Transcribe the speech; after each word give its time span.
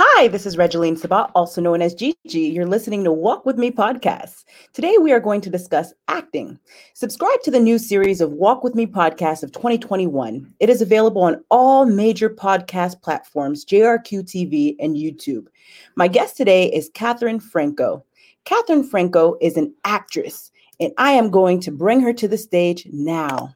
Hi, 0.00 0.28
this 0.28 0.46
is 0.46 0.56
Regeline 0.56 0.96
Sabat, 0.96 1.32
also 1.34 1.60
known 1.60 1.82
as 1.82 1.92
Gigi. 1.92 2.38
You're 2.38 2.68
listening 2.68 3.02
to 3.02 3.10
Walk 3.10 3.44
With 3.44 3.58
Me 3.58 3.72
podcast. 3.72 4.44
Today 4.72 4.94
we 4.96 5.10
are 5.10 5.18
going 5.18 5.40
to 5.40 5.50
discuss 5.50 5.92
acting. 6.06 6.56
Subscribe 6.94 7.42
to 7.42 7.50
the 7.50 7.58
new 7.58 7.80
series 7.80 8.20
of 8.20 8.30
Walk 8.30 8.62
With 8.62 8.76
Me 8.76 8.86
podcast 8.86 9.42
of 9.42 9.50
2021. 9.50 10.54
It 10.60 10.70
is 10.70 10.80
available 10.80 11.22
on 11.22 11.42
all 11.50 11.84
major 11.84 12.30
podcast 12.30 13.02
platforms, 13.02 13.64
JRQ 13.64 14.22
TV, 14.22 14.76
and 14.78 14.94
YouTube. 14.94 15.48
My 15.96 16.06
guest 16.06 16.36
today 16.36 16.66
is 16.72 16.92
Catherine 16.94 17.40
Franco. 17.40 18.04
Catherine 18.44 18.84
Franco 18.84 19.36
is 19.40 19.56
an 19.56 19.74
actress, 19.84 20.52
and 20.78 20.92
I 20.96 21.10
am 21.10 21.28
going 21.28 21.58
to 21.62 21.72
bring 21.72 22.00
her 22.02 22.12
to 22.12 22.28
the 22.28 22.38
stage 22.38 22.86
now. 22.92 23.52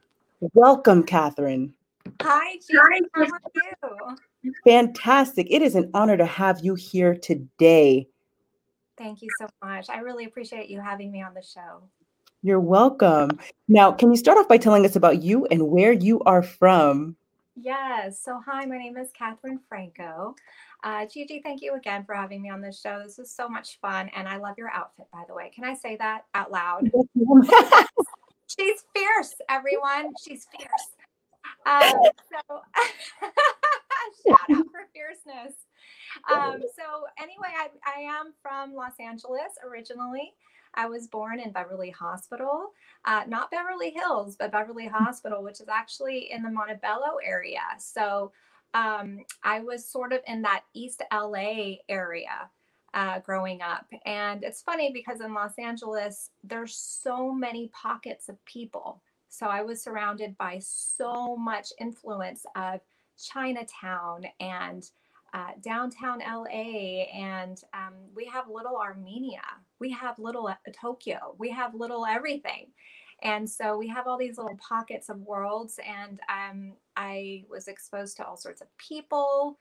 Welcome, 0.55 1.05
Catherine. 1.05 1.73
Hi, 2.21 2.55
Gigi. 2.55 2.79
How 3.15 3.23
are 3.23 4.09
you? 4.11 4.17
Fantastic. 4.65 5.47
It 5.51 5.63
is 5.63 5.75
an 5.75 5.91
honor 5.95 6.17
to 6.17 6.27
have 6.27 6.61
you 6.65 6.75
here 6.75 7.15
today. 7.15 8.09
Thank 8.99 9.23
you 9.23 9.29
so 9.39 9.49
much. 9.63 9.89
I 9.89 9.99
really 9.99 10.25
appreciate 10.25 10.69
you 10.69 10.81
having 10.81 11.11
me 11.11 11.23
on 11.23 11.35
the 11.35 11.43
show. 11.43 11.83
You're 12.43 12.61
welcome. 12.61 13.39
Now, 13.69 13.93
can 13.93 14.11
you 14.11 14.17
start 14.17 14.39
off 14.39 14.49
by 14.49 14.59
telling 14.59 14.85
us 14.85 14.97
about 14.97 15.23
you 15.23 15.47
and 15.47 15.69
where 15.69 15.93
you 15.93 16.21
are 16.23 16.43
from? 16.43 17.17
Yes. 17.55 18.21
So, 18.21 18.41
hi, 18.45 18.65
my 18.65 18.79
name 18.79 18.97
is 18.97 19.11
Catherine 19.17 19.61
Franco. 19.69 20.35
Uh, 20.83 21.07
Gigi, 21.07 21.41
thank 21.41 21.63
you 21.63 21.75
again 21.75 22.05
for 22.05 22.15
having 22.15 22.43
me 22.43 22.51
on 22.51 22.61
this 22.61 22.81
show. 22.81 23.01
This 23.03 23.19
is 23.19 23.31
so 23.31 23.49
much 23.49 23.79
fun. 23.81 24.11
And 24.17 24.27
I 24.27 24.39
love 24.39 24.57
your 24.59 24.71
outfit, 24.71 25.07
by 25.13 25.23
the 25.29 25.35
way. 25.35 25.51
Can 25.55 25.65
I 25.65 25.75
say 25.75 25.97
that 25.97 26.25
out 26.35 26.51
loud? 26.51 26.91
She's 28.59 28.85
fierce, 28.95 29.35
everyone. 29.49 30.13
She's 30.23 30.47
fierce. 30.57 30.91
Um, 31.67 32.03
so 32.49 32.63
shout 34.27 34.41
out 34.51 34.67
for 34.73 34.89
fierceness. 34.93 35.55
Um, 36.31 36.63
so 36.77 37.07
anyway, 37.21 37.49
I, 37.57 37.69
I 37.87 38.01
am 38.03 38.33
from 38.43 38.75
Los 38.75 38.93
Angeles 39.01 39.53
originally. 39.65 40.35
I 40.75 40.87
was 40.87 41.07
born 41.07 41.39
in 41.39 41.53
Beverly 41.53 41.91
Hospital, 41.91 42.71
uh, 43.05 43.25
not 43.29 43.51
Beverly 43.51 43.91
Hills, 43.91 44.37
but 44.39 44.53
Beverly 44.53 44.87
Hospital, 44.87 45.43
which 45.43 45.61
is 45.61 45.69
actually 45.69 46.31
in 46.33 46.43
the 46.43 46.51
Montebello 46.51 47.17
area. 47.23 47.61
So 47.79 48.33
um, 48.73 49.21
I 49.43 49.61
was 49.61 49.87
sort 49.87 50.15
of 50.15 50.21
in 50.27 50.41
that 50.43 50.63
East 50.73 51.03
LA 51.13 51.75
area 51.91 52.49
uh, 52.95 53.19
growing 53.21 53.61
up. 53.61 53.87
And 54.07 54.43
it's 54.45 54.63
funny 54.63 54.91
because 54.93 55.21
in 55.21 55.35
Los 55.35 55.59
Angeles, 55.59 56.31
there's 56.43 56.75
so 56.75 57.33
many 57.33 57.71
pockets 57.75 58.31
of 58.31 58.43
people 58.47 59.03
so 59.33 59.47
I 59.47 59.63
was 59.63 59.83
surrounded 59.83 60.37
by 60.37 60.59
so 60.61 61.37
much 61.39 61.73
influence 61.81 62.45
of 62.55 62.81
Chinatown 63.23 64.25
and 64.41 64.85
uh, 65.35 65.53
downtown 65.63 66.19
LA, 66.19 67.05
and 67.15 67.59
um, 67.73 67.95
we 68.15 68.27
have 68.27 68.51
little 68.51 68.77
Armenia, 68.77 69.43
we 69.81 69.91
have 69.91 70.19
little 70.19 70.47
uh, 70.47 70.55
Tokyo, 70.79 71.35
we 71.39 71.51
have 71.51 71.75
little 71.75 72.05
everything. 72.05 72.67
And 73.23 73.49
so 73.49 73.79
we 73.79 73.87
have 73.87 74.09
all 74.09 74.19
these 74.19 74.37
little 74.37 74.59
pockets 74.59 75.09
of 75.09 75.19
worlds, 75.19 75.79
and 75.87 76.21
um, 76.29 76.73
I 76.97 77.45
was 77.49 77.69
exposed 77.69 78.17
to 78.17 78.27
all 78.27 78.37
sorts 78.37 78.61
of 78.61 78.67
people 78.79 79.57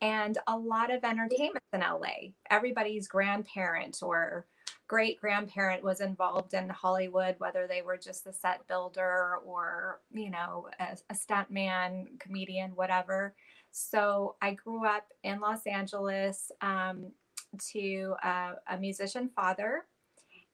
and 0.00 0.36
a 0.48 0.56
lot 0.56 0.92
of 0.92 1.04
entertainment 1.04 1.62
in 1.72 1.80
LA. 1.80 2.32
Everybody's 2.50 3.06
grandparent 3.06 3.98
or 4.02 4.46
great 4.92 5.18
grandparent 5.18 5.82
was 5.82 6.02
involved 6.02 6.52
in 6.52 6.68
Hollywood, 6.68 7.34
whether 7.38 7.66
they 7.66 7.80
were 7.80 7.96
just 7.96 8.26
a 8.26 8.32
set 8.32 8.68
builder 8.68 9.36
or, 9.42 10.00
you 10.12 10.28
know, 10.28 10.68
a, 10.78 10.98
a 11.08 11.14
stuntman, 11.14 12.20
comedian, 12.20 12.72
whatever. 12.72 13.34
So 13.70 14.36
I 14.42 14.52
grew 14.52 14.84
up 14.86 15.06
in 15.22 15.40
Los 15.40 15.66
Angeles 15.66 16.52
um, 16.60 17.10
to 17.72 18.14
a 18.22 18.76
musician 18.78 19.30
father 19.34 19.86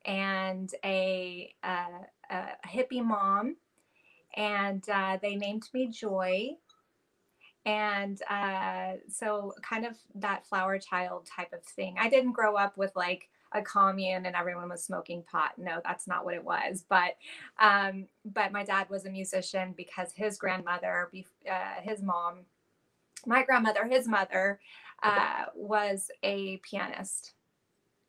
and 0.05 0.70
a, 0.84 1.53
a, 1.64 1.86
a 2.31 2.69
hippie 2.69 3.05
mom. 3.05 3.56
And 4.37 4.88
uh, 4.88 5.19
they 5.20 5.34
named 5.34 5.65
me 5.75 5.88
Joy. 5.88 6.50
And 7.66 8.22
uh, 8.31 8.99
so, 9.09 9.55
kind 9.69 9.84
of 9.84 9.97
that 10.15 10.47
flower 10.47 10.78
child 10.78 11.26
type 11.26 11.53
of 11.53 11.65
thing. 11.65 11.97
I 11.99 12.09
didn't 12.09 12.32
grow 12.32 12.55
up 12.55 12.78
with 12.78 12.93
like, 12.94 13.28
a 13.53 13.62
commune 13.62 14.26
and 14.26 14.36
everyone 14.36 14.69
was 14.69 14.84
smoking 14.84 15.22
pot. 15.22 15.53
No, 15.56 15.81
that's 15.84 16.06
not 16.06 16.25
what 16.25 16.34
it 16.34 16.44
was. 16.44 16.84
But 16.88 17.16
um, 17.59 18.06
but 18.25 18.53
my 18.53 18.64
dad 18.64 18.88
was 18.91 19.06
a 19.06 19.10
musician 19.10 19.75
because 19.76 20.12
his 20.14 20.38
grandmother, 20.38 21.10
uh, 21.50 21.81
his 21.82 22.03
mom, 22.03 22.41
my 23.26 23.42
grandmother, 23.42 23.87
his 23.87 24.06
mother, 24.06 24.60
uh, 25.03 25.47
was 25.54 26.10
a 26.22 26.58
pianist, 26.58 27.34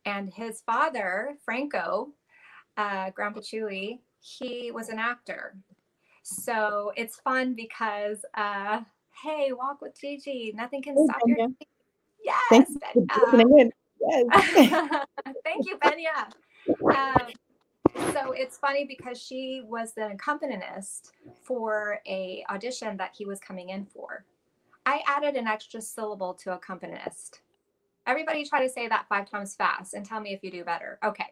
and 0.05 0.33
his 0.33 0.61
father, 0.61 1.35
Franco, 1.44 2.09
uh, 2.78 3.11
Grandpa 3.11 3.39
Chewy, 3.41 3.99
he 4.19 4.72
was 4.72 4.89
an 4.89 4.99
actor. 4.99 5.55
So 6.23 6.91
it's 6.95 7.16
fun 7.17 7.55
because 7.55 8.23
uh, 8.35 8.81
hey, 9.23 9.51
walk 9.53 9.81
with 9.81 9.99
Gigi. 9.99 10.53
Nothing 10.55 10.81
can 10.81 10.95
stop 11.05 11.22
your. 11.25 11.47
Yes. 12.23 12.41
Thanks 12.49 12.72
Thank 15.43 15.65
you, 15.67 15.77
Benya. 15.77 16.31
Um, 16.95 17.27
so 18.13 18.31
it's 18.31 18.57
funny 18.57 18.85
because 18.85 19.21
she 19.21 19.63
was 19.65 19.93
the 19.93 20.07
accompanist 20.11 21.11
for 21.43 21.99
a 22.07 22.43
audition 22.49 22.97
that 22.97 23.11
he 23.17 23.25
was 23.25 23.39
coming 23.39 23.69
in 23.69 23.85
for. 23.85 24.25
I 24.85 25.01
added 25.07 25.35
an 25.35 25.47
extra 25.47 25.81
syllable 25.81 26.33
to 26.35 26.53
accompanist. 26.53 27.41
Everybody 28.07 28.45
try 28.45 28.65
to 28.65 28.71
say 28.71 28.87
that 28.87 29.05
five 29.09 29.29
times 29.29 29.55
fast 29.55 29.93
and 29.93 30.05
tell 30.05 30.19
me 30.19 30.33
if 30.33 30.43
you 30.43 30.51
do 30.51 30.63
better. 30.63 30.97
Okay. 31.03 31.27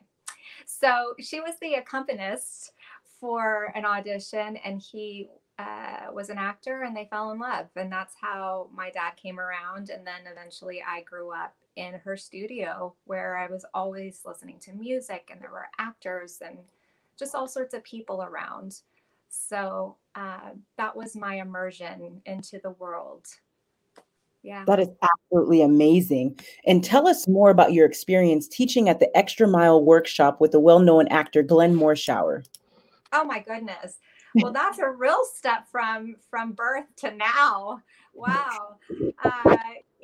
So 0.66 1.14
she 1.20 1.40
was 1.40 1.56
the 1.62 1.76
accompanist 1.76 2.74
for 3.20 3.72
an 3.76 3.86
audition 3.86 4.58
and 4.58 4.80
he 4.80 5.30
uh, 5.58 6.12
was 6.14 6.30
an 6.30 6.38
actor 6.38 6.84
and 6.84 6.96
they 6.96 7.08
fell 7.10 7.32
in 7.32 7.40
love. 7.40 7.68
And 7.76 7.92
that's 7.92 8.14
how 8.20 8.70
my 8.74 8.92
dad 8.92 9.12
came 9.16 9.40
around. 9.40 9.90
And 9.90 10.06
then 10.06 10.32
eventually 10.32 10.84
I 10.88 11.02
grew 11.02 11.32
up 11.32 11.56
in 11.78 11.94
her 11.94 12.18
studio 12.18 12.94
where 13.06 13.38
I 13.38 13.48
was 13.48 13.66
always 13.74 14.22
listening 14.26 14.60
to 14.62 14.74
music 14.74 15.30
and 15.32 15.40
there 15.40 15.52
were 15.52 15.68
actors 15.78 16.40
and 16.44 16.58
just 17.18 17.36
all 17.36 17.48
sorts 17.48 17.74
of 17.74 17.84
people 17.84 18.24
around. 18.24 18.82
So 19.30 19.98
uh, 20.16 20.52
that 20.78 20.96
was 20.96 21.16
my 21.16 21.36
immersion 21.36 22.22
into 22.26 22.60
the 22.64 22.72
world. 22.72 23.28
Yeah. 24.44 24.64
That 24.66 24.80
is 24.80 24.90
absolutely 25.02 25.62
amazing. 25.62 26.40
And 26.66 26.84
tell 26.84 27.08
us 27.08 27.28
more 27.28 27.50
about 27.50 27.74
your 27.74 27.86
experience 27.86 28.48
teaching 28.48 28.90
at 28.90 29.00
the 29.00 29.16
Extra 29.16 29.48
Mile 29.48 29.84
workshop 29.84 30.42
with 30.42 30.52
the 30.52 30.60
well 30.60 30.80
known 30.80 31.08
actor 31.10 31.44
Glenn 31.44 31.76
Morshower. 31.76 32.46
Oh 33.14 33.24
my 33.24 33.40
goodness. 33.40 33.98
Well, 34.44 34.54
that's 34.54 34.78
a 34.78 34.88
real 34.88 35.24
step 35.34 35.66
from 35.72 36.16
from 36.30 36.52
birth 36.52 36.86
to 36.98 37.10
now. 37.10 37.82
Wow. 38.14 38.78
Uh, 39.24 39.56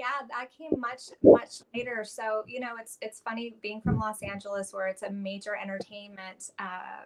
yeah, 0.03 0.28
that 0.30 0.50
came 0.58 0.80
much 0.80 1.03
much 1.24 1.62
later. 1.74 2.03
So 2.03 2.44
you 2.47 2.59
know, 2.59 2.75
it's 2.80 2.97
it's 3.02 3.22
funny 3.22 3.56
being 3.62 3.81
from 3.81 3.97
Los 3.97 4.22
Angeles, 4.22 4.74
where 4.74 4.88
it's 4.88 5.03
a 5.03 5.09
major 5.09 5.56
entertainment. 5.56 6.52
Uh, 6.59 7.06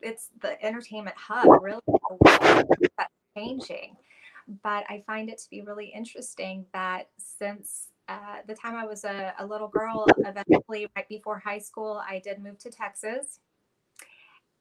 it's 0.00 0.30
the 0.40 0.62
entertainment 0.64 1.16
hub, 1.16 1.62
really. 1.62 1.80
That's 2.96 3.12
changing, 3.36 3.96
but 4.62 4.84
I 4.88 5.02
find 5.06 5.28
it 5.28 5.38
to 5.38 5.50
be 5.50 5.60
really 5.60 5.86
interesting 5.86 6.64
that 6.72 7.10
since 7.18 7.88
uh, 8.08 8.38
the 8.46 8.54
time 8.54 8.74
I 8.74 8.84
was 8.84 9.04
a, 9.04 9.34
a 9.38 9.46
little 9.46 9.68
girl, 9.68 10.06
eventually 10.18 10.88
right 10.96 11.08
before 11.08 11.38
high 11.38 11.58
school, 11.58 12.02
I 12.08 12.20
did 12.20 12.42
move 12.42 12.58
to 12.60 12.70
Texas. 12.70 13.40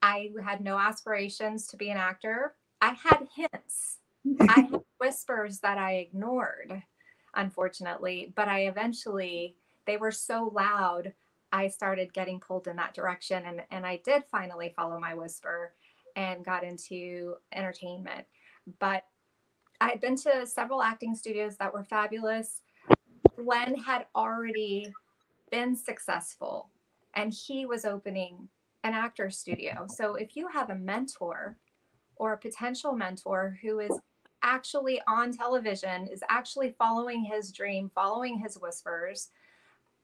I 0.02 0.32
had 0.44 0.62
no 0.62 0.78
aspirations 0.78 1.68
to 1.68 1.78
be 1.78 1.90
an 1.90 1.98
actor. 1.98 2.56
I 2.82 2.94
had 3.02 3.28
hints. 3.36 3.98
I 4.40 4.62
had 4.62 4.82
whispers 5.00 5.60
that 5.60 5.78
I 5.78 5.94
ignored 5.94 6.84
unfortunately. 7.36 8.34
But 8.36 8.48
I 8.48 8.62
eventually, 8.62 9.56
they 9.86 9.98
were 9.98 10.12
so 10.12 10.52
loud, 10.54 11.14
I 11.52 11.68
started 11.68 12.14
getting 12.14 12.40
pulled 12.40 12.68
in 12.68 12.76
that 12.78 12.94
direction. 12.94 13.44
And, 13.46 13.62
and 13.72 13.86
I 13.86 14.02
did 14.06 14.24
finally 14.32 14.74
follow 14.76 15.00
my 15.00 15.14
whisper 15.14 15.74
and 16.16 16.46
got 16.46 16.64
into 16.64 17.36
entertainment. 17.54 18.26
But 18.80 19.04
I 19.80 19.90
had 19.90 20.02
been 20.02 20.16
to 20.18 20.46
several 20.46 20.82
acting 20.82 21.16
studios 21.16 21.58
that 21.58 21.74
were 21.74 21.84
fabulous. 21.84 22.62
Glenn 23.36 23.76
had 23.76 24.06
already 24.16 24.94
been 25.50 25.76
successful 25.76 26.70
and 27.16 27.34
he 27.34 27.66
was 27.66 27.86
opening 27.86 28.48
an 28.84 28.94
actor 28.94 29.30
studio. 29.30 29.86
So 29.90 30.16
if 30.16 30.36
you 30.36 30.48
have 30.48 30.70
a 30.70 30.76
mentor 30.76 31.58
or 32.16 32.34
a 32.34 32.38
potential 32.38 32.94
mentor 32.94 33.58
who 33.62 33.80
is 33.80 33.92
actually 34.44 35.02
on 35.08 35.32
television, 35.32 36.08
is 36.08 36.24
actually 36.30 36.76
following 36.78 37.24
his 37.24 37.52
dream, 37.52 37.92
following 37.94 38.40
his 38.40 38.56
whispers, 38.56 39.30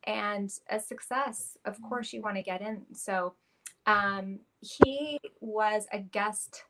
and 0.06 0.52
a 0.70 0.80
success. 0.80 1.58
Of 1.66 1.76
mm-hmm. 1.76 1.88
course, 1.88 2.14
you 2.14 2.22
want 2.22 2.38
to 2.38 2.44
get 2.44 2.62
in. 2.62 2.84
So 2.94 3.36
um, 3.86 4.40
he 4.62 5.20
was 5.40 5.88
a 5.92 6.00
guest 6.00 6.64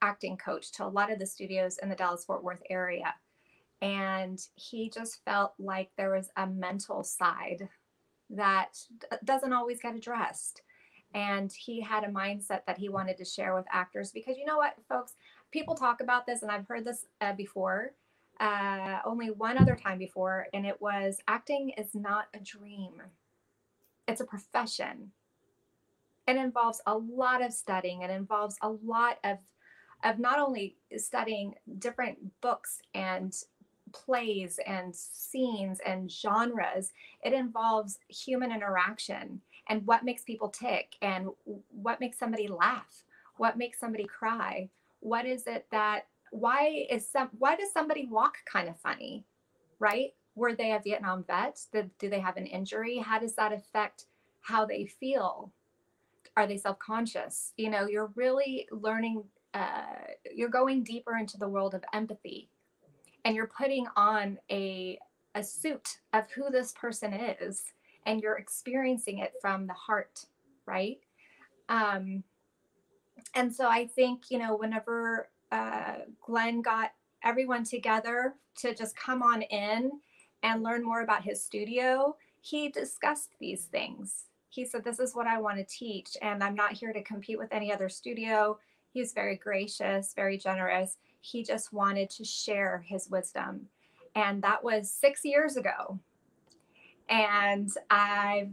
acting 0.00 0.36
coach 0.36 0.72
to 0.72 0.84
a 0.84 0.88
lot 0.88 1.12
of 1.12 1.18
the 1.18 1.26
studios 1.26 1.78
in 1.78 1.88
the 1.88 1.94
Dallas 1.94 2.24
Fort 2.24 2.42
Worth 2.42 2.62
area. 2.68 3.14
and 3.80 4.38
he 4.54 4.88
just 4.90 5.24
felt 5.24 5.54
like 5.58 5.90
there 5.96 6.14
was 6.14 6.30
a 6.36 6.46
mental 6.46 7.02
side 7.02 7.68
that 8.30 8.78
doesn't 9.24 9.52
always 9.52 9.80
get 9.80 9.96
addressed 9.96 10.62
and 11.14 11.52
he 11.52 11.80
had 11.80 12.04
a 12.04 12.08
mindset 12.08 12.64
that 12.66 12.78
he 12.78 12.88
wanted 12.88 13.16
to 13.18 13.24
share 13.24 13.54
with 13.54 13.66
actors 13.70 14.12
because 14.12 14.36
you 14.38 14.46
know 14.46 14.56
what 14.56 14.74
folks 14.88 15.14
people 15.52 15.74
talk 15.74 16.00
about 16.00 16.26
this 16.26 16.42
and 16.42 16.50
i've 16.50 16.66
heard 16.66 16.84
this 16.84 17.06
uh, 17.20 17.32
before 17.34 17.92
uh, 18.40 18.98
only 19.04 19.30
one 19.30 19.56
other 19.56 19.76
time 19.76 19.98
before 19.98 20.48
and 20.52 20.66
it 20.66 20.80
was 20.80 21.18
acting 21.28 21.70
is 21.78 21.94
not 21.94 22.26
a 22.34 22.40
dream. 22.40 23.00
It's 24.08 24.20
a 24.20 24.24
profession. 24.24 25.12
It 26.26 26.36
involves 26.36 26.80
a 26.86 26.96
lot 26.96 27.44
of 27.44 27.52
studying. 27.52 28.02
It 28.02 28.10
involves 28.10 28.56
a 28.60 28.68
lot 28.68 29.18
of 29.24 29.38
of 30.04 30.18
not 30.18 30.40
only 30.40 30.74
studying 30.96 31.54
different 31.78 32.18
books 32.40 32.80
and 32.92 33.32
plays 33.92 34.58
and 34.66 34.96
scenes 34.96 35.78
and 35.86 36.10
genres 36.10 36.92
it 37.22 37.32
involves 37.32 37.98
human 38.08 38.50
interaction 38.50 39.40
and 39.68 39.86
what 39.86 40.02
makes 40.02 40.24
people 40.24 40.48
tick 40.48 40.96
and 41.02 41.28
what 41.70 42.00
makes 42.00 42.18
somebody 42.18 42.48
laugh 42.48 43.04
what 43.36 43.58
makes 43.58 43.78
somebody 43.78 44.04
cry 44.04 44.68
what 45.02 45.26
is 45.26 45.46
it 45.46 45.66
that 45.70 46.06
why 46.30 46.86
is 46.88 47.10
some 47.10 47.28
why 47.38 47.56
does 47.56 47.72
somebody 47.72 48.06
walk 48.06 48.38
kind 48.50 48.68
of 48.68 48.78
funny 48.80 49.26
right? 49.82 50.14
Were 50.36 50.54
they 50.54 50.70
a 50.72 50.80
vietnam 50.82 51.24
vet? 51.26 51.60
Did, 51.72 51.90
do 51.98 52.08
they 52.08 52.20
have 52.20 52.36
an 52.36 52.46
injury? 52.46 52.98
How 52.98 53.18
does 53.18 53.34
that 53.34 53.52
affect 53.52 54.06
how 54.40 54.64
they 54.64 54.86
feel? 54.86 55.52
Are 56.36 56.46
they 56.46 56.56
self-conscious? 56.56 57.52
You 57.56 57.68
know 57.68 57.86
you're 57.86 58.12
really 58.14 58.66
learning 58.70 59.24
uh, 59.52 60.06
you're 60.34 60.48
going 60.48 60.82
deeper 60.84 61.18
into 61.18 61.36
the 61.36 61.48
world 61.48 61.74
of 61.74 61.84
empathy 61.92 62.48
and 63.26 63.36
you're 63.36 63.50
putting 63.58 63.86
on 63.96 64.38
a 64.50 64.98
a 65.34 65.42
suit 65.42 65.98
of 66.12 66.30
who 66.30 66.50
this 66.50 66.72
person 66.72 67.12
is 67.12 67.64
and 68.06 68.22
you're 68.22 68.36
experiencing 68.36 69.18
it 69.18 69.32
from 69.40 69.66
the 69.66 69.74
heart 69.74 70.24
right? 70.64 70.98
Um 71.68 72.22
and 73.34 73.54
so 73.54 73.68
i 73.68 73.86
think 73.86 74.30
you 74.30 74.38
know 74.38 74.56
whenever 74.56 75.28
uh, 75.50 75.96
glenn 76.20 76.62
got 76.62 76.92
everyone 77.24 77.64
together 77.64 78.34
to 78.56 78.74
just 78.74 78.96
come 78.96 79.22
on 79.22 79.42
in 79.42 79.90
and 80.42 80.62
learn 80.62 80.84
more 80.84 81.02
about 81.02 81.22
his 81.22 81.42
studio 81.42 82.14
he 82.42 82.68
discussed 82.68 83.30
these 83.38 83.66
things. 83.66 84.24
He 84.48 84.64
said 84.66 84.84
this 84.84 84.98
is 84.98 85.14
what 85.14 85.26
i 85.26 85.40
want 85.40 85.56
to 85.58 85.64
teach 85.64 86.16
and 86.20 86.42
i'm 86.42 86.54
not 86.54 86.72
here 86.72 86.92
to 86.92 87.02
compete 87.02 87.38
with 87.38 87.52
any 87.52 87.72
other 87.72 87.88
studio. 87.88 88.58
He's 88.92 89.12
very 89.12 89.36
gracious 89.36 90.12
very 90.14 90.36
generous. 90.36 90.98
He 91.20 91.44
just 91.44 91.72
wanted 91.72 92.10
to 92.10 92.24
share 92.24 92.84
his 92.86 93.08
wisdom. 93.08 93.68
And 94.14 94.42
that 94.42 94.62
was 94.62 94.90
six 94.90 95.24
years 95.24 95.56
ago. 95.56 96.00
And 97.08 97.70
I've, 97.90 98.50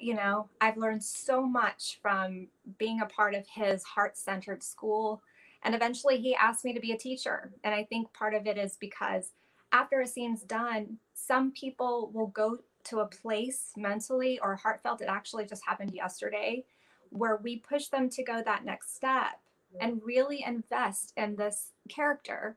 you 0.00 0.14
know, 0.14 0.48
I've 0.60 0.76
learned 0.76 1.04
so 1.04 1.42
much 1.42 1.98
from 2.02 2.48
being 2.78 3.00
a 3.00 3.06
part 3.06 3.34
of 3.34 3.46
his 3.46 3.82
heart 3.84 4.16
centered 4.16 4.62
school. 4.62 5.22
And 5.62 5.74
eventually 5.74 6.18
he 6.18 6.34
asked 6.34 6.64
me 6.64 6.72
to 6.72 6.80
be 6.80 6.92
a 6.92 6.98
teacher. 6.98 7.52
And 7.64 7.74
I 7.74 7.84
think 7.84 8.12
part 8.12 8.34
of 8.34 8.46
it 8.46 8.56
is 8.58 8.76
because 8.80 9.32
after 9.72 10.00
a 10.00 10.06
scene's 10.06 10.42
done, 10.42 10.98
some 11.14 11.52
people 11.52 12.10
will 12.12 12.28
go 12.28 12.58
to 12.84 13.00
a 13.00 13.06
place 13.06 13.72
mentally 13.76 14.38
or 14.40 14.56
heartfelt. 14.56 15.02
It 15.02 15.08
actually 15.08 15.46
just 15.46 15.64
happened 15.66 15.92
yesterday 15.92 16.64
where 17.10 17.36
we 17.36 17.58
push 17.58 17.88
them 17.88 18.08
to 18.10 18.24
go 18.24 18.42
that 18.42 18.64
next 18.64 18.96
step 18.96 19.38
and 19.80 20.00
really 20.04 20.42
invest 20.44 21.12
in 21.16 21.36
this 21.36 21.72
character. 21.88 22.56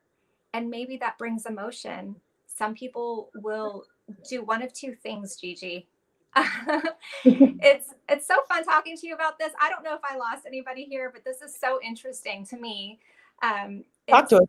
And 0.53 0.69
maybe 0.69 0.97
that 0.97 1.17
brings 1.17 1.45
emotion. 1.45 2.15
Some 2.47 2.73
people 2.73 3.29
will 3.35 3.85
do 4.29 4.43
one 4.43 4.61
of 4.61 4.73
two 4.73 4.93
things, 4.93 5.35
Gigi. 5.35 5.87
it's 7.25 7.93
it's 8.09 8.27
so 8.27 8.35
fun 8.47 8.63
talking 8.63 8.97
to 8.97 9.07
you 9.07 9.13
about 9.13 9.37
this. 9.37 9.51
I 9.61 9.69
don't 9.69 9.83
know 9.83 9.93
if 9.95 10.01
I 10.03 10.17
lost 10.17 10.45
anybody 10.45 10.85
here, 10.85 11.11
but 11.13 11.23
this 11.23 11.41
is 11.41 11.55
so 11.55 11.79
interesting 11.83 12.45
to 12.47 12.57
me. 12.57 12.99
Um, 13.41 13.83
Talk 14.09 14.29
to 14.29 14.37
us. 14.37 14.47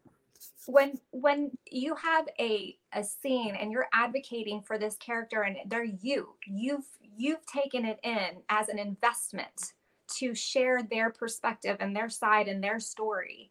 When 0.66 0.98
when 1.10 1.50
you 1.70 1.94
have 1.96 2.26
a 2.38 2.76
a 2.92 3.04
scene 3.04 3.54
and 3.54 3.70
you're 3.70 3.88
advocating 3.92 4.62
for 4.62 4.78
this 4.78 4.96
character 4.96 5.42
and 5.42 5.56
they're 5.66 5.84
you, 5.84 6.34
you've 6.46 6.86
you've 7.16 7.44
taken 7.46 7.84
it 7.84 7.98
in 8.02 8.42
as 8.48 8.68
an 8.68 8.78
investment 8.78 9.74
to 10.06 10.34
share 10.34 10.82
their 10.82 11.10
perspective 11.10 11.76
and 11.80 11.94
their 11.94 12.08
side 12.08 12.48
and 12.48 12.62
their 12.62 12.80
story. 12.80 13.50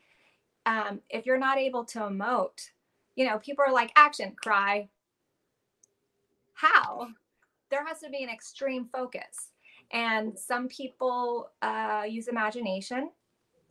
Um, 0.65 1.01
if 1.09 1.25
you're 1.25 1.37
not 1.37 1.57
able 1.57 1.83
to 1.85 1.99
emote, 1.99 2.69
you 3.15 3.25
know, 3.25 3.37
people 3.39 3.65
are 3.67 3.73
like, 3.73 3.91
action, 3.95 4.35
cry, 4.41 4.89
how? 6.53 7.07
There 7.73 7.87
has 7.87 8.01
to 8.01 8.09
be 8.11 8.21
an 8.21 8.29
extreme 8.29 8.87
focus. 8.93 9.49
And 9.91 10.37
some 10.37 10.67
people 10.67 11.49
uh, 11.63 12.03
use 12.07 12.27
imagination, 12.27 13.09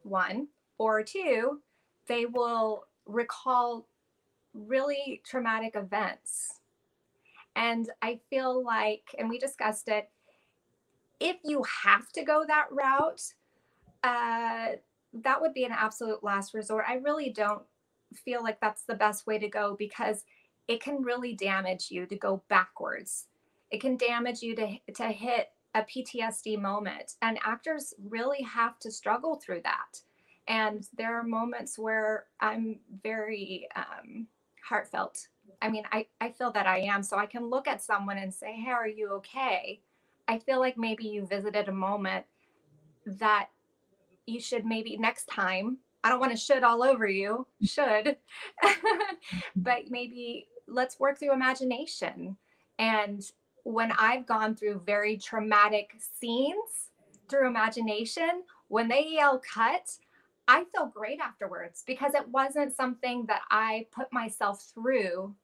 one, 0.03 0.49
or 0.77 1.05
two, 1.05 1.61
they 2.09 2.27
will 2.27 2.87
recall 3.07 3.87
really 4.55 5.23
traumatic 5.25 5.77
events. 5.77 6.59
And 7.55 7.91
I 8.03 8.19
feel 8.29 8.65
like, 8.65 9.05
and 9.21 9.31
we 9.31 9.39
discussed 9.39 9.87
it, 9.87 10.11
if 11.21 11.37
you 11.45 11.65
have 11.85 12.11
to 12.15 12.25
go 12.25 12.45
that 12.45 12.67
route, 12.73 13.23
uh, 14.03 14.79
that 15.13 15.41
would 15.41 15.55
be 15.55 15.63
an 15.65 15.71
absolute 15.71 16.25
last 16.25 16.55
resort. 16.55 16.87
I 16.89 16.95
really 16.95 17.31
don't 17.31 17.63
feel 18.17 18.43
like 18.43 18.61
that's 18.61 18.83
the 18.83 18.97
best 18.97 19.29
way 19.29 19.39
to 19.39 19.49
go 19.49 19.77
because 19.79 20.25
it 20.67 20.83
can 20.83 21.03
really 21.03 21.37
damage 21.37 21.87
you 21.93 22.05
to 22.07 22.17
go 22.17 22.43
backwards. 22.49 23.29
It 23.73 23.81
can 23.81 23.97
damage 23.97 24.43
you 24.43 24.55
to, 24.57 24.77
to 24.95 25.09
hit 25.09 25.49
a 25.75 25.83
PTSD 25.83 26.61
moment. 26.61 27.15
And 27.23 27.39
actors 27.45 27.95
really 28.09 28.43
have 28.43 28.79
to 28.81 28.91
struggle 28.91 29.41
through 29.45 29.63
that. 29.65 30.01
And 30.47 30.87
there 30.97 31.19
are 31.19 31.25
moments 31.25 31.79
where 31.79 32.27
I'm 32.41 32.81
very 33.03 33.67
um, 33.75 34.27
heartfelt. 34.69 35.27
I 35.63 35.71
mean, 35.71 35.85
I, 35.91 36.07
I 36.21 36.31
feel 36.31 36.53
that 36.53 36.67
I 36.67 36.81
am. 36.81 37.03
So 37.03 37.17
I 37.17 37.27
can 37.27 37.49
look 37.49 37.67
at 37.67 37.83
someone 37.83 38.19
and 38.19 38.33
say, 38.33 38.53
Hey, 38.53 38.71
are 38.71 38.87
you 38.87 39.11
okay? 39.15 39.81
I 40.29 40.39
feel 40.39 40.61
like 40.61 40.77
maybe 40.77 41.05
you 41.05 41.27
visited 41.27 41.69
a 41.69 41.73
moment 41.73 42.27
that 43.07 43.49
you 44.27 44.41
should 44.41 44.65
maybe 44.65 44.97
next 44.97 45.27
time 45.27 45.79
I 46.05 46.09
don't 46.09 46.21
want 46.21 46.33
to 46.33 46.39
should 46.39 46.65
all 46.65 46.83
over 46.83 47.07
you, 47.07 47.47
should, 47.63 48.17
but 49.57 49.83
maybe 49.89 50.49
let's 50.67 50.99
work 50.99 51.19
through 51.19 51.33
imagination. 51.33 52.37
And 52.79 53.23
when 53.65 53.93
I've 53.93 54.27
gone 54.27 54.55
through 54.55 54.83
very 54.85 55.17
traumatic 55.17 55.95
scenes 55.99 56.91
through 57.29 57.47
imagination, 57.47 58.43
when 58.69 58.89
they 58.89 59.07
yell 59.09 59.41
cut, 59.41 59.97
I 60.49 60.65
feel 60.75 60.87
great 60.87 61.21
afterwards 61.21 61.85
because 61.87 62.15
it 62.15 62.29
wasn't 62.29 62.75
something 62.75 63.27
that 63.27 63.43
I 63.51 63.87
put 63.93 64.13
myself 64.13 64.73
through. 64.75 65.35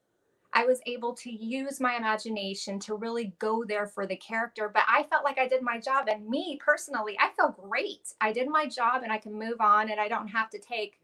I 0.52 0.64
was 0.64 0.80
able 0.86 1.14
to 1.14 1.30
use 1.30 1.78
my 1.78 1.96
imagination 1.96 2.80
to 2.80 2.94
really 2.94 3.34
go 3.38 3.64
there 3.64 3.86
for 3.86 4.06
the 4.06 4.16
character, 4.16 4.70
but 4.72 4.82
I 4.88 5.04
felt 5.04 5.24
like 5.24 5.38
I 5.38 5.46
did 5.46 5.62
my 5.62 5.78
job. 5.78 6.08
And 6.08 6.26
me 6.28 6.58
personally, 6.64 7.16
I 7.20 7.30
feel 7.36 7.54
great. 7.68 8.14
I 8.20 8.32
did 8.32 8.48
my 8.48 8.66
job 8.66 9.02
and 9.02 9.12
I 9.12 9.18
can 9.18 9.38
move 9.38 9.60
on 9.60 9.90
and 9.90 10.00
I 10.00 10.08
don't 10.08 10.28
have 10.28 10.50
to 10.50 10.58
take 10.58 10.98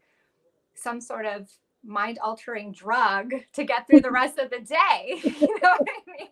some 0.73 0.99
sort 0.99 1.25
of 1.25 1.49
mind 1.85 2.19
altering 2.23 2.71
drug 2.71 3.31
to 3.53 3.63
get 3.63 3.87
through 3.87 4.01
the 4.01 4.11
rest 4.11 4.37
of 4.37 4.49
the 4.49 4.59
day. 4.59 5.21
you 5.23 5.59
know 5.61 5.75
what 5.77 5.87
I 5.87 6.11
mean? 6.17 6.29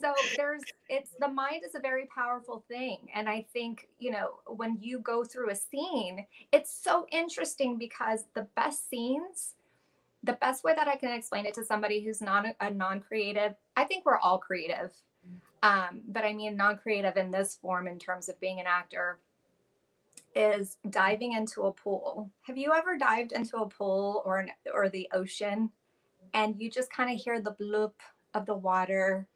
So 0.00 0.12
there's 0.36 0.62
it's 0.88 1.10
the 1.20 1.28
mind 1.28 1.62
is 1.66 1.74
a 1.74 1.80
very 1.80 2.06
powerful 2.14 2.64
thing. 2.68 3.08
And 3.14 3.28
I 3.28 3.46
think, 3.52 3.88
you 3.98 4.10
know, 4.10 4.40
when 4.46 4.78
you 4.80 4.98
go 4.98 5.24
through 5.24 5.50
a 5.50 5.56
scene, 5.56 6.26
it's 6.52 6.76
so 6.82 7.06
interesting 7.10 7.78
because 7.78 8.24
the 8.34 8.46
best 8.56 8.90
scenes, 8.90 9.54
the 10.22 10.34
best 10.34 10.64
way 10.64 10.74
that 10.74 10.88
I 10.88 10.96
can 10.96 11.12
explain 11.12 11.46
it 11.46 11.54
to 11.54 11.64
somebody 11.64 12.02
who's 12.02 12.20
not 12.20 12.46
a, 12.46 12.54
a 12.60 12.70
non-creative, 12.70 13.54
I 13.76 13.84
think 13.84 14.04
we're 14.04 14.18
all 14.18 14.38
creative. 14.38 14.92
Um, 15.62 16.02
but 16.06 16.24
I 16.24 16.34
mean 16.34 16.56
non-creative 16.56 17.16
in 17.16 17.30
this 17.30 17.56
form 17.56 17.88
in 17.88 17.98
terms 17.98 18.28
of 18.28 18.38
being 18.38 18.60
an 18.60 18.66
actor 18.68 19.18
is 20.36 20.76
diving 20.90 21.32
into 21.32 21.62
a 21.62 21.72
pool. 21.72 22.30
Have 22.42 22.58
you 22.58 22.72
ever 22.74 22.96
dived 22.98 23.32
into 23.32 23.56
a 23.56 23.68
pool 23.68 24.22
or 24.24 24.38
an, 24.38 24.50
or 24.72 24.88
the 24.88 25.08
ocean 25.12 25.70
and 26.34 26.60
you 26.60 26.70
just 26.70 26.92
kind 26.92 27.10
of 27.12 27.20
hear 27.20 27.40
the 27.40 27.56
bloop 27.60 27.92
of 28.34 28.46
the 28.46 28.54
water 28.54 29.26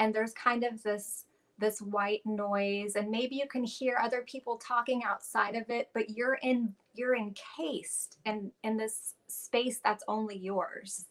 and 0.00 0.12
there's 0.14 0.32
kind 0.32 0.64
of 0.64 0.82
this 0.82 1.24
this 1.58 1.80
white 1.80 2.22
noise 2.24 2.96
and 2.96 3.10
maybe 3.10 3.36
you 3.36 3.46
can 3.46 3.62
hear 3.62 3.98
other 4.02 4.22
people 4.22 4.56
talking 4.56 5.02
outside 5.04 5.54
of 5.54 5.68
it 5.68 5.90
but 5.94 6.10
you're 6.10 6.38
in 6.42 6.74
you're 6.94 7.14
encased 7.14 8.18
in 8.24 8.50
in 8.64 8.76
this 8.76 9.14
space 9.28 9.78
that's 9.84 10.02
only 10.08 10.36
yours 10.36 11.06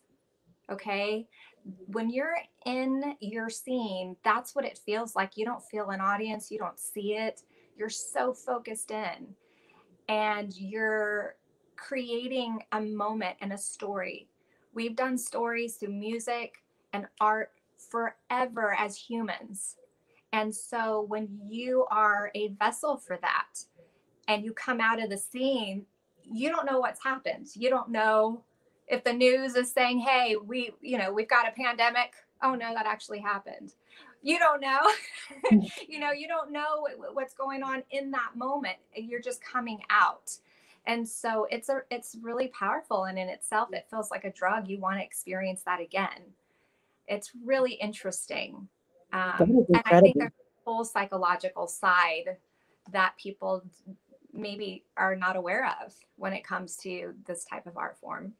okay? 0.71 1.27
When 1.87 2.09
you're 2.09 2.37
in 2.65 3.15
your 3.19 3.49
scene 3.49 4.15
that's 4.23 4.55
what 4.55 4.65
it 4.65 4.77
feels 4.77 5.15
like. 5.15 5.37
You 5.37 5.45
don't 5.45 5.63
feel 5.63 5.89
an 5.89 6.01
audience. 6.01 6.51
You 6.51 6.57
don't 6.57 6.79
see 6.79 7.15
it 7.15 7.43
you're 7.79 7.89
so 7.89 8.33
focused 8.33 8.91
in 8.91 9.33
and 10.09 10.53
you're 10.55 11.35
creating 11.77 12.61
a 12.73 12.81
moment 12.81 13.37
and 13.41 13.53
a 13.53 13.57
story 13.57 14.27
We've 14.73 14.95
done 14.95 15.17
stories 15.17 15.75
through 15.75 15.93
music 15.93 16.63
and 16.93 17.07
art 17.19 17.51
forever 17.89 18.75
as 18.77 18.95
humans. 18.95 19.75
And 20.31 20.53
so 20.53 21.05
when 21.07 21.27
you 21.49 21.85
are 21.89 22.31
a 22.35 22.49
vessel 22.59 22.97
for 22.97 23.17
that 23.21 23.63
and 24.27 24.45
you 24.45 24.53
come 24.53 24.79
out 24.79 25.01
of 25.01 25.09
the 25.09 25.17
scene, 25.17 25.85
you 26.23 26.49
don't 26.49 26.65
know 26.65 26.79
what's 26.79 27.03
happened. 27.03 27.47
You 27.55 27.69
don't 27.69 27.89
know 27.89 28.43
if 28.87 29.03
the 29.03 29.13
news 29.13 29.55
is 29.55 29.71
saying, 29.71 29.99
hey, 29.99 30.35
we, 30.35 30.71
you 30.81 30.97
know, 30.97 31.11
we've 31.11 31.27
got 31.27 31.47
a 31.47 31.51
pandemic. 31.51 32.13
Oh 32.43 32.53
no, 32.53 32.73
that 32.73 32.85
actually 32.85 33.19
happened. 33.19 33.73
You 34.21 34.39
don't 34.39 34.61
know. 34.61 34.79
you 35.87 35.99
know, 35.99 36.11
you 36.11 36.27
don't 36.27 36.51
know 36.51 36.87
what's 37.13 37.33
going 37.33 37.63
on 37.63 37.83
in 37.91 38.11
that 38.11 38.31
moment. 38.35 38.77
You're 38.95 39.21
just 39.21 39.43
coming 39.43 39.81
out. 39.89 40.31
And 40.85 41.07
so 41.07 41.47
it's 41.51 41.69
a 41.69 41.81
it's 41.91 42.17
really 42.21 42.47
powerful 42.47 43.05
and 43.05 43.19
in 43.19 43.29
itself 43.29 43.69
it 43.73 43.87
feels 43.89 44.11
like 44.11 44.23
a 44.23 44.31
drug. 44.31 44.67
You 44.67 44.79
want 44.79 44.97
to 44.99 45.03
experience 45.03 45.61
that 45.63 45.79
again. 45.79 46.33
It's 47.07 47.31
really 47.45 47.73
interesting. 47.73 48.67
Um, 49.13 49.65
and 49.69 49.81
I 49.85 50.01
think 50.01 50.17
there's 50.17 50.31
a 50.31 50.69
whole 50.69 50.83
psychological 50.83 51.67
side 51.67 52.37
that 52.91 53.13
people 53.17 53.63
maybe 54.33 54.83
are 54.97 55.15
not 55.15 55.35
aware 55.35 55.71
of 55.83 55.93
when 56.15 56.33
it 56.33 56.43
comes 56.43 56.75
to 56.77 57.13
this 57.25 57.45
type 57.45 57.65
of 57.67 57.77
art 57.77 57.97
form. 57.99 58.33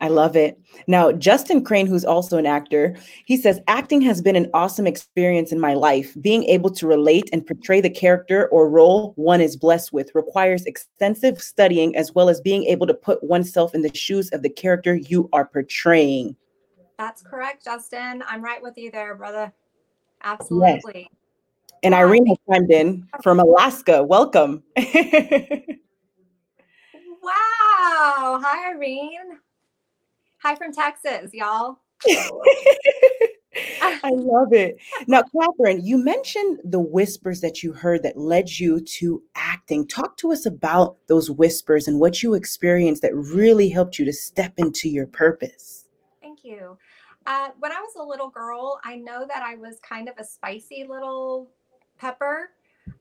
I 0.00 0.08
love 0.08 0.36
it. 0.36 0.60
Now, 0.86 1.10
Justin 1.10 1.64
Crane, 1.64 1.86
who's 1.86 2.04
also 2.04 2.38
an 2.38 2.46
actor, 2.46 2.96
he 3.24 3.36
says 3.36 3.60
acting 3.66 4.00
has 4.02 4.22
been 4.22 4.36
an 4.36 4.48
awesome 4.54 4.86
experience 4.86 5.50
in 5.50 5.58
my 5.58 5.74
life. 5.74 6.16
Being 6.20 6.44
able 6.44 6.70
to 6.70 6.86
relate 6.86 7.28
and 7.32 7.44
portray 7.44 7.80
the 7.80 7.90
character 7.90 8.48
or 8.48 8.70
role 8.70 9.12
one 9.16 9.40
is 9.40 9.56
blessed 9.56 9.92
with 9.92 10.14
requires 10.14 10.64
extensive 10.66 11.42
studying 11.42 11.96
as 11.96 12.14
well 12.14 12.28
as 12.28 12.40
being 12.40 12.64
able 12.64 12.86
to 12.86 12.94
put 12.94 13.22
oneself 13.24 13.74
in 13.74 13.82
the 13.82 13.94
shoes 13.94 14.30
of 14.30 14.42
the 14.42 14.50
character 14.50 14.94
you 14.94 15.28
are 15.32 15.46
portraying. 15.46 16.36
That's 16.96 17.22
correct, 17.22 17.64
Justin. 17.64 18.22
I'm 18.26 18.42
right 18.42 18.62
with 18.62 18.78
you 18.78 18.92
there, 18.92 19.16
brother. 19.16 19.52
Absolutely. 20.22 20.92
Yes. 20.94 21.08
And 21.82 21.94
Irene 21.94 22.26
has 22.26 22.38
chimed 22.50 22.70
in 22.70 23.06
from 23.22 23.40
Alaska. 23.40 24.02
Welcome. 24.02 24.62
wow. 24.76 24.82
Hi, 28.42 28.70
Irene. 28.72 29.38
Hi 30.42 30.54
from 30.54 30.72
Texas, 30.72 31.34
y'all. 31.34 31.80
I 32.08 32.30
love 34.12 34.52
it. 34.52 34.80
Now, 35.08 35.22
Catherine, 35.40 35.84
you 35.84 35.98
mentioned 35.98 36.60
the 36.62 36.78
whispers 36.78 37.40
that 37.40 37.64
you 37.64 37.72
heard 37.72 38.04
that 38.04 38.16
led 38.16 38.48
you 38.48 38.80
to 38.80 39.20
acting. 39.34 39.88
Talk 39.88 40.16
to 40.18 40.30
us 40.30 40.46
about 40.46 40.96
those 41.08 41.28
whispers 41.28 41.88
and 41.88 41.98
what 41.98 42.22
you 42.22 42.34
experienced 42.34 43.02
that 43.02 43.16
really 43.16 43.68
helped 43.68 43.98
you 43.98 44.04
to 44.04 44.12
step 44.12 44.52
into 44.58 44.88
your 44.88 45.08
purpose. 45.08 45.86
Thank 46.22 46.44
you. 46.44 46.78
Uh, 47.26 47.48
when 47.58 47.72
I 47.72 47.80
was 47.80 47.94
a 47.98 48.02
little 48.02 48.30
girl, 48.30 48.78
I 48.84 48.94
know 48.94 49.26
that 49.26 49.42
I 49.42 49.56
was 49.56 49.80
kind 49.80 50.08
of 50.08 50.14
a 50.18 50.24
spicy 50.24 50.86
little 50.88 51.50
pepper. 51.98 52.50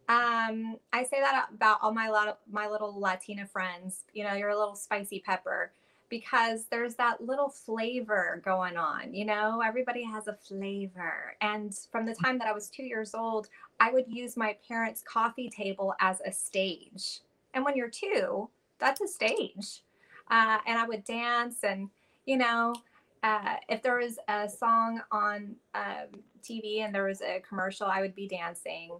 Um, 0.10 0.77
I 0.91 1.03
say 1.03 1.22
that 1.22 1.50
about 1.53 1.77
all 1.84 1.94
my 1.94 2.10
lot 2.10 2.39
my 2.51 2.67
little 2.67 3.00
Latina 3.00 3.46
friends. 3.46 4.06
You 4.13 4.24
know, 4.24 4.34
you're 4.34 4.50
a 4.50 4.58
little 4.58 4.75
spicy 4.75 5.20
pepper 5.20 5.72
because 6.10 6.66
there's 6.70 6.96
that 6.96 7.22
little 7.22 7.50
flavor 7.50 8.42
going 8.44 8.78
on. 8.78 9.14
You 9.14 9.26
know, 9.26 9.62
everybody 9.66 10.04
has 10.04 10.28
a 10.28 10.34
flavor. 10.34 11.36
And 11.42 11.74
from 11.92 12.06
the 12.06 12.16
time 12.16 12.38
that 12.40 12.48
I 12.48 12.54
was 12.54 12.70
two 12.70 12.84
years 12.84 13.14
old, 13.14 13.48
I 13.80 13.92
would 13.92 14.06
use 14.08 14.38
my 14.38 14.56
parents' 14.68 15.04
coffee 15.04 15.50
table 15.50 15.94
as 16.00 16.22
a 16.26 16.32
stage. 16.32 17.20
And 17.54 17.66
when 17.66 17.76
you're 17.76 17.90
two, 17.90 18.50
that's 18.80 19.02
a 19.02 19.08
stage. 19.08 19.84
Uh, 20.30 20.60
and 20.66 20.78
I 20.78 20.86
would 20.86 21.06
dance, 21.06 21.64
and 21.64 21.90
you 22.26 22.38
know, 22.38 22.76
uh, 23.24 23.56
if 23.70 23.82
there 23.82 23.98
was 23.98 24.20
a 24.28 24.50
song 24.50 25.02
on 25.12 25.56
um, 25.74 26.22
TV 26.44 26.82
and 26.82 26.94
there 26.94 27.06
was 27.06 27.22
a 27.22 27.42
commercial, 27.48 27.88
I 27.88 28.02
would 28.02 28.16
be 28.16 28.28
dancing. 28.28 28.92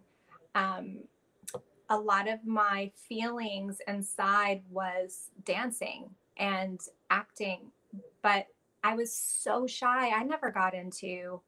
Um, 0.56 1.00
a 1.90 1.98
lot 1.98 2.28
of 2.28 2.46
my 2.46 2.92
feelings 3.08 3.82
inside 3.88 4.62
was 4.70 5.30
dancing 5.46 6.10
and 6.38 6.80
acting, 7.10 7.72
but 8.22 8.48
I 8.84 8.96
was 8.96 9.14
so 9.14 9.68
shy. 9.68 10.10
I 10.10 10.24
never 10.24 10.52
got 10.52 10.74
into 10.74 11.42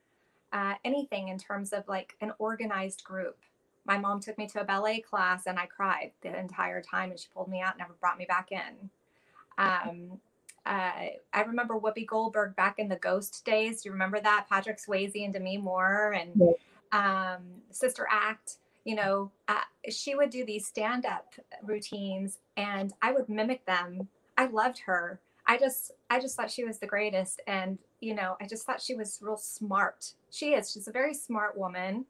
uh, 0.52 0.76
anything 0.84 1.30
in 1.30 1.38
terms 1.38 1.74
of 1.74 1.88
like 1.88 2.16
an 2.22 2.34
organized 2.40 3.04
group. 3.04 3.38
My 3.86 3.98
mom 3.98 4.20
took 4.20 4.38
me 4.38 4.48
to 4.48 4.62
a 4.62 4.64
ballet 4.64 5.00
class 5.00 5.48
and 5.48 5.58
I 5.58 5.66
cried 5.66 6.12
the 6.22 6.38
entire 6.38 6.82
time 6.82 7.12
and 7.12 7.20
she 7.20 7.28
pulled 7.34 7.50
me 7.50 7.62
out, 7.62 7.78
never 7.78 7.94
brought 8.00 8.18
me 8.18 8.26
back 8.26 8.52
in. 8.52 8.90
Um, 9.58 10.20
uh, 10.66 11.08
I 11.34 11.42
remember 11.46 11.80
Whoopi 11.80 12.06
Goldberg 12.06 12.56
back 12.56 12.78
in 12.78 12.88
the 12.88 12.98
Ghost 12.98 13.44
days. 13.46 13.82
Do 13.82 13.90
you 13.90 13.94
remember 13.94 14.20
that? 14.20 14.48
Patrick 14.50 14.78
Swayze 14.78 15.24
and 15.24 15.34
Demi 15.34 15.58
Moore 15.58 16.14
and 16.14 16.56
um, 16.92 17.44
Sister 17.72 18.08
Act. 18.12 18.58
You 18.86 18.96
know, 18.96 19.32
uh, 19.48 19.62
she 19.90 20.16
would 20.16 20.30
do 20.30 20.46
these 20.46 20.66
stand-up 20.66 21.36
routines, 21.64 22.40
and 22.58 22.94
I 23.02 23.12
would 23.12 23.30
mimic 23.30 23.66
them 23.66 24.08
I 24.40 24.46
loved 24.46 24.80
her. 24.86 25.20
I 25.50 25.58
just 25.58 25.92
I 26.12 26.20
just 26.20 26.38
thought 26.38 26.52
she 26.52 26.64
was 26.64 26.78
the 26.78 26.86
greatest 26.86 27.42
and 27.48 27.80
you 28.02 28.14
know, 28.14 28.38
I 28.40 28.46
just 28.46 28.68
thought 28.68 28.80
she 28.80 28.94
was 28.94 29.18
real 29.20 29.36
smart. 29.36 30.14
She 30.30 30.54
is. 30.54 30.72
She's 30.72 30.88
a 30.88 30.92
very 30.92 31.16
smart 31.16 31.58
woman. 31.58 32.06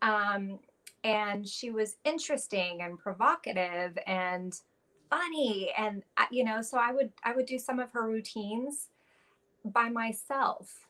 Um, 0.00 0.58
and 1.04 1.46
she 1.46 1.70
was 1.70 1.96
interesting 2.04 2.80
and 2.80 2.98
provocative 2.98 3.98
and 4.06 4.58
funny 5.10 5.70
and 5.76 6.02
uh, 6.16 6.24
you 6.30 6.44
know, 6.44 6.62
so 6.62 6.78
I 6.78 6.92
would 6.92 7.12
I 7.22 7.34
would 7.36 7.44
do 7.44 7.58
some 7.58 7.78
of 7.78 7.92
her 7.92 8.08
routines 8.08 8.88
by 9.66 9.90
myself 9.90 10.86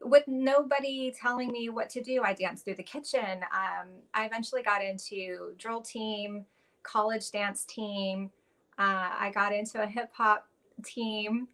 with 0.00 0.22
nobody 0.28 1.12
telling 1.20 1.50
me 1.50 1.68
what 1.68 1.90
to 1.90 2.00
do. 2.00 2.22
I 2.22 2.32
danced 2.32 2.64
through 2.64 2.76
the 2.76 2.84
kitchen. 2.84 3.40
Um, 3.52 3.88
I 4.14 4.24
eventually 4.24 4.62
got 4.62 4.84
into 4.84 5.54
drill 5.58 5.80
team, 5.80 6.46
college 6.84 7.32
dance 7.32 7.64
team, 7.64 8.30
uh, 8.78 9.10
I 9.18 9.32
got 9.34 9.52
into 9.52 9.82
a 9.82 9.86
hip 9.86 10.10
hop 10.12 10.46
team. 10.84 11.48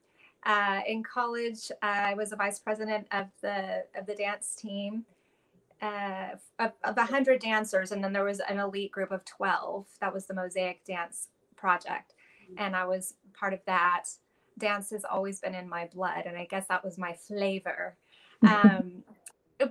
Uh, 0.45 0.81
in 0.87 1.03
college, 1.03 1.71
I 1.83 2.15
was 2.15 2.33
a 2.33 2.37
vice 2.37 2.59
president 2.59 3.07
of 3.13 3.27
the 3.41 3.85
of 3.97 4.07
the 4.07 4.15
dance 4.15 4.55
team 4.55 5.05
uh, 5.83 6.37
of, 6.59 6.73
of 6.85 6.97
100 6.97 7.41
dancers, 7.41 7.93
and 7.93 8.03
then 8.03 8.13
there 8.13 8.25
was 8.25 8.41
an 8.41 8.59
elite 8.59 8.93
group 8.93 9.11
of 9.11 9.25
12. 9.25 9.87
That 10.01 10.13
was 10.13 10.27
the 10.27 10.35
Mosaic 10.35 10.85
Dance 10.85 11.29
Project, 11.57 12.15
and 12.59 12.75
I 12.77 12.87
was 12.87 13.15
part 13.39 13.53
of 13.53 13.61
that. 13.67 14.05
Dance 14.59 14.91
has 14.91 15.05
always 15.05 15.41
been 15.41 15.55
in 15.55 15.69
my 15.69 15.89
blood, 15.93 16.25
and 16.27 16.37
I 16.37 16.45
guess 16.45 16.67
that 16.69 16.85
was 16.85 16.99
my 16.99 17.13
flavor. 17.13 17.97
Um, 18.43 19.05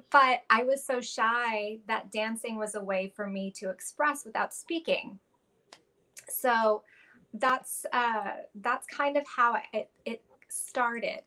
but 0.10 0.42
I 0.50 0.64
was 0.64 0.84
so 0.84 1.00
shy 1.00 1.78
that 1.88 2.12
dancing 2.12 2.58
was 2.58 2.74
a 2.74 2.84
way 2.84 3.12
for 3.16 3.28
me 3.28 3.52
to 3.58 3.70
express 3.70 4.26
without 4.26 4.52
speaking. 4.52 5.20
So 6.28 6.82
that's 7.34 7.86
uh, 7.92 8.32
that's 8.56 8.88
kind 8.88 9.18
of 9.18 9.26
how 9.28 9.58
it, 9.74 9.90
it 10.06 10.22
started. 10.50 11.22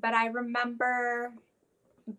But 0.00 0.14
I 0.14 0.26
remember 0.26 1.32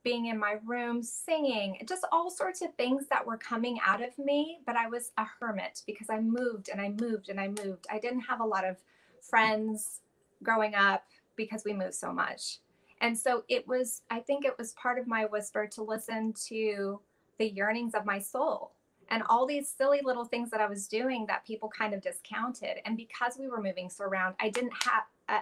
being 0.03 0.27
in 0.27 0.39
my 0.39 0.55
room 0.65 1.03
singing, 1.03 1.77
just 1.87 2.05
all 2.11 2.31
sorts 2.31 2.61
of 2.61 2.73
things 2.73 3.05
that 3.09 3.25
were 3.25 3.37
coming 3.37 3.79
out 3.85 4.01
of 4.01 4.17
me. 4.17 4.59
But 4.65 4.75
I 4.75 4.87
was 4.87 5.11
a 5.17 5.25
hermit 5.39 5.81
because 5.85 6.09
I 6.09 6.19
moved 6.19 6.69
and 6.69 6.81
I 6.81 6.89
moved 6.89 7.29
and 7.29 7.39
I 7.39 7.47
moved. 7.47 7.87
I 7.91 7.99
didn't 7.99 8.21
have 8.21 8.39
a 8.39 8.45
lot 8.45 8.65
of 8.65 8.77
friends 9.21 10.01
growing 10.43 10.75
up 10.75 11.03
because 11.35 11.63
we 11.63 11.73
moved 11.73 11.95
so 11.95 12.11
much. 12.11 12.59
And 13.01 13.17
so 13.17 13.43
it 13.49 13.67
was, 13.67 14.01
I 14.09 14.19
think 14.19 14.45
it 14.45 14.57
was 14.57 14.73
part 14.73 14.97
of 14.97 15.07
my 15.07 15.25
whisper 15.25 15.67
to 15.67 15.83
listen 15.83 16.33
to 16.47 16.99
the 17.37 17.49
yearnings 17.49 17.93
of 17.93 18.05
my 18.05 18.19
soul 18.19 18.71
and 19.09 19.23
all 19.29 19.45
these 19.45 19.69
silly 19.69 20.01
little 20.03 20.25
things 20.25 20.49
that 20.51 20.61
I 20.61 20.67
was 20.67 20.87
doing 20.87 21.25
that 21.27 21.45
people 21.45 21.69
kind 21.69 21.93
of 21.93 22.01
discounted. 22.01 22.77
And 22.85 22.97
because 22.97 23.37
we 23.39 23.47
were 23.47 23.61
moving 23.61 23.89
so 23.89 24.05
around, 24.05 24.35
I 24.39 24.49
didn't 24.49 24.73
have 24.83 25.03
a, 25.29 25.39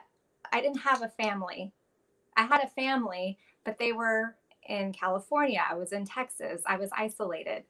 I 0.52 0.62
didn't 0.62 0.80
have 0.80 1.02
a 1.02 1.10
family. 1.10 1.72
I 2.36 2.44
had 2.44 2.64
a 2.64 2.68
family, 2.68 3.38
but 3.64 3.78
they 3.80 3.92
were 3.92 4.36
in 4.68 4.94
California. 4.94 5.62
I 5.70 5.76
was 5.76 5.94
in 5.94 6.06
Texas. 6.06 6.62
I 6.66 6.78
was 6.78 6.90
isolated. 6.96 7.64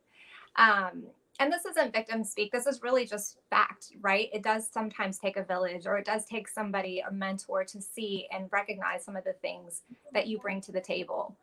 Um, 0.56 1.04
and 1.40 1.52
this 1.52 1.66
isn't 1.66 1.94
victim 1.94 2.24
speak. 2.24 2.52
This 2.52 2.68
is 2.68 2.84
really 2.84 3.06
just 3.06 3.40
fact, 3.50 3.94
right? 4.02 4.30
It 4.32 4.44
does 4.44 4.70
sometimes 4.72 5.18
take 5.18 5.36
a 5.36 5.44
village 5.44 5.88
or 5.88 5.98
it 5.98 6.06
does 6.06 6.26
take 6.26 6.48
somebody, 6.48 7.00
a 7.00 7.12
mentor, 7.12 7.64
to 7.66 7.82
see 7.82 8.28
and 8.32 8.50
recognize 8.52 9.04
some 9.04 9.16
of 9.16 9.24
the 9.24 9.34
things 9.34 9.82
that 10.14 10.28
you 10.28 10.38
bring 10.38 10.62
to 10.62 10.72
the 10.72 10.82
table. 10.82 11.36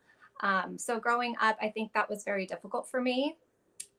Um, 0.43 0.79
so 0.79 1.01
growing 1.01 1.35
up, 1.41 1.59
I 1.61 1.69
think 1.69 1.93
that 1.93 2.09
was 2.09 2.25
very 2.25 2.47
difficult 2.47 2.89
for 2.89 3.01
me 3.01 3.37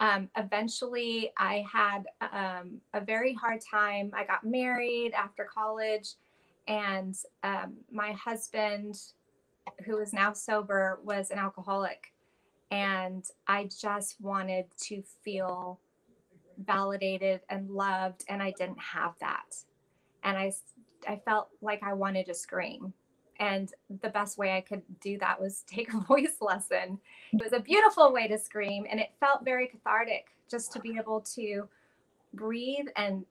um, 0.02 0.30
eventually 0.36 1.32
I 1.38 1.64
had 1.72 2.08
um, 2.22 2.82
a 2.94 3.00
very 3.00 3.34
hard 3.36 3.62
time. 3.62 4.12
I 4.16 4.26
got 4.26 4.44
married 4.44 5.14
after 5.14 5.46
college, 5.46 6.16
and 6.68 7.16
um, 7.44 7.78
my 7.92 8.12
husband, 8.14 8.96
who 9.86 10.00
is 10.00 10.12
now 10.12 10.34
sober, 10.34 11.00
was 11.04 11.30
an 11.30 11.38
alcoholic. 11.38 12.12
And 12.72 13.24
I 13.48 13.70
just 13.80 14.20
wanted 14.20 14.66
to 14.86 15.04
feel 15.24 15.80
validated 16.66 17.42
and 17.50 17.70
loved, 17.70 18.24
and 18.28 18.42
I 18.42 18.54
didn't 18.58 18.80
have 18.80 19.14
that. 19.20 19.56
And 20.24 20.36
I, 20.36 20.52
I 21.08 21.22
felt 21.26 21.50
like 21.62 21.84
I 21.84 21.94
wanted 21.94 22.26
to 22.26 22.34
scream. 22.34 22.94
And 23.42 23.74
the 24.02 24.10
best 24.10 24.38
way 24.38 24.56
I 24.56 24.62
could 24.62 24.84
do 25.02 25.18
that 25.18 25.42
was 25.42 25.64
take 25.68 25.94
a 25.94 26.00
voice 26.00 26.38
lesson. 26.40 27.00
It 27.34 27.44
was 27.44 27.54
a 27.54 27.60
beautiful 27.60 28.14
way 28.14 28.28
to 28.28 28.38
scream, 28.38 28.86
and 28.90 29.00
it 29.00 29.10
felt 29.20 29.44
very 29.44 29.68
cathartic 29.68 30.28
just 30.50 30.72
to 30.74 30.80
be 30.80 30.96
able 30.98 31.22
to 31.36 31.68
breathe 32.34 32.88
and 32.96 33.26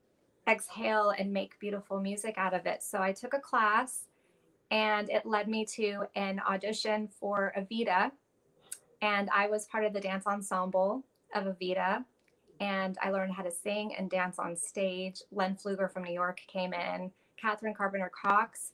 exhale 0.48 1.14
and 1.16 1.32
make 1.32 1.58
beautiful 1.60 2.00
music 2.00 2.34
out 2.36 2.54
of 2.54 2.66
it. 2.66 2.82
So 2.82 3.00
I 3.00 3.12
took 3.12 3.34
a 3.34 3.38
class 3.38 4.06
and 4.70 5.08
it 5.10 5.26
led 5.26 5.48
me 5.48 5.64
to 5.76 6.04
an 6.16 6.40
audition 6.48 7.08
for 7.08 7.52
Evita. 7.56 8.10
And 9.02 9.28
I 9.34 9.48
was 9.48 9.66
part 9.66 9.84
of 9.84 9.92
the 9.92 10.00
dance 10.00 10.26
ensemble 10.26 11.04
of 11.34 11.44
Evita. 11.44 12.04
And 12.58 12.98
I 13.02 13.10
learned 13.10 13.32
how 13.32 13.42
to 13.42 13.50
sing 13.50 13.94
and 13.96 14.10
dance 14.10 14.38
on 14.38 14.56
stage. 14.56 15.22
Len 15.30 15.56
Pfluger 15.56 15.90
from 15.90 16.04
New 16.04 16.12
York 16.12 16.40
came 16.46 16.72
in. 16.72 17.10
Catherine 17.36 17.74
Carpenter 17.74 18.10
Cox 18.10 18.72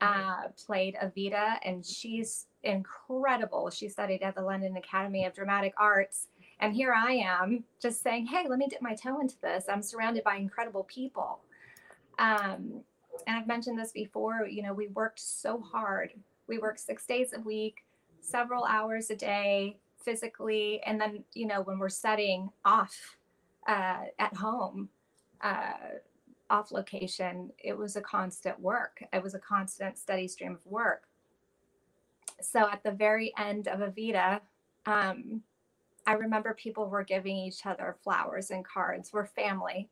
uh, 0.00 0.48
played 0.66 0.96
Evita, 1.02 1.58
and 1.64 1.84
she's 1.84 2.46
incredible. 2.62 3.70
She 3.70 3.88
studied 3.88 4.22
at 4.22 4.34
the 4.34 4.42
London 4.42 4.76
Academy 4.76 5.24
of 5.24 5.34
Dramatic 5.34 5.74
Arts 5.76 6.28
and 6.60 6.74
here 6.74 6.92
I 6.92 7.12
am 7.12 7.64
just 7.80 8.02
saying, 8.02 8.26
hey, 8.26 8.46
let 8.48 8.58
me 8.58 8.66
dip 8.68 8.82
my 8.82 8.94
toe 8.94 9.20
into 9.20 9.36
this. 9.40 9.66
I'm 9.68 9.82
surrounded 9.82 10.24
by 10.24 10.36
incredible 10.36 10.84
people. 10.84 11.40
Um, 12.18 12.82
and 13.26 13.36
I've 13.36 13.46
mentioned 13.46 13.78
this 13.78 13.92
before, 13.92 14.46
you 14.48 14.62
know, 14.62 14.72
we 14.72 14.88
worked 14.88 15.20
so 15.20 15.60
hard. 15.60 16.12
We 16.48 16.58
worked 16.58 16.80
six 16.80 17.06
days 17.06 17.32
a 17.32 17.40
week, 17.40 17.84
several 18.20 18.64
hours 18.64 19.10
a 19.10 19.16
day 19.16 19.78
physically. 20.04 20.80
And 20.84 21.00
then, 21.00 21.24
you 21.34 21.46
know, 21.46 21.62
when 21.62 21.78
we're 21.78 21.88
setting 21.88 22.50
off 22.64 23.16
uh, 23.68 24.04
at 24.18 24.34
home, 24.34 24.88
uh, 25.40 25.72
off 26.50 26.72
location, 26.72 27.50
it 27.58 27.76
was 27.76 27.96
a 27.96 28.00
constant 28.00 28.58
work. 28.60 29.02
It 29.12 29.22
was 29.22 29.34
a 29.34 29.38
constant 29.38 29.98
steady 29.98 30.28
stream 30.28 30.52
of 30.52 30.66
work. 30.66 31.04
So 32.40 32.68
at 32.70 32.82
the 32.82 32.92
very 32.92 33.32
end 33.38 33.68
of 33.68 33.80
Evita, 33.80 34.40
um, 34.86 35.42
I 36.06 36.12
remember 36.12 36.54
people 36.54 36.88
were 36.88 37.04
giving 37.04 37.36
each 37.36 37.66
other 37.66 37.96
flowers 38.02 38.50
and 38.50 38.64
cards. 38.64 39.12
We're 39.12 39.26
family. 39.26 39.88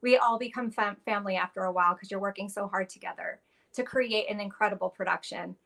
We 0.00 0.16
all 0.16 0.38
become 0.38 0.70
fam- 0.70 0.96
family 1.04 1.36
after 1.36 1.64
a 1.64 1.72
while 1.72 1.94
because 1.94 2.10
you're 2.10 2.20
working 2.20 2.48
so 2.48 2.68
hard 2.68 2.88
together 2.88 3.40
to 3.74 3.82
create 3.82 4.30
an 4.30 4.40
incredible 4.40 4.88
production. 4.88 5.56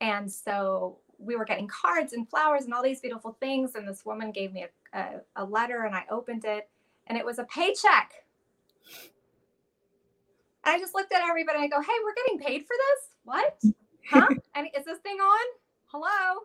And 0.00 0.30
so 0.30 0.98
we 1.18 1.36
were 1.36 1.44
getting 1.44 1.68
cards 1.68 2.14
and 2.14 2.28
flowers 2.28 2.64
and 2.64 2.74
all 2.74 2.82
these 2.82 3.00
beautiful 3.00 3.36
things. 3.38 3.74
And 3.74 3.86
this 3.86 4.04
woman 4.04 4.32
gave 4.32 4.52
me 4.52 4.66
a, 4.92 4.98
a, 4.98 5.20
a 5.36 5.44
letter 5.44 5.84
and 5.84 5.94
I 5.94 6.04
opened 6.10 6.44
it 6.44 6.68
and 7.06 7.16
it 7.16 7.24
was 7.24 7.38
a 7.38 7.44
paycheck. 7.44 8.12
And 10.64 10.74
I 10.76 10.78
just 10.78 10.94
looked 10.94 11.12
at 11.12 11.22
everybody 11.28 11.58
and 11.58 11.64
I 11.66 11.68
go, 11.68 11.82
hey, 11.82 11.92
we're 12.04 12.14
getting 12.14 12.38
paid 12.40 12.62
for 12.62 12.74
this? 12.76 13.10
What? 13.24 13.58
Huh? 14.10 14.30
and 14.54 14.68
is 14.78 14.84
this 14.84 14.98
thing 15.00 15.18
on? 15.18 15.46
Hello? 15.86 16.40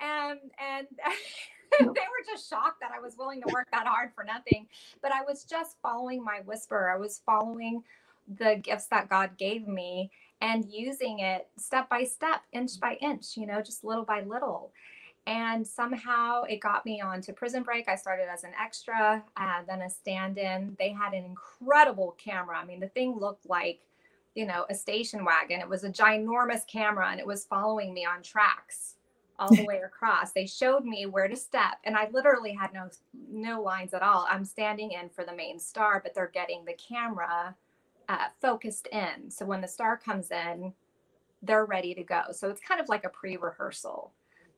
And 0.00 0.38
and 0.58 0.86
they 1.80 1.86
were 1.86 2.24
just 2.32 2.48
shocked 2.48 2.80
that 2.80 2.92
I 2.96 3.00
was 3.00 3.16
willing 3.18 3.42
to 3.42 3.48
work 3.48 3.68
that 3.72 3.86
hard 3.86 4.10
for 4.14 4.24
nothing. 4.24 4.68
But 5.02 5.12
I 5.12 5.22
was 5.22 5.44
just 5.44 5.76
following 5.82 6.24
my 6.24 6.40
whisper. 6.46 6.90
I 6.90 6.98
was 6.98 7.22
following 7.26 7.82
the 8.38 8.60
gifts 8.62 8.86
that 8.88 9.08
God 9.10 9.38
gave 9.38 9.68
me 9.68 10.10
and 10.40 10.64
using 10.70 11.20
it 11.20 11.48
step 11.58 11.88
by 11.90 12.04
step, 12.04 12.42
inch 12.52 12.80
by 12.80 12.94
inch, 13.00 13.36
you 13.36 13.46
know, 13.46 13.62
just 13.62 13.84
little 13.84 14.04
by 14.04 14.22
little. 14.22 14.72
And 15.26 15.66
somehow 15.66 16.42
it 16.42 16.60
got 16.60 16.84
me 16.84 17.00
onto 17.00 17.32
Prison 17.32 17.62
Break. 17.62 17.88
I 17.88 17.94
started 17.94 18.26
as 18.28 18.42
an 18.42 18.52
extra, 18.60 19.22
uh, 19.36 19.62
then 19.68 19.82
a 19.82 19.88
stand 19.88 20.36
in. 20.36 20.76
They 20.78 20.90
had 20.90 21.12
an 21.12 21.24
incredible 21.24 22.16
camera. 22.18 22.58
I 22.58 22.64
mean, 22.64 22.80
the 22.80 22.88
thing 22.88 23.18
looked 23.18 23.48
like, 23.48 23.80
you 24.34 24.46
know, 24.46 24.66
a 24.68 24.74
station 24.74 25.24
wagon. 25.24 25.60
It 25.60 25.68
was 25.68 25.84
a 25.84 25.90
ginormous 25.90 26.66
camera 26.66 27.08
and 27.10 27.20
it 27.20 27.26
was 27.26 27.44
following 27.44 27.94
me 27.94 28.04
on 28.04 28.22
tracks 28.22 28.92
all 29.38 29.54
the 29.54 29.64
way 29.68 29.80
across. 29.84 30.32
They 30.32 30.46
showed 30.46 30.84
me 30.84 31.06
where 31.06 31.28
to 31.28 31.36
step, 31.36 31.78
and 31.84 31.96
I 31.96 32.08
literally 32.12 32.52
had 32.52 32.72
no 32.72 32.88
no 33.30 33.60
lines 33.60 33.94
at 33.94 34.02
all. 34.02 34.26
I'm 34.30 34.44
standing 34.44 34.92
in 34.92 35.08
for 35.08 35.24
the 35.24 35.34
main 35.34 35.58
star, 35.58 36.00
but 36.02 36.14
they're 36.14 36.30
getting 36.32 36.64
the 36.64 36.74
camera 36.74 37.54
uh, 38.08 38.26
focused 38.40 38.88
in. 38.88 39.30
So 39.30 39.44
when 39.44 39.60
the 39.60 39.68
star 39.68 39.96
comes 39.96 40.30
in, 40.30 40.72
they're 41.42 41.64
ready 41.64 41.94
to 41.94 42.02
go. 42.02 42.22
So 42.32 42.48
it's 42.50 42.60
kind 42.60 42.80
of 42.80 42.88
like 42.88 43.04
a 43.04 43.08
pre-rehearsal. 43.08 44.12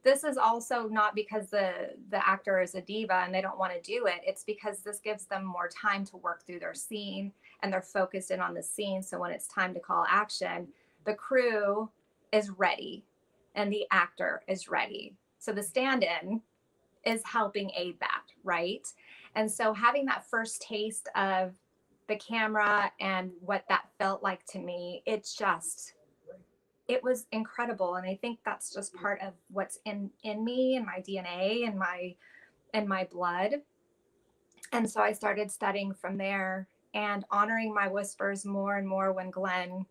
This 0.04 0.22
is 0.22 0.36
also 0.36 0.86
not 0.86 1.14
because 1.14 1.48
the 1.48 1.94
the 2.10 2.26
actor 2.28 2.60
is 2.60 2.74
a 2.74 2.82
diva 2.82 3.22
and 3.24 3.34
they 3.34 3.40
don't 3.40 3.58
want 3.58 3.72
to 3.72 3.80
do 3.80 4.06
it. 4.06 4.20
It's 4.22 4.44
because 4.44 4.80
this 4.80 5.00
gives 5.00 5.24
them 5.24 5.44
more 5.44 5.68
time 5.68 6.04
to 6.06 6.18
work 6.18 6.44
through 6.46 6.60
their 6.60 6.74
scene 6.74 7.32
and 7.62 7.72
they're 7.72 7.82
focused 7.82 8.30
in 8.30 8.40
on 8.40 8.52
the 8.52 8.62
scene. 8.62 9.02
So 9.02 9.18
when 9.18 9.30
it's 9.30 9.48
time 9.48 9.72
to 9.74 9.80
call 9.80 10.04
action, 10.08 10.68
the 11.06 11.14
crew 11.14 11.88
is 12.32 12.50
ready 12.50 13.04
and 13.54 13.72
the 13.72 13.86
actor 13.90 14.42
is 14.46 14.68
ready. 14.68 15.14
So 15.38 15.52
the 15.52 15.62
stand 15.62 16.04
in 16.04 16.42
is 17.04 17.22
helping 17.24 17.70
aid 17.76 17.98
that, 18.00 18.24
right? 18.42 18.86
And 19.34 19.50
so 19.50 19.72
having 19.72 20.04
that 20.06 20.28
first 20.28 20.62
taste 20.62 21.08
of 21.14 21.54
the 22.08 22.16
camera 22.16 22.92
and 23.00 23.30
what 23.40 23.64
that 23.68 23.88
felt 23.98 24.22
like 24.22 24.44
to 24.46 24.58
me, 24.58 25.02
it 25.06 25.28
just 25.38 25.94
it 26.88 27.02
was 27.02 27.26
incredible 27.32 27.96
and 27.96 28.06
I 28.06 28.16
think 28.20 28.40
that's 28.44 28.72
just 28.72 28.94
part 28.94 29.20
of 29.22 29.32
what's 29.50 29.78
in 29.84 30.10
in 30.22 30.44
me 30.44 30.76
and 30.76 30.84
my 30.84 31.02
DNA 31.06 31.66
and 31.66 31.78
my 31.78 32.14
and 32.74 32.88
my 32.88 33.04
blood. 33.10 33.62
And 34.72 34.90
so 34.90 35.00
I 35.00 35.12
started 35.12 35.50
studying 35.50 35.94
from 35.94 36.18
there 36.18 36.68
and 36.94 37.24
honoring 37.30 37.72
my 37.72 37.88
whispers 37.88 38.44
more 38.44 38.76
and 38.76 38.86
more 38.86 39.12
when 39.12 39.30
Glenn 39.30 39.86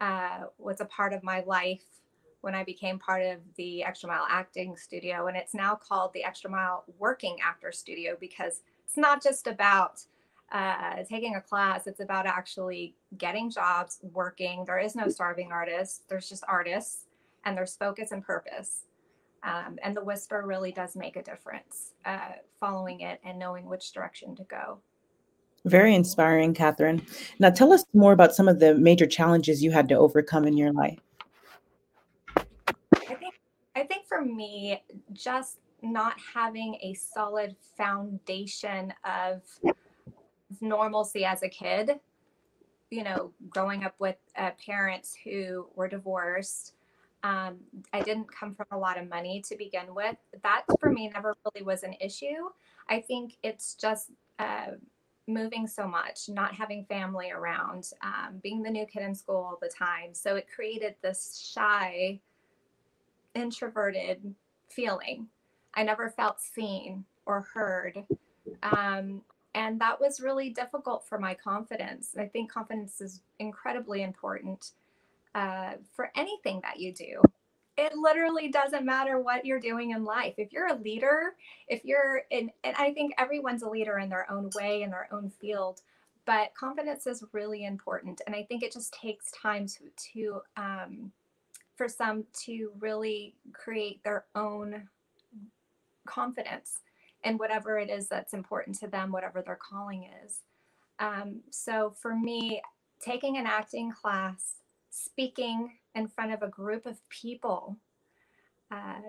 uh, 0.00 0.44
was 0.58 0.80
a 0.80 0.84
part 0.86 1.12
of 1.12 1.22
my 1.22 1.42
life 1.46 1.84
when 2.40 2.54
I 2.54 2.64
became 2.64 2.98
part 2.98 3.22
of 3.22 3.38
the 3.56 3.82
Extra 3.82 4.08
Mile 4.08 4.26
Acting 4.28 4.76
Studio. 4.76 5.26
And 5.26 5.36
it's 5.36 5.54
now 5.54 5.74
called 5.74 6.12
the 6.12 6.24
Extra 6.24 6.50
Mile 6.50 6.84
Working 6.98 7.36
Actor 7.42 7.72
Studio 7.72 8.16
because 8.20 8.60
it's 8.84 8.96
not 8.96 9.22
just 9.22 9.46
about 9.46 10.02
uh, 10.52 11.02
taking 11.08 11.34
a 11.34 11.40
class, 11.40 11.86
it's 11.86 12.00
about 12.00 12.26
actually 12.26 12.94
getting 13.18 13.50
jobs, 13.50 13.98
working. 14.12 14.64
There 14.64 14.78
is 14.78 14.94
no 14.94 15.08
starving 15.08 15.50
artist, 15.52 16.02
there's 16.08 16.28
just 16.28 16.44
artists, 16.48 17.06
and 17.44 17.56
there's 17.56 17.74
focus 17.76 18.12
and 18.12 18.22
purpose. 18.22 18.82
Um, 19.42 19.78
and 19.82 19.96
the 19.96 20.02
whisper 20.02 20.42
really 20.44 20.72
does 20.72 20.96
make 20.96 21.16
a 21.16 21.22
difference, 21.22 21.92
uh, 22.04 22.32
following 22.58 23.00
it 23.00 23.20
and 23.24 23.38
knowing 23.38 23.66
which 23.66 23.92
direction 23.92 24.34
to 24.36 24.44
go. 24.44 24.78
Very 25.64 25.94
inspiring, 25.94 26.54
Catherine. 26.54 27.04
Now, 27.38 27.50
tell 27.50 27.72
us 27.72 27.84
more 27.92 28.12
about 28.12 28.34
some 28.34 28.48
of 28.48 28.60
the 28.60 28.74
major 28.74 29.06
challenges 29.06 29.62
you 29.62 29.72
had 29.72 29.88
to 29.88 29.96
overcome 29.96 30.46
in 30.46 30.56
your 30.56 30.72
life. 30.72 30.98
I 33.76 33.82
think 33.82 34.06
for 34.06 34.24
me, 34.24 34.82
just 35.12 35.58
not 35.82 36.14
having 36.34 36.76
a 36.82 36.94
solid 36.94 37.56
foundation 37.76 38.92
of 39.04 39.42
normalcy 40.62 41.24
as 41.24 41.42
a 41.42 41.48
kid, 41.48 42.00
you 42.90 43.04
know, 43.04 43.32
growing 43.48 43.84
up 43.84 43.94
with 43.98 44.16
uh, 44.36 44.50
parents 44.64 45.16
who 45.24 45.66
were 45.74 45.88
divorced. 45.88 46.74
Um, 47.22 47.56
I 47.92 48.02
didn't 48.02 48.30
come 48.32 48.54
from 48.54 48.66
a 48.70 48.78
lot 48.78 48.98
of 48.98 49.08
money 49.08 49.42
to 49.48 49.56
begin 49.56 49.94
with. 49.94 50.16
That 50.42 50.64
for 50.80 50.90
me 50.90 51.08
never 51.08 51.36
really 51.44 51.64
was 51.64 51.82
an 51.82 51.94
issue. 52.00 52.50
I 52.88 53.00
think 53.00 53.36
it's 53.42 53.74
just 53.74 54.10
uh, 54.38 54.72
moving 55.26 55.66
so 55.66 55.88
much, 55.88 56.28
not 56.28 56.54
having 56.54 56.84
family 56.84 57.30
around, 57.30 57.90
um, 58.02 58.38
being 58.42 58.62
the 58.62 58.70
new 58.70 58.86
kid 58.86 59.02
in 59.02 59.14
school 59.14 59.36
all 59.36 59.58
the 59.60 59.68
time. 59.68 60.14
So 60.14 60.36
it 60.36 60.46
created 60.54 60.94
this 61.02 61.50
shy 61.52 62.20
introverted 63.34 64.34
feeling. 64.68 65.26
I 65.74 65.82
never 65.82 66.10
felt 66.10 66.40
seen 66.40 67.04
or 67.26 67.46
heard. 67.52 68.04
Um, 68.62 69.22
and 69.56 69.80
that 69.80 69.98
was 69.98 70.20
really 70.20 70.50
difficult 70.50 71.02
for 71.08 71.18
my 71.18 71.32
confidence. 71.32 72.14
I 72.16 72.26
think 72.26 72.52
confidence 72.52 73.00
is 73.00 73.22
incredibly 73.38 74.02
important 74.02 74.72
uh, 75.34 75.72
for 75.94 76.12
anything 76.14 76.60
that 76.62 76.78
you 76.78 76.92
do. 76.92 77.22
It 77.78 77.94
literally 77.94 78.48
doesn't 78.48 78.84
matter 78.84 79.18
what 79.18 79.46
you're 79.46 79.60
doing 79.60 79.92
in 79.92 80.04
life. 80.04 80.34
If 80.36 80.52
you're 80.52 80.68
a 80.68 80.76
leader, 80.76 81.36
if 81.68 81.84
you're 81.84 82.22
in, 82.30 82.50
and 82.64 82.76
I 82.78 82.92
think 82.92 83.14
everyone's 83.16 83.62
a 83.62 83.68
leader 83.68 83.98
in 83.98 84.10
their 84.10 84.30
own 84.30 84.50
way, 84.54 84.82
in 84.82 84.90
their 84.90 85.08
own 85.10 85.30
field, 85.40 85.80
but 86.26 86.54
confidence 86.54 87.06
is 87.06 87.24
really 87.32 87.64
important. 87.64 88.20
And 88.26 88.36
I 88.36 88.42
think 88.42 88.62
it 88.62 88.72
just 88.72 88.92
takes 88.92 89.30
time 89.30 89.66
to, 89.68 89.84
to 90.12 90.40
um, 90.58 91.12
for 91.76 91.88
some 91.88 92.24
to 92.44 92.72
really 92.78 93.34
create 93.54 94.04
their 94.04 94.26
own 94.34 94.86
confidence 96.06 96.80
in 97.26 97.38
whatever 97.38 97.78
it 97.78 97.90
is 97.90 98.06
that's 98.08 98.32
important 98.32 98.78
to 98.78 98.86
them, 98.86 99.10
whatever 99.10 99.42
their 99.42 99.58
calling 99.60 100.08
is. 100.24 100.40
Um, 101.00 101.40
so 101.50 101.92
for 102.00 102.14
me, 102.14 102.62
taking 103.04 103.36
an 103.36 103.46
acting 103.46 103.92
class, 103.92 104.54
speaking 104.90 105.72
in 105.96 106.06
front 106.06 106.32
of 106.32 106.42
a 106.42 106.48
group 106.48 106.86
of 106.86 106.96
people, 107.08 107.76
uh, 108.70 109.00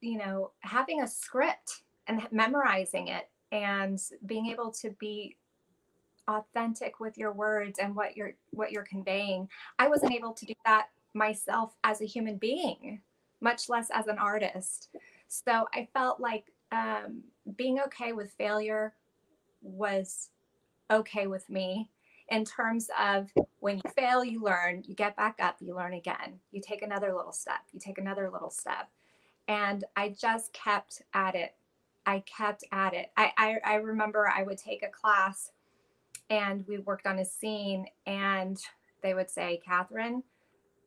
you 0.00 0.18
know, 0.18 0.50
having 0.60 1.02
a 1.02 1.08
script 1.08 1.82
and 2.08 2.26
memorizing 2.32 3.08
it 3.08 3.30
and 3.52 4.00
being 4.26 4.46
able 4.46 4.72
to 4.72 4.90
be 4.98 5.36
authentic 6.26 6.98
with 6.98 7.16
your 7.16 7.32
words 7.32 7.78
and 7.78 7.94
what 7.94 8.16
you're 8.16 8.32
what 8.50 8.72
you're 8.72 8.82
conveying. 8.82 9.48
I 9.78 9.88
wasn't 9.88 10.12
able 10.12 10.32
to 10.32 10.46
do 10.46 10.54
that 10.64 10.88
myself 11.14 11.74
as 11.84 12.00
a 12.00 12.06
human 12.06 12.36
being, 12.36 13.00
much 13.40 13.68
less 13.68 13.88
as 13.92 14.08
an 14.08 14.18
artist. 14.18 14.88
So 15.28 15.66
I 15.72 15.88
felt 15.92 16.20
like 16.20 16.46
um, 16.74 17.22
being 17.56 17.80
okay 17.80 18.12
with 18.12 18.32
failure 18.32 18.94
was 19.62 20.30
okay 20.90 21.26
with 21.26 21.48
me 21.48 21.90
in 22.28 22.44
terms 22.44 22.88
of 22.98 23.30
when 23.60 23.76
you 23.76 23.90
fail, 23.96 24.24
you 24.24 24.42
learn, 24.42 24.82
you 24.86 24.94
get 24.94 25.16
back 25.16 25.36
up, 25.40 25.56
you 25.60 25.74
learn 25.74 25.94
again, 25.94 26.40
you 26.52 26.60
take 26.60 26.82
another 26.82 27.14
little 27.14 27.32
step, 27.32 27.60
you 27.72 27.80
take 27.80 27.98
another 27.98 28.30
little 28.30 28.50
step. 28.50 28.88
And 29.46 29.84
I 29.96 30.14
just 30.18 30.52
kept 30.52 31.02
at 31.12 31.34
it. 31.34 31.54
I 32.06 32.20
kept 32.20 32.64
at 32.72 32.94
it. 32.94 33.10
I, 33.16 33.32
I, 33.36 33.56
I 33.64 33.74
remember 33.76 34.28
I 34.28 34.42
would 34.42 34.58
take 34.58 34.82
a 34.82 34.88
class 34.88 35.50
and 36.30 36.64
we 36.66 36.78
worked 36.78 37.06
on 37.06 37.18
a 37.18 37.24
scene 37.24 37.86
and 38.06 38.58
they 39.02 39.14
would 39.14 39.30
say, 39.30 39.60
Catherine, 39.64 40.22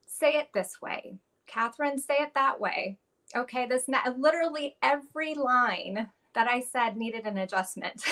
say 0.08 0.34
it 0.34 0.50
this 0.54 0.82
way. 0.82 1.18
Catherine, 1.46 2.00
say 2.00 2.18
it 2.20 2.34
that 2.34 2.60
way. 2.60 2.98
Okay, 3.36 3.68
this 3.68 3.90
literally 4.18 4.78
every 4.82 5.34
line 5.34 6.10
that 6.34 6.48
I 6.48 6.62
said 6.62 6.96
needed 6.96 7.26
an 7.26 7.40
adjustment. 7.40 8.04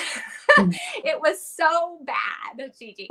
Mm. 0.58 0.76
it 1.04 1.20
was 1.20 1.46
so 1.46 2.00
bad, 2.06 2.72
Gigi. 2.78 3.08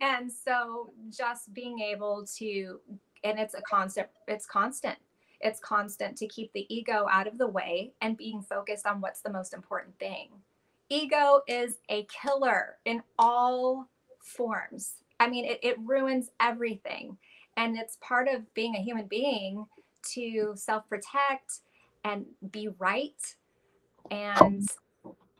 And 0.00 0.30
so 0.30 0.92
just 1.10 1.52
being 1.52 1.80
able 1.80 2.26
to, 2.36 2.80
and 3.24 3.38
it's 3.38 3.54
a 3.54 3.62
constant, 3.62 4.08
it's 4.28 4.46
constant. 4.46 4.98
It's 5.40 5.60
constant 5.60 6.16
to 6.18 6.28
keep 6.28 6.52
the 6.52 6.72
ego 6.74 7.06
out 7.10 7.26
of 7.26 7.38
the 7.38 7.46
way 7.46 7.92
and 8.00 8.16
being 8.16 8.40
focused 8.40 8.86
on 8.86 9.00
what's 9.00 9.20
the 9.20 9.32
most 9.32 9.52
important 9.52 9.98
thing. 9.98 10.30
Ego 10.88 11.42
is 11.48 11.78
a 11.88 12.06
killer 12.22 12.76
in 12.84 13.02
all 13.18 13.88
forms. 14.20 14.92
I 15.18 15.28
mean, 15.28 15.44
it, 15.44 15.58
it 15.62 15.76
ruins 15.80 16.30
everything. 16.40 17.18
And 17.56 17.76
it's 17.76 17.98
part 18.00 18.28
of 18.28 18.52
being 18.54 18.76
a 18.76 18.82
human 18.82 19.06
being 19.06 19.66
to 20.14 20.52
self 20.54 20.88
protect 20.88 21.60
and 22.04 22.24
be 22.50 22.68
right 22.78 23.36
and 24.10 24.68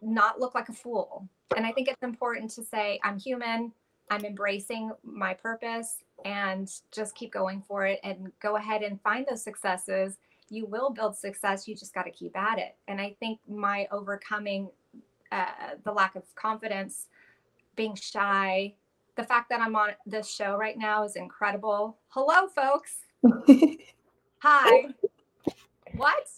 not 0.02 0.40
look 0.40 0.54
like 0.54 0.68
a 0.68 0.72
fool. 0.72 1.28
And 1.56 1.64
I 1.64 1.72
think 1.72 1.88
it's 1.88 2.02
important 2.02 2.50
to 2.52 2.64
say, 2.64 2.98
I'm 3.04 3.18
human, 3.18 3.72
I'm 4.10 4.24
embracing 4.24 4.92
my 5.04 5.34
purpose, 5.34 5.98
and 6.24 6.70
just 6.90 7.14
keep 7.14 7.32
going 7.32 7.62
for 7.66 7.86
it 7.86 8.00
and 8.02 8.32
go 8.40 8.56
ahead 8.56 8.82
and 8.82 9.00
find 9.02 9.26
those 9.28 9.42
successes. 9.42 10.18
You 10.48 10.66
will 10.66 10.90
build 10.90 11.16
success, 11.16 11.68
you 11.68 11.74
just 11.74 11.94
got 11.94 12.04
to 12.04 12.10
keep 12.10 12.36
at 12.36 12.58
it. 12.58 12.76
And 12.88 13.00
I 13.00 13.16
think 13.20 13.40
my 13.48 13.86
overcoming 13.92 14.70
uh, 15.32 15.46
the 15.84 15.92
lack 15.92 16.16
of 16.16 16.22
confidence, 16.34 17.08
being 17.74 17.94
shy, 17.94 18.74
the 19.16 19.24
fact 19.24 19.48
that 19.50 19.60
I'm 19.60 19.74
on 19.76 19.90
this 20.04 20.28
show 20.28 20.56
right 20.56 20.76
now 20.76 21.04
is 21.04 21.16
incredible. 21.16 21.98
Hello, 22.08 22.48
folks. 22.48 22.98
Hi. 24.48 24.94
What? 25.96 26.28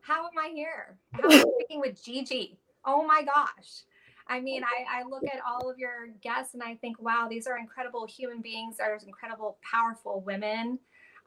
How 0.00 0.24
am 0.24 0.38
I 0.42 0.48
here? 0.54 0.96
How 1.12 1.24
am 1.24 1.32
I 1.32 1.44
speaking 1.58 1.80
with 1.80 2.02
Gigi? 2.02 2.58
Oh 2.86 3.06
my 3.06 3.22
gosh. 3.22 3.82
I 4.26 4.40
mean, 4.40 4.62
I, 4.64 5.00
I 5.00 5.02
look 5.06 5.24
at 5.24 5.42
all 5.46 5.68
of 5.68 5.78
your 5.78 6.08
guests 6.22 6.54
and 6.54 6.62
I 6.62 6.76
think, 6.76 6.98
wow, 6.98 7.26
these 7.28 7.46
are 7.46 7.58
incredible 7.58 8.06
human 8.06 8.40
beings. 8.40 8.76
There's 8.78 9.02
incredible, 9.02 9.58
powerful 9.70 10.22
women. 10.22 10.78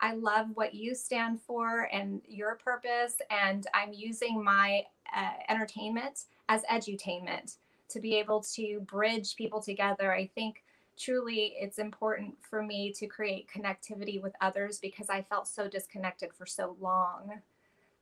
I 0.01 0.15
love 0.15 0.47
what 0.55 0.73
you 0.73 0.95
stand 0.95 1.41
for 1.41 1.89
and 1.93 2.23
your 2.27 2.55
purpose. 2.55 3.17
And 3.29 3.67
I'm 3.75 3.93
using 3.93 4.43
my 4.43 4.81
uh, 5.15 5.33
entertainment 5.47 6.21
as 6.49 6.63
edutainment 6.71 7.57
to 7.89 7.99
be 7.99 8.15
able 8.15 8.41
to 8.55 8.79
bridge 8.88 9.35
people 9.35 9.61
together. 9.61 10.11
I 10.11 10.31
think 10.33 10.63
truly 10.97 11.55
it's 11.60 11.79
important 11.79 12.36
for 12.41 12.63
me 12.63 12.91
to 12.93 13.08
create 13.08 13.49
connectivity 13.49 14.21
with 14.21 14.34
others 14.41 14.79
because 14.79 15.10
I 15.10 15.21
felt 15.21 15.47
so 15.47 15.67
disconnected 15.67 16.34
for 16.34 16.45
so 16.45 16.75
long 16.79 17.41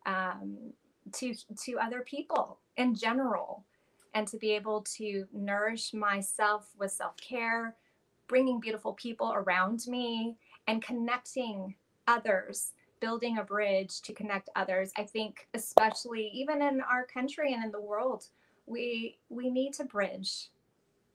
um, 0.05 0.57
to 1.13 1.33
to 1.63 1.79
other 1.79 2.01
people 2.01 2.59
in 2.77 2.95
general, 2.95 3.63
and 4.13 4.27
to 4.27 4.37
be 4.37 4.51
able 4.51 4.81
to 4.81 5.25
nourish 5.33 5.93
myself 5.93 6.69
with 6.77 6.91
self 6.91 7.15
care, 7.17 7.75
bringing 8.27 8.59
beautiful 8.59 8.93
people 8.93 9.33
around 9.33 9.85
me, 9.87 10.37
and 10.67 10.83
connecting 10.83 11.75
others 12.07 12.71
building 12.99 13.37
a 13.37 13.43
bridge 13.43 14.01
to 14.01 14.13
connect 14.13 14.49
others. 14.55 14.93
I 14.97 15.03
think 15.03 15.47
especially 15.53 16.31
even 16.33 16.61
in 16.61 16.79
our 16.79 17.05
country 17.05 17.53
and 17.53 17.63
in 17.65 17.71
the 17.71 17.81
world 17.81 18.27
we 18.65 19.17
we 19.29 19.49
need 19.49 19.73
to 19.73 19.83
bridge 19.83 20.49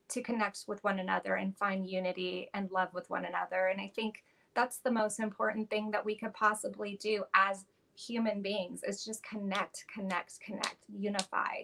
to 0.09 0.23
connect 0.23 0.65
with 0.67 0.83
one 0.85 0.99
another 0.99 1.35
and 1.35 1.57
find 1.57 1.87
unity 1.87 2.49
and 2.55 2.71
love 2.71 2.93
with 2.95 3.09
one 3.11 3.25
another 3.25 3.67
and 3.67 3.81
i 3.81 3.91
think 3.95 4.23
that's 4.55 4.79
the 4.79 4.91
most 4.91 5.21
important 5.21 5.71
thing 5.71 5.91
that 5.91 6.05
we 6.05 6.17
could 6.17 6.35
possibly 6.35 6.99
do 7.01 7.25
as 7.35 7.65
human 7.99 8.43
beings 8.43 8.83
is 8.83 9.05
just 9.05 9.23
connect, 9.23 9.85
connect, 9.93 10.41
connect, 10.41 10.85
unify. 10.89 11.63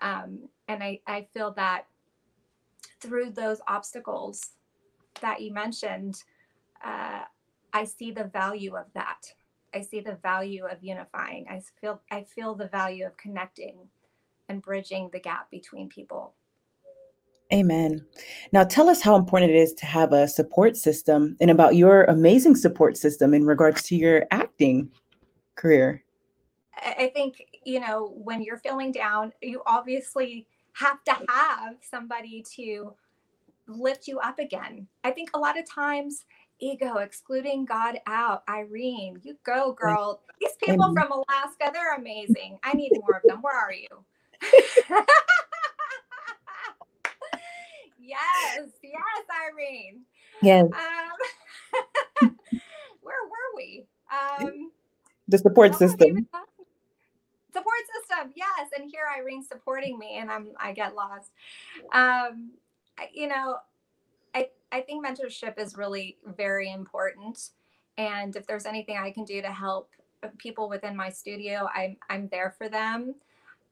Um, 0.00 0.48
and 0.68 0.82
I, 0.82 1.00
I 1.06 1.26
feel 1.32 1.52
that 1.52 1.86
through 3.00 3.30
those 3.30 3.60
obstacles 3.68 4.52
that 5.20 5.40
you 5.40 5.52
mentioned, 5.52 6.22
uh, 6.84 7.22
I 7.72 7.84
see 7.84 8.10
the 8.10 8.24
value 8.24 8.76
of 8.76 8.86
that. 8.94 9.22
I 9.74 9.82
see 9.82 10.00
the 10.00 10.18
value 10.22 10.64
of 10.64 10.82
unifying. 10.82 11.46
I 11.50 11.60
feel 11.80 12.00
I 12.10 12.22
feel 12.22 12.54
the 12.54 12.68
value 12.68 13.04
of 13.06 13.16
connecting 13.16 13.76
and 14.48 14.62
bridging 14.62 15.10
the 15.12 15.20
gap 15.20 15.50
between 15.50 15.88
people. 15.88 16.34
Amen. 17.52 18.04
Now 18.52 18.64
tell 18.64 18.88
us 18.88 19.00
how 19.00 19.14
important 19.14 19.52
it 19.52 19.56
is 19.56 19.72
to 19.74 19.86
have 19.86 20.12
a 20.12 20.26
support 20.26 20.76
system 20.76 21.36
and 21.40 21.50
about 21.50 21.76
your 21.76 22.04
amazing 22.04 22.56
support 22.56 22.96
system 22.96 23.34
in 23.34 23.44
regards 23.44 23.82
to 23.84 23.96
your 23.96 24.26
acting 24.30 24.90
career? 25.54 26.02
I 26.76 27.10
think, 27.14 27.46
you 27.64 27.80
know, 27.80 28.12
when 28.16 28.42
you're 28.42 28.58
feeling 28.58 28.92
down, 28.92 29.32
you 29.40 29.62
obviously 29.66 30.46
have 30.74 31.02
to 31.04 31.16
have 31.28 31.76
somebody 31.80 32.44
to 32.56 32.92
lift 33.66 34.06
you 34.06 34.18
up 34.20 34.38
again. 34.38 34.86
I 35.02 35.10
think 35.10 35.30
a 35.32 35.38
lot 35.38 35.58
of 35.58 35.68
times, 35.68 36.26
ego, 36.60 36.98
excluding 36.98 37.64
God 37.64 37.98
out. 38.06 38.42
Irene, 38.48 39.18
you 39.22 39.36
go, 39.44 39.72
girl. 39.72 40.20
These 40.40 40.56
people 40.62 40.92
from 40.92 41.10
Alaska, 41.10 41.70
they're 41.72 41.96
amazing. 41.96 42.58
I 42.62 42.74
need 42.74 42.92
more 43.00 43.16
of 43.16 43.22
them. 43.24 43.40
Where 43.40 43.56
are 43.56 43.72
you? 43.72 43.88
yes, 48.06 48.68
yes, 48.82 49.24
Irene. 49.50 50.02
Yes. 50.42 50.64
Um, 50.64 52.30
where 53.02 53.24
were 53.24 53.56
we? 53.56 53.86
Um, 54.10 54.70
the 55.28 55.38
support 55.38 55.74
system 55.74 56.26
support 57.52 57.82
system 57.94 58.32
yes 58.34 58.68
and 58.76 58.90
here 58.90 59.06
irene 59.18 59.42
supporting 59.42 59.98
me 59.98 60.18
and 60.18 60.30
i'm 60.30 60.48
i 60.60 60.72
get 60.72 60.94
lost 60.94 61.30
um 61.92 62.50
you 63.12 63.26
know 63.26 63.56
i 64.34 64.48
i 64.72 64.80
think 64.80 65.04
mentorship 65.04 65.58
is 65.58 65.76
really 65.76 66.18
very 66.36 66.70
important 66.70 67.50
and 67.96 68.36
if 68.36 68.46
there's 68.46 68.66
anything 68.66 68.96
i 68.98 69.10
can 69.10 69.24
do 69.24 69.40
to 69.40 69.50
help 69.50 69.90
people 70.38 70.68
within 70.68 70.94
my 70.96 71.08
studio 71.08 71.68
i'm 71.74 71.96
i'm 72.10 72.28
there 72.28 72.54
for 72.56 72.68
them 72.68 73.14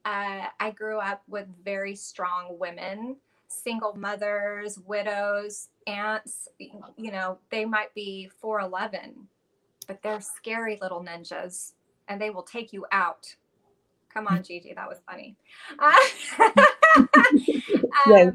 uh, 0.05 0.47
i 0.61 0.71
grew 0.71 0.99
up 0.99 1.23
with 1.29 1.47
very 1.65 1.95
strong 1.95 2.57
women 2.59 3.17
single 3.63 3.95
mothers 3.95 4.79
widows 4.79 5.69
aunts 5.87 6.49
you 6.59 7.11
know 7.11 7.39
they 7.51 7.65
might 7.65 7.95
be 7.95 8.29
411 8.41 9.29
but 9.87 10.03
they're 10.03 10.21
scary 10.21 10.79
little 10.81 11.03
ninjas 11.05 11.73
and 12.09 12.21
they 12.21 12.31
will 12.31 12.43
take 12.43 12.73
you 12.73 12.87
out. 12.93 13.35
Come 14.13 14.27
on, 14.27 14.39
mm. 14.39 14.47
Gigi, 14.47 14.73
that 14.75 14.89
was 14.89 14.99
funny. 15.09 15.37
Uh, 15.79 15.93
um, 18.07 18.09
yes. 18.09 18.35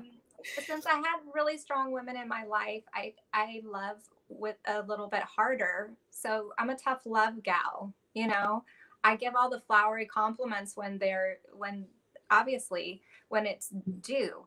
Since 0.65 0.85
I 0.85 0.95
had 0.95 1.19
really 1.33 1.57
strong 1.57 1.91
women 1.91 2.17
in 2.17 2.27
my 2.27 2.45
life, 2.45 2.83
I 2.93 3.13
I 3.33 3.61
love 3.65 3.97
with 4.29 4.55
a 4.67 4.81
little 4.81 5.07
bit 5.07 5.23
harder. 5.23 5.91
So 6.11 6.51
I'm 6.57 6.69
a 6.69 6.77
tough 6.77 7.01
love 7.05 7.43
gal, 7.43 7.93
you 8.13 8.27
know. 8.27 8.63
I 9.03 9.15
give 9.15 9.35
all 9.35 9.49
the 9.49 9.61
flowery 9.61 10.05
compliments 10.05 10.75
when 10.75 10.97
they're 10.97 11.37
when 11.53 11.85
obviously 12.31 13.01
when 13.27 13.45
it's 13.45 13.69
mm. 13.71 14.01
due. 14.01 14.45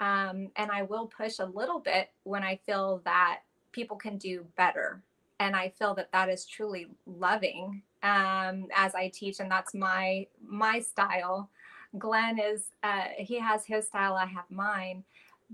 Um, 0.00 0.48
and 0.56 0.70
I 0.70 0.82
will 0.82 1.06
push 1.06 1.38
a 1.38 1.44
little 1.44 1.78
bit 1.78 2.10
when 2.24 2.42
I 2.42 2.56
feel 2.66 3.02
that 3.04 3.40
people 3.72 3.96
can 3.96 4.18
do 4.18 4.46
better. 4.56 5.02
And 5.38 5.56
i 5.56 5.70
feel 5.70 5.94
that 5.94 6.12
that 6.12 6.28
is 6.28 6.44
truly 6.44 6.86
loving 7.06 7.82
um, 8.02 8.66
as 8.74 8.94
i 8.94 9.08
teach 9.12 9.40
and 9.40 9.50
that's 9.50 9.74
my 9.74 10.26
my 10.46 10.80
style. 10.80 11.50
Glenn 11.98 12.38
is 12.38 12.70
uh, 12.82 13.04
he 13.18 13.38
has 13.38 13.64
his 13.64 13.86
style 13.86 14.14
i 14.14 14.26
have 14.26 14.50
mine. 14.50 15.04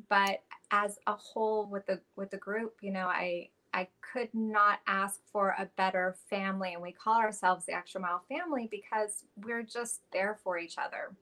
But 0.09 0.43
as 0.71 0.99
a 1.07 1.15
whole 1.15 1.67
with 1.67 1.87
the 1.87 2.01
with 2.17 2.31
the 2.31 2.37
group 2.37 2.75
you 2.83 2.91
know 2.91 3.07
i 3.07 3.49
i 3.73 3.87
could 4.01 4.29
not 4.35 4.81
ask 4.89 5.21
for 5.33 5.55
a 5.59 5.71
better 5.77 6.17
family 6.29 6.75
and 6.75 6.83
we 6.83 6.91
call 6.91 7.19
ourselves 7.21 7.65
the 7.67 7.73
extra 7.73 8.01
mile 8.01 8.23
family 8.29 8.69
because 8.71 9.25
we're 9.45 9.63
just 9.63 10.01
there 10.13 10.37
for 10.43 10.59
each 10.59 10.77
other. 10.79 11.15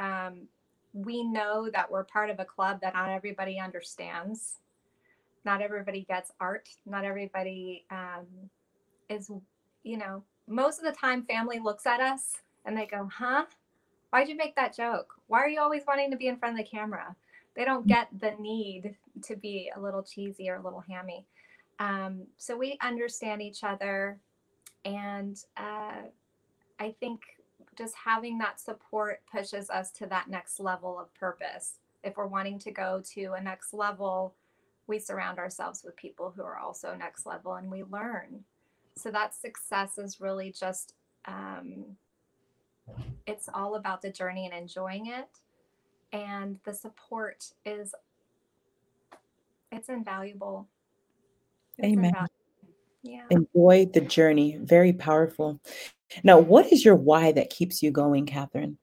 Um, 0.00 0.48
we 0.94 1.22
know 1.22 1.68
that 1.70 1.90
we're 1.90 2.04
part 2.04 2.30
of 2.30 2.40
a 2.40 2.44
club 2.44 2.80
that 2.80 2.94
not 2.94 3.10
everybody 3.10 3.60
understands 3.60 4.54
not 5.44 5.60
everybody 5.60 6.02
gets 6.08 6.32
art. 6.40 6.68
Not 6.86 7.04
everybody 7.04 7.84
um, 7.90 8.26
is, 9.08 9.30
you 9.82 9.98
know, 9.98 10.22
most 10.48 10.78
of 10.78 10.84
the 10.84 10.98
time 10.98 11.24
family 11.24 11.58
looks 11.58 11.86
at 11.86 12.00
us 12.00 12.32
and 12.64 12.76
they 12.76 12.86
go, 12.86 13.08
huh? 13.12 13.44
Why'd 14.10 14.28
you 14.28 14.36
make 14.36 14.56
that 14.56 14.76
joke? 14.76 15.14
Why 15.26 15.40
are 15.40 15.48
you 15.48 15.60
always 15.60 15.82
wanting 15.86 16.10
to 16.10 16.16
be 16.16 16.28
in 16.28 16.36
front 16.36 16.58
of 16.58 16.64
the 16.64 16.70
camera? 16.70 17.14
They 17.56 17.64
don't 17.64 17.86
get 17.86 18.08
the 18.20 18.32
need 18.40 18.96
to 19.22 19.36
be 19.36 19.70
a 19.76 19.80
little 19.80 20.02
cheesy 20.02 20.48
or 20.48 20.56
a 20.56 20.62
little 20.62 20.82
hammy. 20.88 21.26
Um, 21.78 22.22
so 22.36 22.56
we 22.56 22.78
understand 22.82 23.42
each 23.42 23.64
other. 23.64 24.18
And 24.84 25.36
uh, 25.56 26.02
I 26.78 26.94
think 27.00 27.20
just 27.76 27.94
having 27.94 28.38
that 28.38 28.60
support 28.60 29.22
pushes 29.30 29.70
us 29.70 29.90
to 29.92 30.06
that 30.06 30.28
next 30.28 30.60
level 30.60 30.98
of 30.98 31.12
purpose. 31.14 31.78
If 32.02 32.16
we're 32.16 32.26
wanting 32.26 32.58
to 32.60 32.70
go 32.70 33.02
to 33.14 33.32
a 33.32 33.40
next 33.40 33.72
level, 33.72 34.34
we 34.86 34.98
surround 34.98 35.38
ourselves 35.38 35.82
with 35.84 35.96
people 35.96 36.32
who 36.34 36.42
are 36.42 36.58
also 36.58 36.94
next 36.94 37.26
level 37.26 37.54
and 37.54 37.70
we 37.70 37.82
learn. 37.84 38.44
So 38.96 39.10
that 39.10 39.34
success 39.34 39.98
is 39.98 40.20
really 40.20 40.52
just, 40.52 40.94
um, 41.24 41.84
it's 43.26 43.48
all 43.52 43.76
about 43.76 44.02
the 44.02 44.10
journey 44.10 44.44
and 44.44 44.54
enjoying 44.54 45.06
it. 45.06 45.28
And 46.12 46.58
the 46.64 46.74
support 46.74 47.46
is, 47.64 47.94
it's 49.72 49.88
invaluable. 49.88 50.68
It's 51.78 51.86
Amen. 51.86 52.04
Invaluable. 52.06 52.30
Yeah. 53.02 53.24
Enjoy 53.30 53.90
the 53.92 54.00
journey. 54.00 54.58
Very 54.60 54.92
powerful. 54.92 55.60
Now, 56.22 56.38
what 56.38 56.72
is 56.72 56.84
your 56.84 56.96
why 56.96 57.32
that 57.32 57.50
keeps 57.50 57.82
you 57.82 57.90
going, 57.90 58.26
Catherine? 58.26 58.78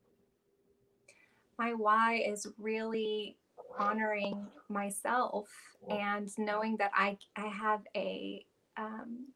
My 1.58 1.74
why 1.74 2.16
is 2.16 2.48
really 2.58 3.38
honoring 3.78 4.48
myself 4.70 5.50
and 5.90 6.30
knowing 6.38 6.78
that 6.78 6.92
I 6.94 7.18
I 7.36 7.48
have 7.48 7.82
a 7.96 8.46
um, 8.78 9.28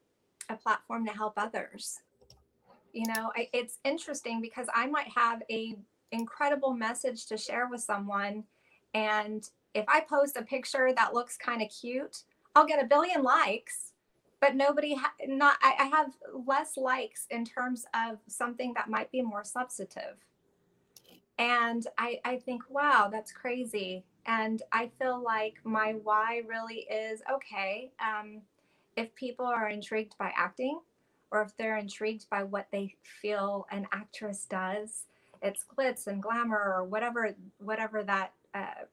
a 0.50 0.56
platform 0.56 1.06
to 1.06 1.12
help 1.13 1.34
others. 1.38 2.00
You 2.93 3.08
know, 3.08 3.32
I, 3.36 3.50
it's 3.54 3.80
interesting 3.84 4.41
because 4.41 4.67
I 4.74 4.88
might 4.88 5.10
have 5.15 5.43
a 5.50 5.76
incredible 6.12 6.74
message 6.74 7.26
to 7.28 7.38
share 7.38 7.67
with 7.69 7.82
someone, 7.82 8.43
and 8.93 9.48
if 9.74 9.86
I 9.88 10.02
post 10.02 10.38
a 10.38 10.43
picture 10.43 10.93
that 10.95 11.13
looks 11.13 11.38
kind 11.38 11.62
of 11.62 11.69
cute, 11.69 12.24
I'll 12.56 12.65
get 12.65 12.84
a 12.84 12.88
billion 12.88 13.21
likes 13.21 13.91
but 14.41 14.56
nobody 14.56 14.95
ha- 14.95 15.13
not 15.28 15.58
I, 15.62 15.76
I 15.80 15.86
have 15.86 16.12
less 16.48 16.78
likes 16.78 17.28
in 17.30 17.45
terms 17.45 17.86
of 17.93 18.17
something 18.28 18.74
that 18.76 18.89
might 18.89 19.12
be 19.12 19.21
more 19.21 19.43
substantive. 19.43 20.17
And 21.38 21.86
I, 21.98 22.19
I 22.24 22.38
think 22.38 22.63
wow 22.69 23.10
that's 23.12 23.32
crazy. 23.32 24.06
And 24.28 24.62
i 24.71 24.89
feel 25.00 25.24
like 25.24 25.56
my 25.63 25.95
why 26.04 26.41
really 26.48 26.88
is 26.91 27.21
okay 27.32 27.91
um, 28.00 28.41
if 28.95 29.13
people 29.15 29.45
are 29.45 29.69
intrigued 29.69 30.17
by 30.17 30.32
acting 30.36 30.80
or 31.32 31.41
if 31.41 31.56
they're 31.58 31.78
intrigued 31.78 32.30
by 32.30 32.43
what 32.43 32.67
they 32.71 32.95
feel 33.21 33.67
an 33.71 33.86
actress 33.91 34.45
does 34.50 35.06
it's 35.41 35.63
glitz 35.63 36.08
and 36.08 36.24
glamour 36.24 36.74
or 36.76 36.84
whatever 36.86 37.36
whatever 37.60 38.04
that 38.04 38.32
uh, 38.54 38.86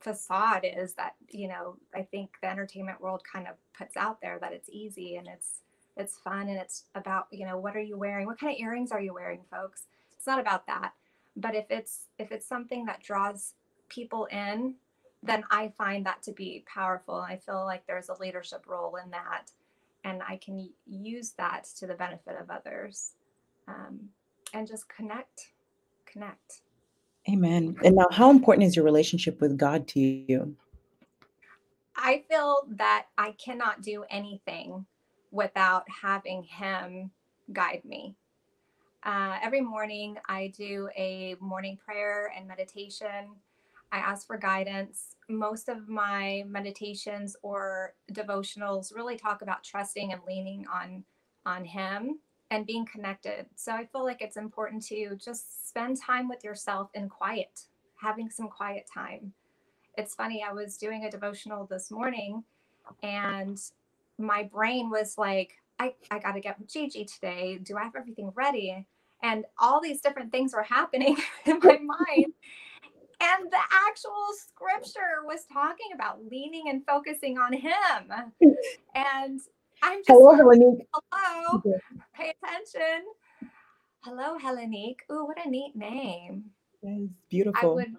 facade 0.00 0.64
is 0.64 0.94
that 0.94 1.14
you 1.28 1.48
know 1.48 1.76
i 1.94 2.02
think 2.02 2.30
the 2.40 2.48
entertainment 2.48 3.00
world 3.00 3.20
kind 3.30 3.48
of 3.48 3.54
puts 3.76 3.96
out 3.96 4.20
there 4.20 4.38
that 4.40 4.52
it's 4.52 4.68
easy 4.70 5.16
and 5.16 5.26
it's 5.26 5.62
it's 5.98 6.16
fun 6.18 6.48
and 6.48 6.56
it's 6.56 6.84
about 6.94 7.26
you 7.30 7.44
know 7.44 7.58
what 7.58 7.76
are 7.76 7.82
you 7.82 7.98
wearing? 7.98 8.26
What 8.26 8.38
kind 8.38 8.54
of 8.54 8.60
earrings 8.60 8.92
are 8.92 9.00
you 9.00 9.12
wearing 9.12 9.40
folks? 9.50 9.82
It's 10.16 10.26
not 10.26 10.40
about 10.40 10.66
that. 10.68 10.92
But 11.36 11.54
if 11.54 11.66
it's 11.70 12.06
if 12.18 12.32
it's 12.32 12.46
something 12.46 12.86
that 12.86 13.02
draws 13.02 13.54
people 13.88 14.26
in 14.26 14.74
then 15.20 15.42
i 15.50 15.72
find 15.76 16.06
that 16.06 16.22
to 16.22 16.32
be 16.32 16.64
powerful. 16.72 17.16
I 17.16 17.38
feel 17.38 17.64
like 17.64 17.84
there's 17.86 18.08
a 18.08 18.20
leadership 18.20 18.64
role 18.68 18.96
in 19.02 19.10
that 19.10 19.50
and 20.04 20.22
i 20.28 20.36
can 20.36 20.70
use 20.86 21.30
that 21.38 21.64
to 21.76 21.86
the 21.88 21.94
benefit 21.94 22.36
of 22.40 22.50
others 22.50 23.12
um, 23.66 23.98
and 24.54 24.68
just 24.68 24.88
connect 24.88 25.48
connect 26.06 26.60
Amen. 27.28 27.76
And 27.84 27.96
now, 27.96 28.06
how 28.10 28.30
important 28.30 28.66
is 28.66 28.74
your 28.74 28.84
relationship 28.84 29.40
with 29.40 29.58
God 29.58 29.86
to 29.88 30.00
you? 30.00 30.56
I 31.94 32.24
feel 32.28 32.62
that 32.70 33.06
I 33.18 33.32
cannot 33.32 33.82
do 33.82 34.04
anything 34.08 34.86
without 35.30 35.84
having 35.90 36.42
Him 36.44 37.10
guide 37.52 37.82
me. 37.84 38.14
Uh, 39.02 39.36
every 39.42 39.60
morning, 39.60 40.16
I 40.26 40.52
do 40.56 40.88
a 40.96 41.36
morning 41.40 41.76
prayer 41.84 42.32
and 42.36 42.48
meditation. 42.48 43.28
I 43.92 43.98
ask 43.98 44.26
for 44.26 44.38
guidance. 44.38 45.16
Most 45.28 45.68
of 45.68 45.88
my 45.88 46.44
meditations 46.48 47.36
or 47.42 47.94
devotionals 48.12 48.94
really 48.94 49.16
talk 49.16 49.42
about 49.42 49.64
trusting 49.64 50.12
and 50.12 50.20
leaning 50.26 50.66
on 50.72 51.04
on 51.44 51.64
Him 51.64 52.20
and 52.50 52.66
being 52.66 52.86
connected. 52.86 53.46
So 53.56 53.72
I 53.72 53.86
feel 53.86 54.04
like 54.04 54.22
it's 54.22 54.36
important 54.36 54.84
to 54.86 55.16
just 55.16 55.68
spend 55.68 56.00
time 56.00 56.28
with 56.28 56.44
yourself 56.44 56.90
in 56.94 57.08
quiet, 57.08 57.62
having 58.00 58.30
some 58.30 58.48
quiet 58.48 58.86
time. 58.92 59.32
It's 59.96 60.14
funny, 60.14 60.44
I 60.48 60.52
was 60.52 60.76
doing 60.76 61.04
a 61.04 61.10
devotional 61.10 61.66
this 61.66 61.90
morning 61.90 62.44
and 63.02 63.58
my 64.18 64.44
brain 64.44 64.90
was 64.90 65.18
like, 65.18 65.54
I, 65.78 65.94
I 66.10 66.18
got 66.18 66.32
to 66.32 66.40
get 66.40 66.58
with 66.58 66.72
Gigi 66.72 67.04
today. 67.04 67.58
Do 67.62 67.76
I 67.76 67.84
have 67.84 67.96
everything 67.96 68.32
ready? 68.34 68.86
And 69.22 69.44
all 69.60 69.80
these 69.80 70.00
different 70.00 70.32
things 70.32 70.52
were 70.54 70.62
happening 70.62 71.16
in 71.46 71.58
my 71.62 71.78
mind. 71.78 72.32
And 73.20 73.50
the 73.50 73.58
actual 73.88 74.28
scripture 74.36 75.24
was 75.24 75.44
talking 75.52 75.88
about 75.94 76.20
leaning 76.30 76.68
and 76.68 76.84
focusing 76.86 77.38
on 77.38 77.52
Him. 77.52 78.32
And 78.94 79.40
I'm 79.82 79.98
just 80.00 80.08
hello, 80.08 80.32
Helenique. 80.36 80.86
Hello, 81.12 81.62
pay 82.14 82.32
attention. 82.42 83.04
Hello, 84.04 84.36
Helenique. 84.38 85.00
Ooh, 85.12 85.26
what 85.26 85.44
a 85.44 85.48
neat 85.48 85.76
name. 85.76 86.44
That's 86.82 87.10
beautiful. 87.28 87.70
I 87.70 87.74
would, 87.74 87.96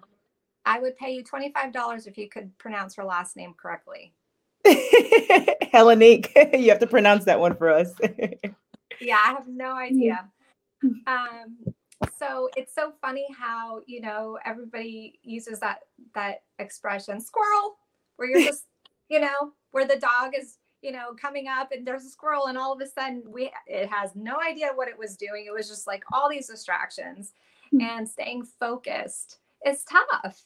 I 0.64 0.80
would 0.80 0.96
pay 0.96 1.12
you 1.12 1.22
twenty 1.22 1.52
five 1.52 1.72
dollars 1.72 2.06
if 2.06 2.18
you 2.18 2.28
could 2.28 2.56
pronounce 2.58 2.94
her 2.96 3.04
last 3.04 3.36
name 3.36 3.54
correctly. 3.60 4.12
Helenique, 4.66 6.30
you 6.58 6.70
have 6.70 6.80
to 6.80 6.86
pronounce 6.86 7.24
that 7.24 7.40
one 7.40 7.56
for 7.56 7.70
us. 7.70 7.92
yeah, 9.00 9.18
I 9.24 9.28
have 9.28 9.48
no 9.48 9.72
idea. 9.72 10.28
Um, 11.06 11.58
so 12.18 12.48
it's 12.56 12.74
so 12.74 12.92
funny 13.00 13.26
how 13.38 13.80
you 13.86 14.00
know 14.00 14.38
everybody 14.44 15.18
uses 15.22 15.60
that 15.60 15.80
that 16.14 16.42
expression 16.58 17.20
squirrel 17.20 17.76
where 18.16 18.28
you're 18.28 18.48
just 18.48 18.64
you 19.08 19.20
know 19.20 19.52
where 19.72 19.86
the 19.86 19.96
dog 19.96 20.32
is 20.38 20.56
you 20.82 20.92
know, 20.92 21.14
coming 21.20 21.46
up 21.48 21.72
and 21.72 21.86
there's 21.86 22.04
a 22.04 22.10
squirrel 22.10 22.46
and 22.46 22.56
all 22.56 22.72
of 22.72 22.80
a 22.80 22.86
sudden 22.86 23.22
we 23.28 23.50
it 23.66 23.88
has 23.88 24.14
no 24.14 24.38
idea 24.40 24.70
what 24.74 24.88
it 24.88 24.98
was 24.98 25.16
doing. 25.16 25.44
It 25.46 25.52
was 25.52 25.68
just 25.68 25.86
like 25.86 26.02
all 26.12 26.28
these 26.28 26.48
distractions 26.48 27.32
mm-hmm. 27.72 27.84
and 27.84 28.08
staying 28.08 28.44
focused 28.44 29.38
is 29.66 29.84
tough. 29.84 30.42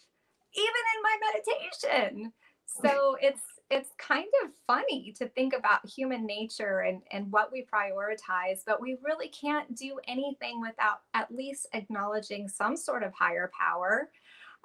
Even 0.56 0.82
in 0.94 1.02
my 1.02 1.16
meditation. 1.32 2.32
So 2.66 3.16
it's 3.20 3.42
it's 3.70 3.90
kind 3.98 4.28
of 4.44 4.50
funny 4.66 5.14
to 5.18 5.26
think 5.28 5.54
about 5.54 5.86
human 5.86 6.26
nature 6.26 6.80
and, 6.80 7.00
and 7.10 7.32
what 7.32 7.50
we 7.50 7.64
prioritize, 7.64 8.60
but 8.66 8.80
we 8.80 8.98
really 9.02 9.28
can't 9.28 9.74
do 9.74 9.98
anything 10.06 10.60
without 10.60 11.00
at 11.14 11.34
least 11.34 11.66
acknowledging 11.72 12.46
some 12.48 12.76
sort 12.76 13.02
of 13.02 13.12
higher 13.14 13.50
power. 13.58 14.10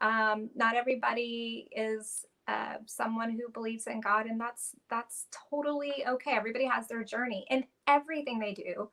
Um, 0.01 0.49
not 0.53 0.75
everybody 0.75 1.69
is 1.71 2.25
uh, 2.49 2.77
someone 2.87 3.29
who 3.29 3.51
believes 3.53 3.85
in 3.85 4.01
God, 4.01 4.25
and 4.25 4.41
that's 4.41 4.75
that's 4.89 5.27
totally 5.51 5.93
okay. 6.07 6.31
Everybody 6.31 6.65
has 6.65 6.87
their 6.87 7.03
journey 7.03 7.45
in 7.49 7.63
everything 7.87 8.39
they 8.39 8.53
do. 8.53 8.89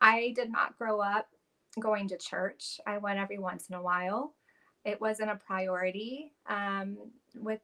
I 0.00 0.32
did 0.36 0.52
not 0.52 0.76
grow 0.76 1.00
up 1.00 1.28
going 1.80 2.08
to 2.08 2.18
church. 2.18 2.80
I 2.86 2.98
went 2.98 3.18
every 3.18 3.38
once 3.38 3.68
in 3.68 3.74
a 3.76 3.82
while. 3.82 4.34
It 4.84 5.00
wasn't 5.00 5.30
a 5.30 5.36
priority 5.36 6.32
um, 6.48 6.98
with 7.34 7.60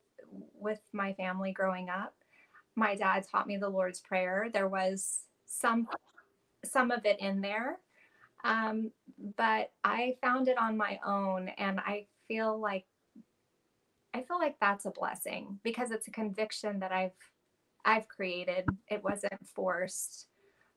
with 0.54 0.80
my 0.92 1.12
family 1.12 1.52
growing 1.52 1.90
up. 1.90 2.14
My 2.74 2.94
dad 2.94 3.26
taught 3.30 3.46
me 3.46 3.58
the 3.58 3.68
Lord's 3.68 4.00
Prayer. 4.00 4.48
There 4.52 4.68
was 4.68 5.24
some 5.46 5.88
some 6.64 6.90
of 6.90 7.04
it 7.04 7.20
in 7.20 7.42
there, 7.42 7.78
um, 8.44 8.92
but 9.36 9.72
I 9.84 10.16
found 10.22 10.48
it 10.48 10.56
on 10.58 10.78
my 10.78 10.98
own, 11.06 11.48
and 11.58 11.80
I 11.80 12.06
feel 12.28 12.58
like 12.58 12.86
I 14.14 14.22
feel 14.22 14.38
like 14.38 14.56
that's 14.60 14.86
a 14.86 14.90
blessing 14.90 15.58
because 15.64 15.90
it's 15.90 16.06
a 16.06 16.12
conviction 16.12 16.78
that 16.78 16.92
I've 16.92 17.12
I've 17.84 18.08
created. 18.08 18.64
It 18.88 19.02
wasn't 19.02 19.46
forced 19.54 20.28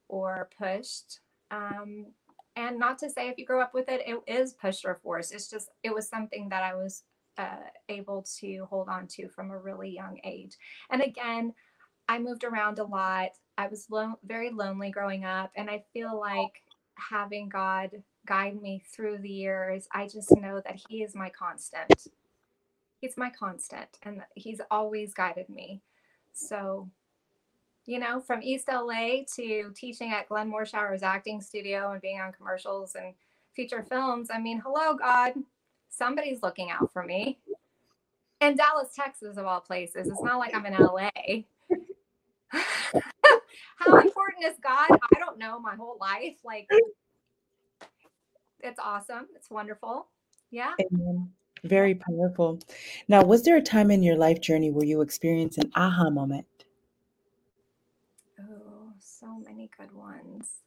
or 0.09 0.49
pushed. 0.59 1.19
Um, 1.51 2.07
and 2.55 2.79
not 2.79 2.97
to 2.99 3.09
say 3.09 3.29
if 3.29 3.37
you 3.37 3.45
grow 3.45 3.61
up 3.61 3.73
with 3.73 3.87
it, 3.87 4.01
it 4.05 4.19
is 4.27 4.53
pushed 4.53 4.83
or 4.83 4.99
forced. 5.03 5.33
It's 5.33 5.49
just 5.49 5.69
it 5.83 5.93
was 5.93 6.09
something 6.09 6.49
that 6.49 6.63
I 6.63 6.73
was 6.73 7.03
uh, 7.37 7.69
able 7.87 8.25
to 8.39 8.65
hold 8.69 8.89
on 8.89 9.05
to 9.07 9.29
from 9.29 9.51
a 9.51 9.59
really 9.59 9.89
young 9.89 10.19
age. 10.23 10.57
And 10.89 11.01
again, 11.01 11.53
I 12.09 12.17
moved 12.17 12.43
around 12.43 12.79
a 12.79 12.83
lot. 12.83 13.29
I 13.57 13.67
was 13.67 13.85
lo- 13.91 14.19
very 14.25 14.49
lonely 14.49 14.89
growing 14.89 15.23
up, 15.25 15.51
and 15.55 15.69
I 15.69 15.83
feel 15.93 16.19
like 16.19 16.63
having 16.95 17.49
God 17.49 17.91
guide 18.25 18.59
me 18.59 18.83
through 18.91 19.19
the 19.19 19.29
years, 19.29 19.87
I 19.93 20.07
just 20.07 20.35
know 20.35 20.61
that 20.65 20.81
He 20.89 21.03
is 21.03 21.13
my 21.15 21.29
constant 21.29 22.07
he's 23.01 23.17
my 23.17 23.29
constant 23.29 23.89
and 24.03 24.21
he's 24.35 24.61
always 24.71 25.13
guided 25.13 25.49
me 25.49 25.81
So, 26.33 26.89
you 27.85 27.99
know, 27.99 28.19
from 28.19 28.41
East 28.43 28.67
LA 28.67 29.23
to 29.35 29.71
teaching 29.75 30.11
at 30.13 30.29
Glenn 30.29 30.51
Morshower's 30.51 31.03
Acting 31.03 31.41
Studio 31.41 31.91
and 31.91 32.01
being 32.01 32.19
on 32.19 32.31
commercials 32.33 32.95
and 32.95 33.13
feature 33.55 33.83
films, 33.83 34.29
I 34.31 34.39
mean, 34.39 34.61
hello, 34.63 34.95
God, 34.95 35.33
somebody's 35.89 36.43
looking 36.43 36.69
out 36.69 36.91
for 36.93 37.03
me. 37.03 37.39
In 38.39 38.55
Dallas, 38.55 38.89
Texas, 38.95 39.37
of 39.37 39.45
all 39.45 39.61
places. 39.61 40.07
It's 40.07 40.21
not 40.21 40.37
like 40.37 40.53
I'm 40.55 40.65
in 40.67 40.73
LA. 40.73 41.09
How 43.77 43.97
important 43.99 44.45
is 44.45 44.57
God? 44.63 44.89
I 44.91 45.19
don't 45.19 45.39
know 45.39 45.59
my 45.59 45.75
whole 45.75 45.97
life. 45.99 46.37
Like, 46.43 46.69
it's 48.59 48.79
awesome. 48.79 49.27
It's 49.35 49.49
wonderful. 49.49 50.07
Yeah. 50.51 50.73
Amen. 50.79 51.31
Very 51.63 51.93
powerful. 51.93 52.59
Now, 53.07 53.23
was 53.23 53.43
there 53.43 53.57
a 53.57 53.61
time 53.61 53.91
in 53.91 54.01
your 54.01 54.15
life 54.17 54.41
journey 54.41 54.71
where 54.71 54.85
you 54.85 55.01
experienced 55.01 55.59
an 55.59 55.71
aha 55.75 56.09
moment? 56.09 56.47
Oh, 58.39 58.93
so 58.99 59.37
many 59.37 59.69
good 59.77 59.91
ones. 59.91 60.63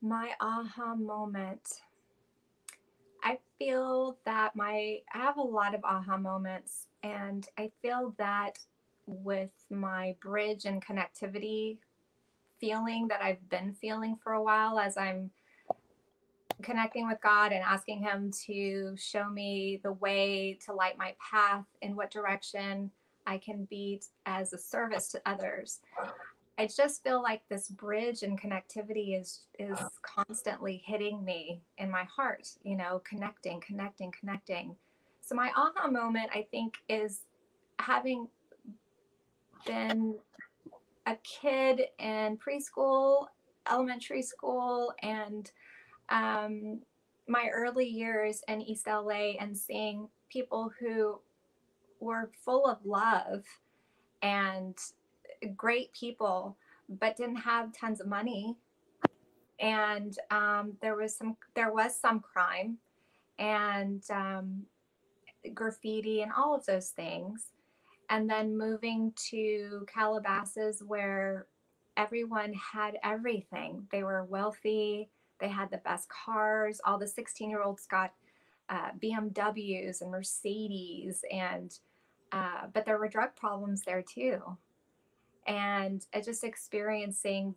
My 0.00 0.34
aha 0.40 0.94
moment. 0.94 1.82
I 3.22 3.38
feel 3.58 4.18
that 4.24 4.54
my 4.56 5.00
I 5.12 5.18
have 5.18 5.36
a 5.36 5.42
lot 5.42 5.74
of 5.74 5.84
aha 5.84 6.16
moments 6.16 6.86
and 7.02 7.46
I 7.58 7.70
feel 7.82 8.14
that 8.18 8.58
with 9.06 9.50
my 9.70 10.16
bridge 10.20 10.64
and 10.64 10.84
connectivity 10.84 11.78
feeling 12.60 13.08
that 13.08 13.22
I've 13.22 13.48
been 13.48 13.74
feeling 13.74 14.16
for 14.16 14.32
a 14.32 14.42
while 14.42 14.78
as 14.78 14.96
I'm 14.96 15.30
connecting 16.62 17.06
with 17.06 17.20
God 17.22 17.52
and 17.52 17.62
asking 17.62 18.02
Him 18.02 18.30
to 18.46 18.94
show 18.96 19.28
me 19.28 19.80
the 19.82 19.92
way 19.92 20.58
to 20.64 20.72
light 20.72 20.98
my 20.98 21.14
path, 21.18 21.64
in 21.82 21.96
what 21.96 22.10
direction 22.10 22.90
I 23.26 23.38
can 23.38 23.64
be 23.68 24.00
as 24.24 24.52
a 24.52 24.58
service 24.58 25.08
to 25.08 25.20
others. 25.26 25.80
I 26.58 26.66
just 26.66 27.02
feel 27.02 27.22
like 27.22 27.42
this 27.48 27.68
bridge 27.68 28.22
and 28.22 28.40
connectivity 28.40 29.20
is 29.20 29.40
is 29.58 29.78
constantly 30.02 30.82
hitting 30.86 31.22
me 31.24 31.60
in 31.76 31.90
my 31.90 32.04
heart, 32.04 32.48
you 32.62 32.76
know, 32.76 33.02
connecting, 33.08 33.60
connecting, 33.60 34.12
connecting. 34.18 34.76
So 35.20 35.34
my 35.34 35.50
aha 35.56 35.88
moment 35.88 36.30
I 36.34 36.46
think 36.50 36.76
is 36.88 37.22
having 37.78 38.28
been 39.66 40.16
a 41.04 41.16
kid 41.16 41.82
in 41.98 42.38
preschool, 42.38 43.26
elementary 43.70 44.22
school, 44.22 44.94
and 45.02 45.50
um, 46.08 46.80
my 47.28 47.48
early 47.52 47.86
years 47.86 48.42
in 48.48 48.62
East 48.62 48.86
LA 48.86 49.34
and 49.40 49.56
seeing 49.56 50.08
people 50.30 50.70
who 50.78 51.20
were 52.00 52.30
full 52.44 52.66
of 52.66 52.78
love 52.84 53.44
and 54.22 54.76
great 55.56 55.92
people, 55.92 56.56
but 56.88 57.16
didn't 57.16 57.36
have 57.36 57.72
tons 57.72 58.00
of 58.00 58.06
money. 58.06 58.56
And 59.58 60.16
um, 60.30 60.74
there 60.82 60.96
was 60.96 61.16
some 61.16 61.36
there 61.54 61.72
was 61.72 61.98
some 61.98 62.20
crime 62.20 62.78
and 63.38 64.02
um, 64.10 64.62
graffiti 65.54 66.22
and 66.22 66.32
all 66.36 66.54
of 66.54 66.66
those 66.66 66.90
things. 66.90 67.50
And 68.08 68.30
then 68.30 68.56
moving 68.56 69.12
to 69.30 69.84
Calabasas 69.92 70.82
where 70.86 71.46
everyone 71.96 72.52
had 72.54 72.98
everything. 73.02 73.86
They 73.90 74.04
were 74.04 74.24
wealthy, 74.24 75.08
they 75.40 75.48
had 75.48 75.70
the 75.70 75.78
best 75.78 76.08
cars. 76.08 76.80
All 76.84 76.98
the 76.98 77.06
16 77.06 77.50
year 77.50 77.62
olds 77.62 77.86
got 77.86 78.12
uh, 78.68 78.90
BMWs 79.02 80.00
and 80.00 80.10
Mercedes, 80.10 81.24
and 81.30 81.78
uh, 82.32 82.66
but 82.72 82.84
there 82.84 82.98
were 82.98 83.08
drug 83.08 83.36
problems 83.36 83.82
there 83.82 84.02
too. 84.02 84.40
And 85.46 86.04
uh, 86.12 86.20
just 86.20 86.42
experiencing 86.42 87.54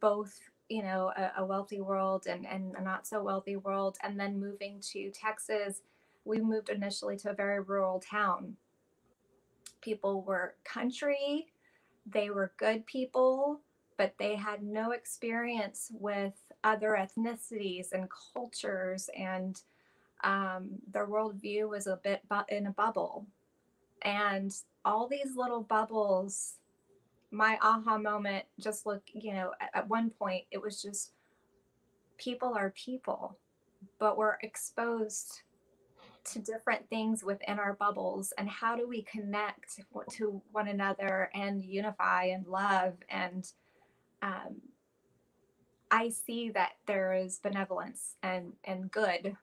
both, 0.00 0.38
you 0.68 0.82
know, 0.82 1.12
a, 1.16 1.42
a 1.42 1.44
wealthy 1.44 1.80
world 1.80 2.26
and, 2.28 2.46
and 2.46 2.76
a 2.76 2.82
not 2.82 3.06
so 3.06 3.22
wealthy 3.22 3.56
world, 3.56 3.96
and 4.02 4.18
then 4.18 4.38
moving 4.38 4.80
to 4.92 5.10
Texas, 5.10 5.82
we 6.24 6.40
moved 6.40 6.68
initially 6.68 7.16
to 7.18 7.30
a 7.30 7.34
very 7.34 7.60
rural 7.60 8.00
town. 8.00 8.56
People 9.80 10.22
were 10.22 10.54
country, 10.64 11.48
they 12.06 12.30
were 12.30 12.52
good 12.56 12.86
people, 12.86 13.60
but 13.96 14.14
they 14.18 14.36
had 14.36 14.62
no 14.62 14.92
experience 14.92 15.90
with 15.92 16.34
other 16.64 16.98
ethnicities 16.98 17.92
and 17.92 18.08
cultures, 18.32 19.08
and 19.16 19.60
um, 20.24 20.70
their 20.90 21.06
worldview 21.06 21.68
was 21.68 21.86
a 21.86 22.00
bit 22.02 22.22
bu- 22.28 22.54
in 22.54 22.66
a 22.66 22.72
bubble. 22.72 23.26
And 24.02 24.52
all 24.84 25.06
these 25.06 25.36
little 25.36 25.62
bubbles, 25.62 26.54
my 27.30 27.58
aha 27.62 27.98
moment 27.98 28.44
just 28.58 28.86
look, 28.86 29.02
you 29.12 29.32
know, 29.32 29.52
at, 29.60 29.70
at 29.74 29.88
one 29.88 30.10
point 30.10 30.44
it 30.50 30.60
was 30.60 30.82
just 30.82 31.12
people 32.18 32.54
are 32.54 32.70
people, 32.70 33.38
but 33.98 34.16
we're 34.16 34.38
exposed 34.42 35.42
to 36.24 36.38
different 36.38 36.88
things 36.88 37.22
within 37.22 37.58
our 37.58 37.74
bubbles 37.74 38.32
and 38.38 38.48
how 38.48 38.74
do 38.74 38.88
we 38.88 39.02
connect 39.02 39.80
to 40.10 40.40
one 40.52 40.68
another 40.68 41.30
and 41.34 41.62
unify 41.62 42.24
and 42.24 42.46
love 42.46 42.94
and 43.10 43.52
um, 44.22 44.56
I 45.94 46.08
see 46.08 46.50
that 46.50 46.72
there 46.86 47.14
is 47.14 47.38
benevolence 47.38 48.16
and 48.20 48.54
and 48.64 48.90
good. 48.90 49.36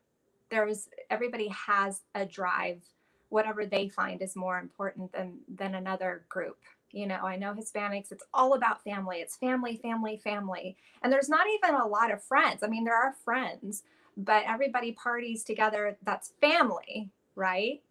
There 0.49 0.67
is 0.67 0.89
everybody 1.09 1.47
has 1.47 2.01
a 2.13 2.25
drive, 2.25 2.81
whatever 3.29 3.65
they 3.65 3.87
find 3.87 4.21
is 4.21 4.35
more 4.35 4.59
important 4.59 5.13
than 5.13 5.37
than 5.47 5.75
another 5.75 6.25
group. 6.27 6.57
You 6.91 7.07
know, 7.07 7.21
I 7.23 7.37
know 7.37 7.53
Hispanics, 7.53 8.11
it's 8.11 8.25
all 8.33 8.53
about 8.53 8.83
family. 8.83 9.19
It's 9.19 9.37
family, 9.37 9.77
family, 9.77 10.17
family. 10.17 10.75
And 11.01 11.13
there's 11.13 11.29
not 11.29 11.47
even 11.55 11.73
a 11.73 11.87
lot 11.87 12.11
of 12.11 12.21
friends. 12.21 12.63
I 12.63 12.67
mean, 12.67 12.83
there 12.83 12.97
are 12.97 13.15
friends, 13.23 13.83
but 14.17 14.43
everybody 14.45 14.91
parties 14.91 15.45
together. 15.45 15.95
That's 16.03 16.33
family, 16.41 17.11
right? 17.33 17.81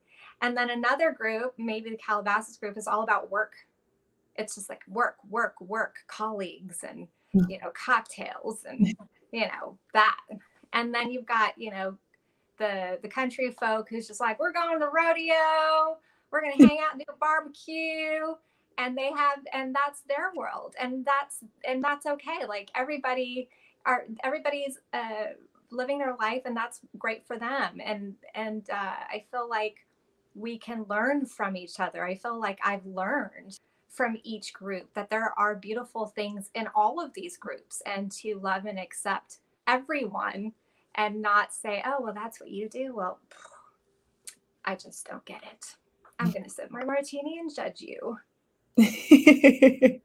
And 0.43 0.55
then 0.55 0.69
another 0.69 1.13
group, 1.13 1.55
maybe 1.57 1.89
the 1.89 1.97
Calabasas 1.97 2.59
group, 2.59 2.77
is 2.77 2.87
all 2.87 3.03
about 3.03 3.31
work. 3.31 3.55
It's 4.37 4.55
just 4.57 4.69
like 4.69 4.83
work, 4.87 5.17
work, 5.31 5.59
work, 5.63 5.95
colleagues 6.09 6.85
and. 6.87 7.09
You 7.33 7.59
know, 7.59 7.71
cocktails 7.75 8.65
and 8.65 8.87
you 9.33 9.47
know 9.47 9.79
that. 9.95 10.21
And 10.73 10.95
then 10.95 11.11
you've 11.11 11.27
got 11.27 11.55
you 11.57 11.71
know 11.71 11.97
the 12.59 12.99
the 13.03 13.09
country 13.09 13.51
folk 13.51 13.89
who's 13.89 14.07
just 14.07 14.21
like, 14.21 14.39
we're 14.39 14.53
going 14.53 14.79
to 14.79 14.85
the 14.85 14.91
rodeo, 14.91 15.99
we're 16.31 16.43
gonna 16.43 16.55
hang 16.69 16.79
out 16.79 16.93
and 16.93 17.01
do 17.01 17.13
a 17.13 17.17
barbecue, 17.17 18.35
and 18.79 18.97
they 18.97 19.11
have 19.11 19.39
and 19.53 19.75
that's 19.75 20.03
their 20.03 20.33
world, 20.35 20.75
and 20.81 21.05
that's 21.05 21.39
and 21.67 21.83
that's 21.83 22.07
okay. 22.07 22.47
Like 22.49 22.71
everybody 22.75 23.49
are 23.87 24.05
everybody's 24.23 24.79
uh, 24.93 25.35
living 25.71 25.99
their 25.99 26.17
life, 26.21 26.43
and 26.45 26.57
that's 26.57 26.81
great 26.99 27.27
for 27.27 27.39
them. 27.39 27.81
And 27.85 28.15
and 28.35 28.69
uh, 28.71 28.75
I 29.09 29.25
feel 29.31 29.49
like 29.49 29.77
we 30.35 30.59
can 30.59 30.85
learn 30.89 31.27
from 31.27 31.57
each 31.57 31.81
other. 31.81 32.05
I 32.05 32.15
feel 32.15 32.39
like 32.39 32.59
I've 32.65 32.87
learned 32.87 33.59
from 33.91 34.17
each 34.23 34.53
group 34.53 34.93
that 34.95 35.11
there 35.11 35.35
are 35.37 35.57
beautiful 35.57 36.07
things 36.07 36.49
in 36.55 36.69
all 36.75 37.05
of 37.05 37.13
these 37.13 37.37
groups 37.37 37.83
and 37.85 38.11
to 38.13 38.39
love 38.39 38.65
and 38.65 38.79
accept 38.79 39.39
everyone 39.67 40.53
and 40.95 41.21
not 41.21 41.53
say, 41.53 41.83
oh, 41.85 41.97
well, 42.01 42.15
that's 42.15 42.41
what 42.41 42.51
you 42.51 42.69
do. 42.69 42.95
Well, 42.95 43.19
I 44.65 44.77
just 44.77 45.07
don't 45.09 45.25
get 45.25 45.43
it. 45.43 45.77
I'm 46.19 46.29
mm. 46.29 46.35
going 46.35 46.45
to 46.45 46.51
sip 46.51 46.71
my 46.71 46.85
martini 46.85 47.39
and 47.39 47.55
judge 47.55 47.81
you. 47.81 48.19
you 48.77 50.01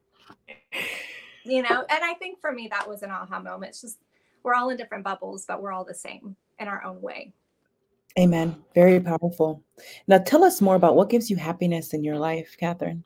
know, 1.46 1.86
and 1.90 2.04
I 2.04 2.16
think 2.20 2.40
for 2.42 2.52
me, 2.52 2.68
that 2.72 2.88
was 2.88 3.04
an 3.04 3.12
aha 3.12 3.40
moment. 3.40 3.70
It's 3.70 3.82
just 3.82 4.00
we're 4.44 4.56
all 4.56 4.70
in 4.70 4.78
different 4.78 5.04
bubbles, 5.04 5.46
but 5.48 5.62
we're 5.62 5.72
all 5.72 5.86
the 5.86 5.94
same 5.94 6.36
in 6.60 6.68
our 6.68 6.84
own 6.84 7.02
way. 7.02 7.34
Amen. 8.18 8.56
Very 8.74 9.00
powerful. 9.00 9.62
Now, 10.08 10.20
tell 10.20 10.44
us 10.44 10.62
more 10.62 10.76
about 10.76 10.96
what 10.96 11.10
gives 11.10 11.30
you 11.30 11.36
happiness 11.36 11.94
in 11.94 12.04
your 12.04 12.18
life, 12.18 12.56
Katharine. 12.58 13.04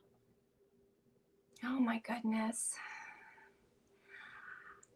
Oh 1.72 1.80
my 1.80 2.00
goodness. 2.00 2.74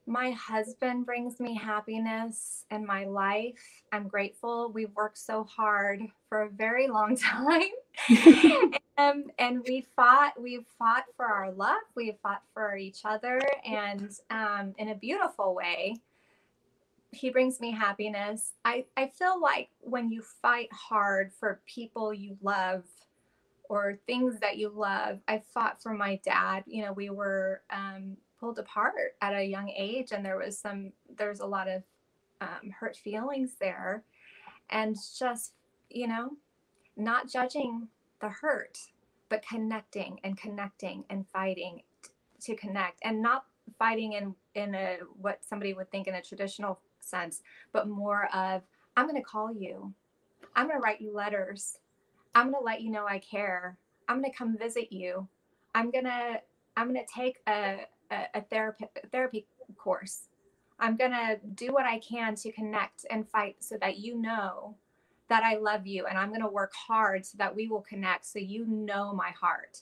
My 0.07 0.31
husband 0.31 1.05
brings 1.05 1.39
me 1.39 1.55
happiness 1.55 2.65
in 2.71 2.83
my 2.85 3.05
life. 3.05 3.63
I'm 3.91 4.07
grateful. 4.07 4.71
We've 4.73 4.93
worked 4.95 5.19
so 5.19 5.43
hard 5.43 6.01
for 6.27 6.41
a 6.41 6.49
very 6.49 6.87
long 6.87 7.15
time. 7.17 7.61
and, 8.97 9.31
and 9.37 9.61
we 9.67 9.85
fought, 9.95 10.33
we've 10.41 10.65
fought 10.79 11.05
for 11.15 11.25
our 11.25 11.51
love. 11.51 11.83
We've 11.95 12.17
fought 12.23 12.41
for 12.55 12.75
each 12.75 13.01
other 13.05 13.39
and 13.65 14.09
um, 14.31 14.73
in 14.79 14.89
a 14.89 14.95
beautiful 14.95 15.53
way. 15.53 15.97
He 17.11 17.29
brings 17.29 17.61
me 17.61 17.71
happiness. 17.71 18.53
I, 18.65 18.85
I 18.97 19.07
feel 19.07 19.39
like 19.39 19.69
when 19.79 20.09
you 20.09 20.23
fight 20.41 20.69
hard 20.73 21.31
for 21.39 21.61
people 21.67 22.11
you 22.11 22.35
love, 22.41 22.83
or 23.69 23.99
things 24.05 24.39
that 24.39 24.57
you 24.57 24.69
love. 24.69 25.19
I 25.27 25.41
fought 25.53 25.81
for 25.81 25.93
my 25.93 26.19
dad. 26.23 26.63
You 26.67 26.85
know, 26.85 26.93
we 26.93 27.09
were 27.09 27.61
um, 27.69 28.17
pulled 28.39 28.59
apart 28.59 29.15
at 29.21 29.33
a 29.33 29.43
young 29.43 29.69
age, 29.69 30.11
and 30.11 30.25
there 30.25 30.37
was 30.37 30.57
some, 30.57 30.91
there's 31.17 31.39
a 31.39 31.45
lot 31.45 31.67
of 31.67 31.83
um, 32.41 32.71
hurt 32.77 32.97
feelings 32.97 33.53
there. 33.59 34.03
And 34.69 34.95
just, 35.17 35.53
you 35.89 36.07
know, 36.07 36.31
not 36.97 37.29
judging 37.29 37.87
the 38.19 38.29
hurt, 38.29 38.77
but 39.29 39.45
connecting 39.47 40.19
and 40.23 40.37
connecting 40.37 41.05
and 41.09 41.25
fighting 41.33 41.81
to 42.41 42.55
connect 42.55 42.99
and 43.03 43.21
not 43.21 43.45
fighting 43.79 44.13
in 44.13 44.35
in 44.55 44.75
a 44.75 44.97
what 45.19 45.43
somebody 45.43 45.73
would 45.73 45.89
think 45.89 46.07
in 46.07 46.15
a 46.15 46.21
traditional 46.21 46.79
sense 46.99 47.41
but 47.71 47.87
more 47.87 48.27
of 48.33 48.61
i'm 48.97 49.07
going 49.07 49.15
to 49.19 49.27
call 49.27 49.51
you 49.53 49.93
i'm 50.55 50.67
going 50.67 50.77
to 50.77 50.83
write 50.83 51.01
you 51.01 51.13
letters 51.13 51.77
i'm 52.35 52.51
going 52.51 52.61
to 52.61 52.65
let 52.65 52.81
you 52.81 52.91
know 52.91 53.05
i 53.07 53.19
care. 53.19 53.77
I'm 54.09 54.19
going 54.19 54.31
to 54.31 54.37
come 54.37 54.57
visit 54.57 54.91
you. 54.91 55.27
I'm 55.75 55.91
going 55.91 56.05
to 56.05 56.41
i'm 56.75 56.91
going 56.91 57.03
to 57.05 57.13
take 57.13 57.37
a, 57.47 57.85
a, 58.11 58.25
a 58.35 58.41
therapy 58.41 58.85
therapy 59.11 59.45
course. 59.77 60.27
I'm 60.79 60.97
going 60.97 61.11
to 61.11 61.39
do 61.55 61.73
what 61.73 61.85
i 61.85 61.99
can 61.99 62.35
to 62.35 62.51
connect 62.51 63.05
and 63.09 63.27
fight 63.27 63.57
so 63.59 63.77
that 63.81 63.97
you 63.97 64.19
know 64.19 64.75
that 65.29 65.43
i 65.43 65.55
love 65.55 65.87
you 65.87 66.05
and 66.05 66.17
i'm 66.17 66.29
going 66.29 66.41
to 66.41 66.47
work 66.47 66.73
hard 66.75 67.25
so 67.25 67.37
that 67.37 67.55
we 67.55 67.67
will 67.67 67.81
connect 67.81 68.25
so 68.25 68.39
you 68.39 68.65
know 68.67 69.13
my 69.13 69.29
heart. 69.29 69.81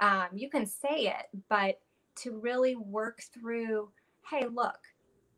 Um, 0.00 0.28
you 0.34 0.48
can 0.48 0.64
say 0.64 1.12
it 1.12 1.28
but 1.48 1.80
to 2.22 2.38
really 2.38 2.76
work 2.76 3.20
through 3.34 3.90
hey, 4.30 4.46
look, 4.46 4.78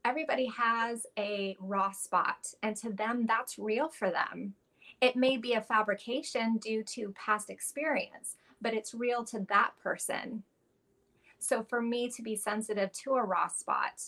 everybody 0.04 0.46
has 0.46 1.06
a 1.18 1.56
raw 1.60 1.92
spot, 1.92 2.52
and 2.62 2.76
to 2.76 2.90
them, 2.90 3.24
that's 3.26 3.58
real 3.58 3.88
for 3.88 4.10
them. 4.10 4.54
It 5.00 5.16
may 5.16 5.36
be 5.36 5.54
a 5.54 5.62
fabrication 5.62 6.58
due 6.58 6.82
to 6.84 7.12
past 7.12 7.50
experience, 7.50 8.36
but 8.60 8.74
it's 8.74 8.94
real 8.94 9.24
to 9.26 9.46
that 9.48 9.72
person. 9.82 10.42
So 11.38 11.62
for 11.62 11.80
me 11.80 12.10
to 12.10 12.22
be 12.22 12.36
sensitive 12.36 12.92
to 12.92 13.14
a 13.14 13.24
raw 13.24 13.48
spot 13.48 14.02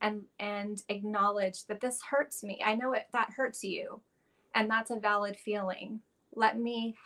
and 0.00 0.22
and 0.38 0.82
acknowledge 0.88 1.66
that 1.66 1.80
this 1.80 2.00
hurts 2.02 2.42
me, 2.42 2.62
I 2.64 2.74
know 2.74 2.92
it 2.92 3.08
that 3.12 3.32
hurts 3.36 3.62
you, 3.62 4.00
and 4.54 4.70
that's 4.70 4.90
a 4.90 4.98
valid 4.98 5.36
feeling. 5.36 6.00
Let 6.34 6.58
me 6.58 6.96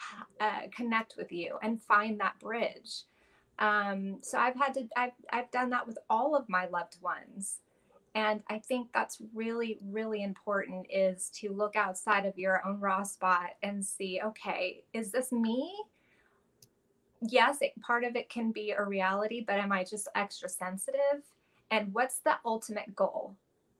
uh, 0.40 0.68
connect 0.74 1.14
with 1.16 1.32
you 1.32 1.58
and 1.62 1.82
find 1.82 2.20
that 2.20 2.38
bridge 2.38 3.04
um, 3.58 4.18
so 4.22 4.38
I've 4.38 4.56
had 4.56 4.74
to, 4.74 4.88
I've, 4.96 5.12
I've 5.32 5.50
done 5.50 5.70
that 5.70 5.86
with 5.86 5.98
all 6.10 6.34
of 6.34 6.48
my 6.48 6.66
loved 6.66 7.00
ones. 7.00 7.58
And 8.14 8.42
I 8.48 8.58
think 8.58 8.88
that's 8.92 9.18
really, 9.34 9.78
really 9.82 10.22
important 10.22 10.86
is 10.90 11.30
to 11.40 11.50
look 11.50 11.76
outside 11.76 12.26
of 12.26 12.38
your 12.38 12.66
own 12.66 12.78
raw 12.78 13.02
spot 13.04 13.50
and 13.62 13.84
see, 13.84 14.20
okay, 14.22 14.84
is 14.92 15.10
this 15.10 15.32
me? 15.32 15.72
Yes, 17.22 17.58
it, 17.62 17.72
part 17.80 18.04
of 18.04 18.16
it 18.16 18.28
can 18.28 18.52
be 18.52 18.72
a 18.72 18.82
reality, 18.82 19.42
but 19.46 19.58
am 19.58 19.72
I 19.72 19.84
just 19.84 20.08
extra 20.14 20.48
sensitive? 20.48 21.22
And 21.70 21.94
what's 21.94 22.18
the 22.18 22.34
ultimate 22.44 22.94
goal? 22.94 23.34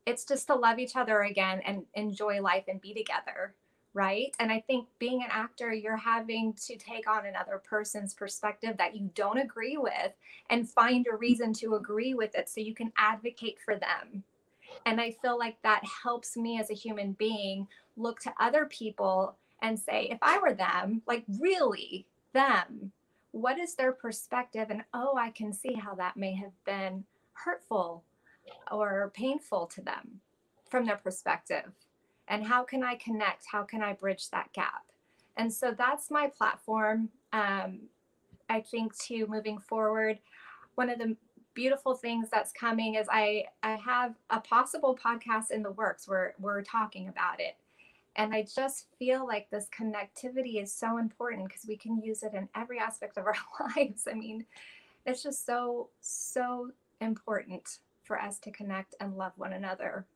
It's 0.06 0.24
just 0.24 0.46
to 0.46 0.54
love 0.54 0.78
each 0.78 0.96
other 0.96 1.22
again 1.22 1.60
and 1.66 1.84
enjoy 1.94 2.40
life 2.40 2.64
and 2.68 2.80
be 2.80 2.94
together 2.94 3.54
right? 3.94 4.34
And 4.38 4.50
I 4.50 4.60
think 4.60 4.88
being 4.98 5.22
an 5.22 5.28
actor, 5.30 5.72
you're 5.72 5.96
having 5.96 6.54
to 6.66 6.76
take 6.76 7.08
on 7.08 7.26
another 7.26 7.60
person's 7.62 8.14
perspective 8.14 8.76
that 8.78 8.96
you 8.96 9.10
don't 9.14 9.38
agree 9.38 9.76
with 9.76 10.12
and 10.50 10.68
find 10.68 11.06
a 11.10 11.16
reason 11.16 11.52
to 11.54 11.74
agree 11.74 12.14
with 12.14 12.34
it 12.34 12.48
so 12.48 12.60
you 12.60 12.74
can 12.74 12.92
advocate 12.96 13.58
for 13.64 13.76
them. 13.76 14.24
And 14.86 15.00
I 15.00 15.10
feel 15.10 15.38
like 15.38 15.60
that 15.62 15.82
helps 16.02 16.36
me 16.36 16.58
as 16.58 16.70
a 16.70 16.74
human 16.74 17.12
being 17.12 17.68
look 17.96 18.20
to 18.20 18.32
other 18.40 18.66
people 18.66 19.36
and 19.60 19.78
say, 19.78 20.08
if 20.10 20.18
I 20.22 20.38
were 20.38 20.54
them, 20.54 21.02
like 21.06 21.24
really 21.38 22.06
them, 22.32 22.92
what 23.32 23.58
is 23.58 23.74
their 23.74 23.92
perspective? 23.92 24.68
And 24.70 24.82
oh, 24.94 25.16
I 25.16 25.30
can 25.30 25.52
see 25.52 25.74
how 25.74 25.94
that 25.96 26.16
may 26.16 26.34
have 26.34 26.52
been 26.64 27.04
hurtful 27.34 28.02
or 28.70 29.12
painful 29.14 29.66
to 29.66 29.82
them 29.82 30.20
from 30.68 30.86
their 30.86 30.96
perspective 30.96 31.70
and 32.28 32.44
how 32.44 32.62
can 32.62 32.82
i 32.82 32.94
connect? 32.96 33.46
How 33.50 33.62
can 33.62 33.82
i 33.82 33.92
bridge 33.92 34.30
that 34.30 34.52
gap? 34.52 34.84
And 35.36 35.52
so 35.52 35.74
that's 35.76 36.10
my 36.10 36.28
platform 36.28 37.08
um, 37.32 37.80
i 38.48 38.60
think 38.60 38.96
to 39.06 39.26
moving 39.26 39.58
forward. 39.58 40.18
One 40.74 40.90
of 40.90 40.98
the 40.98 41.16
beautiful 41.54 41.94
things 41.94 42.28
that's 42.30 42.52
coming 42.52 42.94
is 42.94 43.06
i 43.10 43.44
i 43.62 43.72
have 43.76 44.14
a 44.30 44.40
possible 44.40 44.98
podcast 45.02 45.50
in 45.50 45.62
the 45.62 45.72
works. 45.72 46.08
Where 46.08 46.34
we're 46.38 46.62
talking 46.62 47.08
about 47.08 47.40
it. 47.40 47.56
And 48.16 48.34
i 48.34 48.42
just 48.42 48.86
feel 48.98 49.26
like 49.26 49.50
this 49.50 49.68
connectivity 49.76 50.62
is 50.62 50.72
so 50.72 50.98
important 50.98 51.48
because 51.48 51.66
we 51.66 51.76
can 51.76 52.00
use 52.02 52.22
it 52.22 52.34
in 52.34 52.48
every 52.54 52.78
aspect 52.78 53.18
of 53.18 53.26
our 53.26 53.36
lives. 53.76 54.06
I 54.10 54.14
mean 54.14 54.46
it's 55.04 55.22
just 55.22 55.44
so 55.44 55.88
so 56.00 56.70
important 57.00 57.78
for 58.04 58.20
us 58.20 58.38
to 58.40 58.50
connect 58.50 58.94
and 59.00 59.16
love 59.16 59.32
one 59.36 59.52
another 59.52 60.06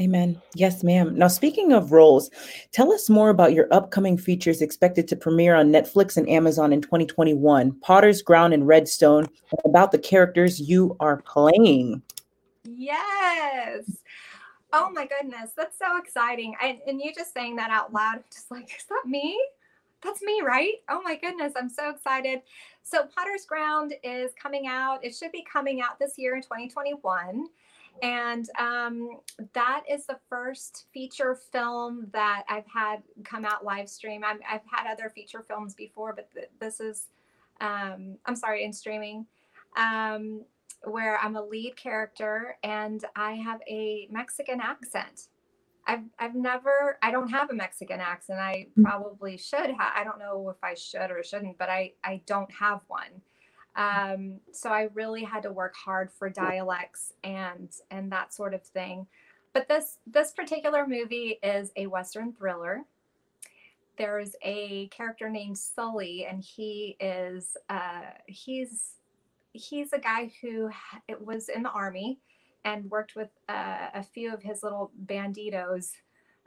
Amen. 0.00 0.40
Yes, 0.54 0.84
ma'am. 0.84 1.18
Now, 1.18 1.26
speaking 1.26 1.72
of 1.72 1.90
roles, 1.90 2.30
tell 2.70 2.92
us 2.92 3.10
more 3.10 3.30
about 3.30 3.52
your 3.52 3.66
upcoming 3.72 4.16
features 4.16 4.62
expected 4.62 5.08
to 5.08 5.16
premiere 5.16 5.56
on 5.56 5.72
Netflix 5.72 6.16
and 6.16 6.28
Amazon 6.28 6.72
in 6.72 6.80
2021 6.80 7.72
Potter's 7.80 8.22
Ground 8.22 8.54
and 8.54 8.66
Redstone, 8.66 9.26
about 9.64 9.90
the 9.90 9.98
characters 9.98 10.60
you 10.60 10.96
are 11.00 11.22
playing. 11.22 12.00
Yes. 12.62 13.90
Oh 14.72 14.90
my 14.90 15.06
goodness. 15.06 15.50
That's 15.56 15.78
so 15.78 15.96
exciting. 15.96 16.54
I, 16.60 16.78
and 16.86 17.00
you 17.00 17.12
just 17.12 17.34
saying 17.34 17.56
that 17.56 17.70
out 17.70 17.92
loud, 17.92 18.22
just 18.32 18.52
like, 18.52 18.68
is 18.78 18.84
that 18.88 19.02
me? 19.04 19.36
That's 20.02 20.22
me, 20.22 20.42
right? 20.44 20.74
Oh 20.88 21.02
my 21.02 21.16
goodness. 21.16 21.54
I'm 21.56 21.68
so 21.68 21.90
excited. 21.90 22.42
So, 22.84 23.06
Potter's 23.16 23.44
Ground 23.46 23.94
is 24.04 24.30
coming 24.40 24.68
out. 24.68 25.04
It 25.04 25.14
should 25.14 25.32
be 25.32 25.44
coming 25.50 25.80
out 25.80 25.98
this 25.98 26.16
year 26.16 26.36
in 26.36 26.42
2021. 26.42 27.46
And 28.02 28.48
um, 28.58 29.20
that 29.54 29.82
is 29.90 30.06
the 30.06 30.18
first 30.28 30.86
feature 30.92 31.34
film 31.34 32.08
that 32.12 32.44
I've 32.48 32.66
had 32.66 33.02
come 33.24 33.44
out 33.44 33.64
live 33.64 33.88
stream. 33.88 34.24
i 34.24 34.34
have 34.42 34.62
had 34.70 34.90
other 34.90 35.10
feature 35.10 35.44
films 35.46 35.74
before, 35.74 36.12
but 36.14 36.30
th- 36.32 36.50
this 36.60 36.80
is, 36.80 37.06
um, 37.60 38.16
I'm 38.26 38.36
sorry, 38.36 38.64
in 38.64 38.72
streaming, 38.72 39.26
um, 39.76 40.44
where 40.84 41.18
I'm 41.18 41.36
a 41.36 41.42
lead 41.42 41.76
character 41.76 42.56
and 42.62 43.04
I 43.16 43.32
have 43.32 43.60
a 43.68 44.08
Mexican 44.10 44.60
accent. 44.60 45.28
I've, 45.86 46.04
I've 46.18 46.34
never, 46.34 46.98
I 47.02 47.10
don't 47.10 47.30
have 47.30 47.50
a 47.50 47.54
Mexican 47.54 47.98
accent. 47.98 48.38
I 48.38 48.66
mm. 48.78 48.84
probably 48.84 49.38
should 49.38 49.70
have. 49.70 49.92
I 49.96 50.04
don't 50.04 50.18
know 50.18 50.50
if 50.50 50.62
I 50.62 50.74
should 50.74 51.10
or 51.10 51.22
shouldn't, 51.22 51.58
but 51.58 51.70
I, 51.70 51.94
I 52.04 52.20
don't 52.26 52.50
have 52.52 52.80
one. 52.88 53.22
Um, 53.78 54.40
so 54.52 54.70
I 54.70 54.88
really 54.92 55.22
had 55.22 55.44
to 55.44 55.52
work 55.52 55.76
hard 55.76 56.10
for 56.10 56.28
dialects 56.28 57.12
and 57.22 57.70
and 57.92 58.10
that 58.10 58.34
sort 58.34 58.52
of 58.52 58.62
thing. 58.62 59.06
But 59.54 59.68
this 59.68 59.98
this 60.04 60.32
particular 60.32 60.86
movie 60.86 61.38
is 61.42 61.70
a 61.76 61.86
western 61.86 62.32
thriller. 62.32 62.82
There's 63.96 64.34
a 64.42 64.88
character 64.88 65.28
named 65.30 65.58
Sully, 65.58 66.26
and 66.26 66.42
he 66.42 66.96
is 67.00 67.56
uh, 67.70 68.02
he's 68.26 68.94
he's 69.52 69.92
a 69.92 69.98
guy 69.98 70.32
who 70.42 70.70
it 71.06 71.24
was 71.24 71.48
in 71.48 71.62
the 71.62 71.70
army 71.70 72.18
and 72.64 72.90
worked 72.90 73.14
with 73.14 73.30
uh, 73.48 73.88
a 73.94 74.02
few 74.02 74.34
of 74.34 74.42
his 74.42 74.64
little 74.64 74.90
banditos. 75.06 75.92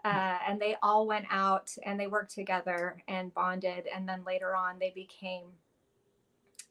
Uh, 0.03 0.37
and 0.47 0.59
they 0.59 0.75
all 0.81 1.05
went 1.05 1.25
out 1.29 1.71
and 1.85 1.99
they 1.99 2.07
worked 2.07 2.33
together 2.33 3.03
and 3.07 3.33
bonded. 3.33 3.85
And 3.95 4.09
then 4.09 4.23
later 4.25 4.55
on, 4.55 4.79
they 4.79 4.91
became 4.95 5.43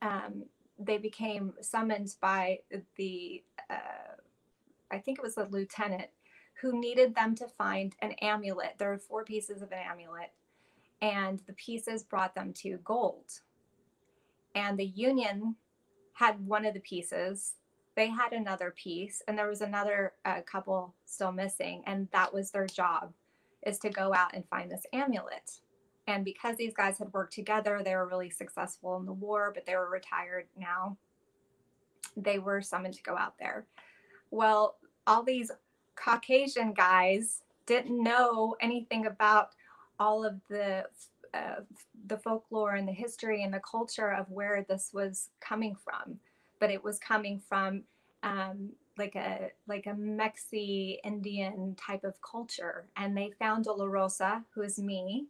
um, 0.03 0.45
they 0.79 0.99
became 0.99 1.55
summoned 1.61 2.15
by 2.21 2.61
the, 2.97 3.43
uh, 3.69 4.17
I 4.91 4.99
think 4.99 5.19
it 5.19 5.23
was 5.23 5.35
the 5.35 5.45
lieutenant, 5.45 6.09
who 6.61 6.79
needed 6.79 7.15
them 7.15 7.35
to 7.37 7.49
find 7.49 7.95
an 8.01 8.13
amulet. 8.21 8.75
There 8.79 8.91
were 8.91 8.99
four 8.99 9.25
pieces 9.25 9.63
of 9.63 9.73
an 9.73 9.79
amulet, 9.79 10.33
and 11.01 11.41
the 11.47 11.55
pieces 11.55 12.03
brought 12.03 12.35
them 12.35 12.53
to 12.55 12.79
gold. 12.85 13.41
And 14.55 14.79
the 14.79 14.85
Union 14.85 15.57
had 16.15 16.47
one 16.47 16.67
of 16.67 16.75
the 16.75 16.81
pieces. 16.81 17.55
They 17.97 18.09
had 18.09 18.33
another 18.33 18.75
piece, 18.77 19.23
and 19.27 19.39
there 19.39 19.49
was 19.49 19.63
another 19.63 20.13
uh, 20.25 20.41
couple 20.43 20.95
still 21.07 21.33
missing, 21.33 21.83
and 21.87 22.09
that 22.13 22.33
was 22.33 22.51
their 22.51 22.67
job, 22.67 23.13
is 23.67 23.79
to 23.81 23.91
go 23.91 24.15
out 24.15 24.35
and 24.35 24.47
find 24.49 24.71
this 24.71 24.87
amulet. 24.93 25.61
And 26.11 26.25
because 26.25 26.57
these 26.57 26.75
guys 26.75 26.99
had 26.99 27.13
worked 27.13 27.33
together, 27.33 27.83
they 27.85 27.95
were 27.95 28.09
really 28.09 28.31
successful 28.31 28.97
in 28.97 29.07
the 29.07 29.13
war, 29.13 29.53
but 29.55 29.65
they 29.65 29.77
were 29.77 29.89
retired 29.89 30.47
now. 30.59 30.97
They 32.17 32.41
were 32.41 32.61
summoned 32.61 32.95
to 32.95 33.03
go 33.03 33.17
out 33.17 33.39
there. 33.39 33.67
Well, 34.33 34.77
all 35.07 35.23
these 35.23 35.53
Caucasian 35.95 36.73
guys 36.73 37.43
didn't 37.67 38.03
know 38.03 38.57
anything 38.61 39.07
about 39.07 39.51
all 40.01 40.25
of 40.25 40.41
the 40.49 40.87
uh, 41.33 41.61
the 42.09 42.19
folklore 42.19 42.75
and 42.75 42.89
the 42.89 42.93
history 42.93 43.45
and 43.45 43.55
the 43.55 43.61
culture 43.61 44.11
of 44.11 44.29
where 44.31 44.67
this 44.69 44.91
was 44.93 45.29
coming 45.41 45.77
from, 45.77 46.19
but 46.59 46.73
it 46.73 46.83
was 46.83 46.99
coming 46.99 47.41
from 47.49 47.85
um, 48.25 48.71
like 48.99 49.15
a 49.15 49.51
like 49.69 49.87
a 49.87 49.91
Mexi 49.91 50.97
Indian 51.05 51.77
type 51.77 52.03
of 52.03 52.21
culture. 52.21 52.87
And 52.97 53.17
they 53.17 53.31
found 53.39 53.67
Dolorosa, 53.67 54.43
who 54.53 54.63
is 54.63 54.81
me, 54.81 55.29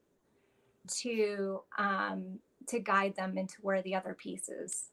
to 0.89 1.63
um, 1.79 2.39
to 2.69 2.79
guide 2.79 3.17
them 3.17 3.37
into 3.37 3.57
where 3.63 3.83
the 3.83 3.95
other 3.95 4.15
pieces 4.15 4.91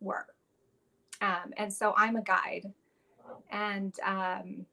were. 0.00 0.26
Um, 1.20 1.52
and 1.56 1.72
so 1.72 1.94
I'm 1.96 2.16
a 2.16 2.22
guide, 2.22 2.72
and 3.50 3.94
um, 4.04 4.66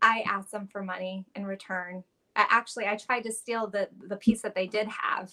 I 0.00 0.24
asked 0.26 0.52
them 0.52 0.68
for 0.68 0.82
money 0.82 1.26
in 1.34 1.44
return. 1.44 2.04
I, 2.34 2.46
actually, 2.50 2.86
I 2.86 2.96
tried 2.96 3.22
to 3.22 3.32
steal 3.32 3.66
the 3.66 3.88
the 4.06 4.16
piece 4.16 4.42
that 4.42 4.54
they 4.54 4.66
did 4.66 4.88
have, 4.88 5.32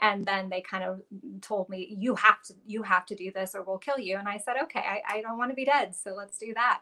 and 0.00 0.24
then 0.26 0.48
they 0.48 0.60
kind 0.60 0.84
of 0.84 1.00
told 1.40 1.68
me 1.68 1.96
you 1.98 2.14
have 2.14 2.42
to 2.42 2.54
you 2.66 2.82
have 2.82 3.06
to 3.06 3.14
do 3.14 3.30
this 3.32 3.54
or 3.54 3.62
we'll 3.62 3.78
kill 3.78 3.98
you 3.98 4.16
and 4.16 4.28
i 4.28 4.36
said 4.36 4.56
okay 4.62 4.80
i, 4.80 5.00
I 5.08 5.22
don't 5.22 5.38
want 5.38 5.50
to 5.50 5.54
be 5.54 5.64
dead 5.64 5.94
so 5.94 6.14
let's 6.14 6.38
do 6.38 6.52
that 6.54 6.80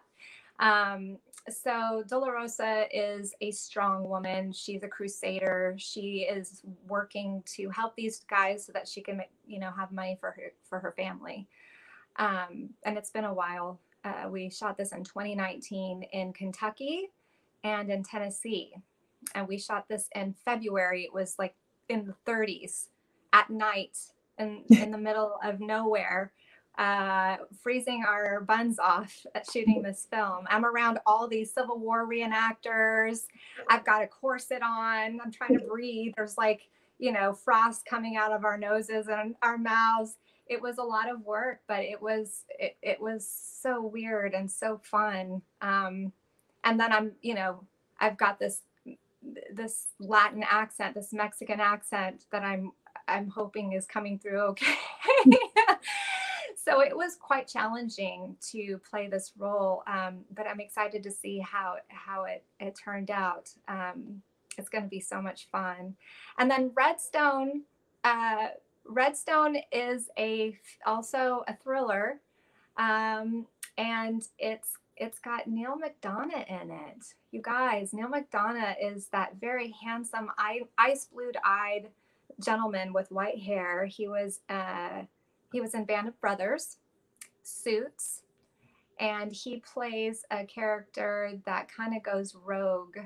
um, 0.63 1.19
so 1.51 2.05
dolorosa 2.09 2.87
is 2.93 3.35
a 3.41 3.51
strong 3.51 4.09
woman. 4.09 4.53
She's 4.53 4.85
a 4.85 4.89
crusader. 4.89 5.75
She 5.77 6.29
is 6.31 6.63
working 6.87 7.43
to 7.57 7.69
help 7.71 7.97
these 7.97 8.25
guys 8.31 8.65
so 8.65 8.73
that 8.73 8.87
she 8.87 9.01
can 9.01 9.23
you 9.47 9.59
know 9.59 9.73
have 9.77 9.91
money 9.91 10.17
for 10.21 10.31
her 10.31 10.53
for 10.69 10.79
her 10.79 10.93
family. 10.97 11.49
Um, 12.17 12.71
and 12.85 12.97
it's 12.97 13.11
been 13.11 13.25
a 13.25 13.35
while. 13.35 13.81
Uh, 14.05 14.29
we 14.31 14.51
shot 14.51 14.77
this 14.77 14.93
in 14.93 15.05
2019 15.05 16.03
in 16.13 16.33
kentucky 16.33 17.11
and 17.65 17.91
in 17.91 18.03
tennessee. 18.03 18.73
And 19.35 19.47
we 19.47 19.59
shot 19.59 19.89
this 19.89 20.09
in 20.15 20.35
february. 20.45 21.05
It 21.05 21.15
was 21.15 21.37
like 21.39 21.55
in 21.89 22.07
the 22.07 22.15
30s 22.31 22.89
at 23.33 23.51
night 23.51 23.97
in, 24.39 24.65
in 24.71 24.91
the 24.91 24.99
middle 24.99 25.39
of 25.45 25.61
nowhere, 25.61 26.33
uh, 26.79 27.37
freezing 27.63 28.05
our 28.07 28.41
buns 28.41 28.79
off 28.79 29.27
at 29.35 29.51
shooting 29.51 29.83
this 29.83 30.07
film. 30.11 30.47
I'm 30.49 30.65
around 30.65 30.99
all 31.07 31.29
these 31.29 31.53
Civil 31.53 31.79
War 31.79 32.07
reenactors. 32.07 33.25
I've 33.69 33.85
got 33.85 34.03
a 34.03 34.07
corset 34.07 34.63
on. 34.63 35.21
I'm 35.23 35.33
trying 35.33 35.59
to 35.59 35.65
breathe. 35.65 36.15
There's 36.17 36.39
like, 36.39 36.63
you 36.99 37.13
know, 37.13 37.35
frost 37.35 37.85
coming 37.85 38.17
out 38.17 38.33
of 38.33 38.45
our 38.45 38.57
noses 38.57 39.09
and 39.09 39.35
our 39.43 39.59
mouths. 39.59 40.17
It 40.47 40.61
was 40.61 40.79
a 40.79 40.83
lot 40.83 41.11
of 41.11 41.21
work, 41.23 41.61
but 41.69 41.81
it 41.81 42.01
was 42.01 42.45
it, 42.59 42.77
it 42.83 43.01
was 43.01 43.29
so 43.29 43.83
weird 43.83 44.35
and 44.35 44.51
so 44.51 44.81
fun. 44.83 45.43
Um, 45.61 46.13
and 46.65 46.81
then 46.81 46.93
I'm, 46.93 47.13
you 47.21 47.35
know, 47.35 47.65
I've 48.01 48.17
got 48.17 48.39
this 48.39 48.63
this 49.53 49.89
Latin 50.01 50.43
accent, 50.49 50.95
this 50.95 51.13
Mexican 51.13 51.61
accent 51.61 52.25
that 52.33 52.43
I'm 52.43 52.73
I'm 53.09 53.29
hoping 53.29 53.73
is 53.73 53.85
coming 53.87 54.19
through 54.19 54.41
okay. 54.41 54.75
so 56.65 56.81
it 56.81 56.97
was 56.97 57.17
quite 57.17 57.49
challenging 57.49 58.37
to 58.51 58.79
play 58.89 59.09
this 59.09 59.33
role, 59.37 59.83
um, 59.87 60.21
but 60.35 60.47
I'm 60.47 60.61
excited 60.61 61.03
to 61.03 61.11
see 61.11 61.39
how 61.39 61.77
how 61.89 62.25
it 62.25 62.45
it 62.61 62.79
turned 62.83 63.11
out. 63.11 63.51
Um, 63.69 64.23
it's 64.59 64.69
going 64.69 64.85
to 64.85 64.91
be 64.91 65.01
so 65.01 65.21
much 65.21 65.49
fun. 65.51 65.97
And 66.39 66.51
then 66.51 66.73
Redstone, 66.75 67.63
uh, 68.05 68.49
Redstone 68.85 69.57
is 69.73 70.11
a 70.19 70.57
also 70.87 71.45
a 71.49 71.57
thriller, 71.57 72.21
um, 72.77 73.47
and 73.77 74.23
it's 74.39 74.77
it's 74.97 75.19
got 75.19 75.49
Neal 75.49 75.77
McDonough 75.77 76.47
in 76.49 76.71
it. 76.71 77.15
You 77.33 77.41
guys, 77.43 77.93
Neal 77.93 78.09
McDonough 78.09 78.77
is 78.81 79.09
that 79.09 79.37
very 79.41 79.75
handsome, 79.83 80.31
ice 80.79 81.09
blued 81.13 81.39
eyed 81.45 81.89
gentleman 82.41 82.93
with 82.93 83.11
white 83.11 83.39
hair. 83.39 83.87
He 83.87 84.07
was 84.07 84.41
uh, 84.49 85.03
he 85.53 85.61
was 85.61 85.75
in 85.75 85.85
Band 85.85 86.09
of 86.09 86.21
Brothers, 86.21 86.79
Suits, 87.43 88.23
and 88.99 89.33
he 89.33 89.59
plays 89.61 90.25
a 90.31 90.45
character 90.45 91.39
that 91.45 91.71
kind 91.71 91.97
of 91.97 92.03
goes 92.03 92.35
rogue 92.35 92.99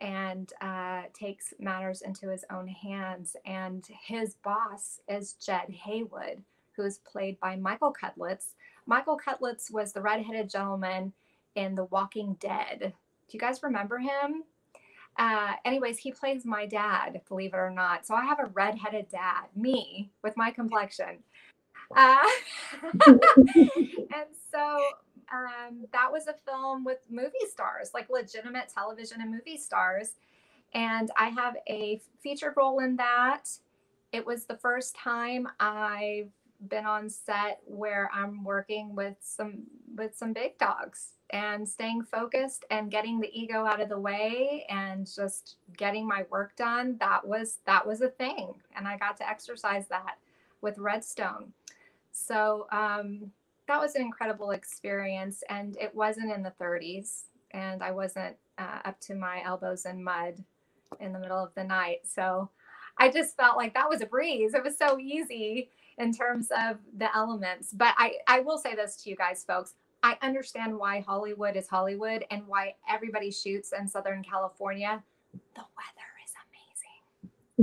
and 0.00 0.52
uh, 0.60 1.02
takes 1.12 1.52
matters 1.58 2.02
into 2.02 2.28
his 2.28 2.44
own 2.50 2.66
hands. 2.66 3.36
And 3.44 3.86
his 4.06 4.34
boss 4.42 5.00
is 5.08 5.34
Jed 5.34 5.70
Haywood, 5.70 6.42
who's 6.72 6.98
played 6.98 7.38
by 7.40 7.56
Michael 7.56 7.92
Cudlitz. 7.92 8.54
Michael 8.86 9.18
Cudlitz 9.18 9.70
was 9.70 9.92
the 9.92 10.00
redheaded 10.00 10.50
gentleman 10.50 11.12
in 11.54 11.74
The 11.74 11.84
Walking 11.84 12.36
Dead. 12.40 12.78
Do 12.80 13.36
you 13.36 13.40
guys 13.40 13.62
remember 13.62 13.98
him? 13.98 14.44
Uh, 15.18 15.52
anyways, 15.64 15.98
he 15.98 16.12
plays 16.12 16.44
my 16.44 16.66
dad, 16.66 17.20
believe 17.28 17.52
it 17.52 17.58
or 17.58 17.70
not. 17.70 18.06
So 18.06 18.14
I 18.14 18.24
have 18.24 18.40
a 18.40 18.46
redheaded 18.46 19.08
dad, 19.10 19.44
me 19.54 20.10
with 20.22 20.36
my 20.36 20.50
complexion. 20.50 21.18
Uh, 21.96 22.18
and 23.06 24.28
so 24.50 24.78
um, 25.32 25.86
that 25.92 26.10
was 26.10 26.26
a 26.26 26.34
film 26.46 26.84
with 26.84 26.98
movie 27.10 27.46
stars, 27.48 27.90
like 27.94 28.10
legitimate 28.10 28.68
television 28.68 29.20
and 29.20 29.30
movie 29.30 29.58
stars. 29.58 30.12
And 30.74 31.10
I 31.16 31.28
have 31.30 31.56
a 31.68 32.00
featured 32.22 32.54
role 32.56 32.80
in 32.80 32.96
that. 32.96 33.44
It 34.12 34.26
was 34.26 34.44
the 34.44 34.56
first 34.56 34.96
time 34.96 35.48
I've 35.58 36.30
been 36.68 36.84
on 36.86 37.08
set 37.08 37.60
where 37.64 38.10
I'm 38.12 38.44
working 38.44 38.94
with 38.94 39.16
some 39.20 39.62
with 39.96 40.16
some 40.16 40.32
big 40.32 40.58
dogs 40.58 41.12
and 41.30 41.68
staying 41.68 42.02
focused 42.02 42.64
and 42.70 42.90
getting 42.90 43.20
the 43.20 43.30
ego 43.32 43.64
out 43.64 43.80
of 43.80 43.88
the 43.88 43.98
way 43.98 44.66
and 44.68 45.06
just 45.06 45.56
getting 45.76 46.06
my 46.06 46.24
work 46.30 46.54
done 46.56 46.96
that 47.00 47.26
was 47.26 47.58
that 47.66 47.86
was 47.86 48.00
a 48.02 48.08
thing 48.08 48.52
and 48.76 48.86
i 48.86 48.96
got 48.96 49.16
to 49.16 49.28
exercise 49.28 49.86
that 49.88 50.16
with 50.60 50.78
redstone 50.78 51.52
so 52.12 52.66
um, 52.72 53.30
that 53.68 53.80
was 53.80 53.94
an 53.94 54.02
incredible 54.02 54.50
experience 54.50 55.42
and 55.48 55.76
it 55.78 55.94
wasn't 55.94 56.32
in 56.32 56.42
the 56.42 56.52
30s 56.60 57.24
and 57.52 57.82
i 57.82 57.90
wasn't 57.90 58.36
uh, 58.58 58.78
up 58.84 59.00
to 59.00 59.14
my 59.14 59.42
elbows 59.44 59.86
in 59.86 60.02
mud 60.02 60.42
in 61.00 61.12
the 61.12 61.18
middle 61.18 61.42
of 61.42 61.54
the 61.54 61.64
night 61.64 62.00
so 62.04 62.48
i 62.98 63.08
just 63.08 63.36
felt 63.36 63.56
like 63.56 63.74
that 63.74 63.88
was 63.88 64.00
a 64.00 64.06
breeze 64.06 64.54
it 64.54 64.64
was 64.64 64.76
so 64.76 64.98
easy 64.98 65.70
in 65.98 66.12
terms 66.12 66.48
of 66.56 66.78
the 66.98 67.14
elements 67.16 67.72
but 67.72 67.94
i 67.98 68.14
i 68.26 68.40
will 68.40 68.58
say 68.58 68.74
this 68.74 68.96
to 68.96 69.10
you 69.10 69.16
guys 69.16 69.44
folks 69.44 69.74
I 70.02 70.16
understand 70.22 70.76
why 70.78 71.00
Hollywood 71.00 71.56
is 71.56 71.68
Hollywood 71.68 72.24
and 72.30 72.46
why 72.46 72.74
everybody 72.88 73.30
shoots 73.30 73.72
in 73.78 73.86
Southern 73.86 74.22
California. 74.22 75.02
The 75.32 75.62
weather 75.76 76.10
is 76.24 76.32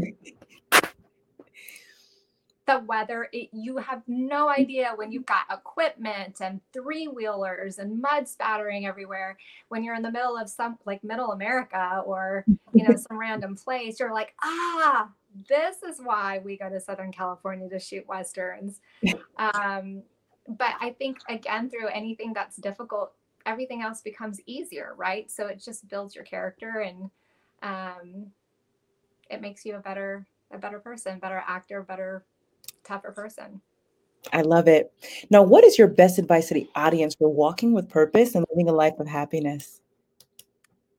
amazing. 0.03 0.33
the 2.67 2.79
weather, 2.79 3.29
it, 3.31 3.49
you 3.53 3.77
have 3.77 4.03
no 4.07 4.49
idea 4.49 4.91
when 4.95 5.11
you've 5.11 5.25
got 5.25 5.45
equipment 5.49 6.41
and 6.41 6.59
three 6.73 7.07
wheelers 7.07 7.79
and 7.79 8.01
mud 8.01 8.27
spattering 8.27 8.85
everywhere. 8.85 9.37
When 9.69 9.83
you're 9.83 9.95
in 9.95 10.01
the 10.01 10.11
middle 10.11 10.37
of 10.37 10.49
some 10.49 10.77
like 10.85 11.03
middle 11.03 11.31
America 11.31 12.03
or, 12.05 12.43
you 12.73 12.87
know, 12.87 12.95
some 12.95 13.17
random 13.17 13.55
place, 13.55 13.99
you're 13.99 14.13
like, 14.13 14.35
ah, 14.43 15.09
this 15.47 15.81
is 15.81 15.99
why 16.03 16.39
we 16.43 16.57
go 16.57 16.69
to 16.69 16.79
Southern 16.79 17.11
California 17.11 17.69
to 17.69 17.79
shoot 17.79 18.07
Westerns. 18.07 18.81
Um, 19.39 20.01
but 20.47 20.71
I 20.81 20.95
think 20.97 21.19
again 21.29 21.69
through 21.69 21.89
anything 21.89 22.33
that's 22.33 22.57
difficult, 22.57 23.13
everything 23.45 23.83
else 23.83 24.01
becomes 24.01 24.41
easier, 24.47 24.95
right? 24.97 25.29
So 25.29 25.45
it 25.45 25.61
just 25.63 25.87
builds 25.87 26.15
your 26.15 26.23
character 26.23 26.79
and 26.79 27.11
um, 27.61 28.31
it 29.29 29.41
makes 29.41 29.63
you 29.63 29.75
a 29.75 29.79
better 29.79 30.25
a 30.51 30.57
better 30.57 30.79
person, 30.79 31.19
better 31.19 31.43
actor, 31.47 31.83
better 31.83 32.23
tougher 32.87 33.11
person. 33.11 33.61
I 34.33 34.41
love 34.41 34.67
it. 34.67 34.91
Now, 35.29 35.43
what 35.43 35.63
is 35.63 35.77
your 35.77 35.87
best 35.87 36.19
advice 36.19 36.47
to 36.49 36.53
the 36.53 36.69
audience 36.75 37.15
for 37.15 37.29
walking 37.29 37.73
with 37.73 37.89
purpose 37.89 38.35
and 38.35 38.45
living 38.51 38.69
a 38.69 38.73
life 38.73 38.99
of 38.99 39.07
happiness? 39.07 39.81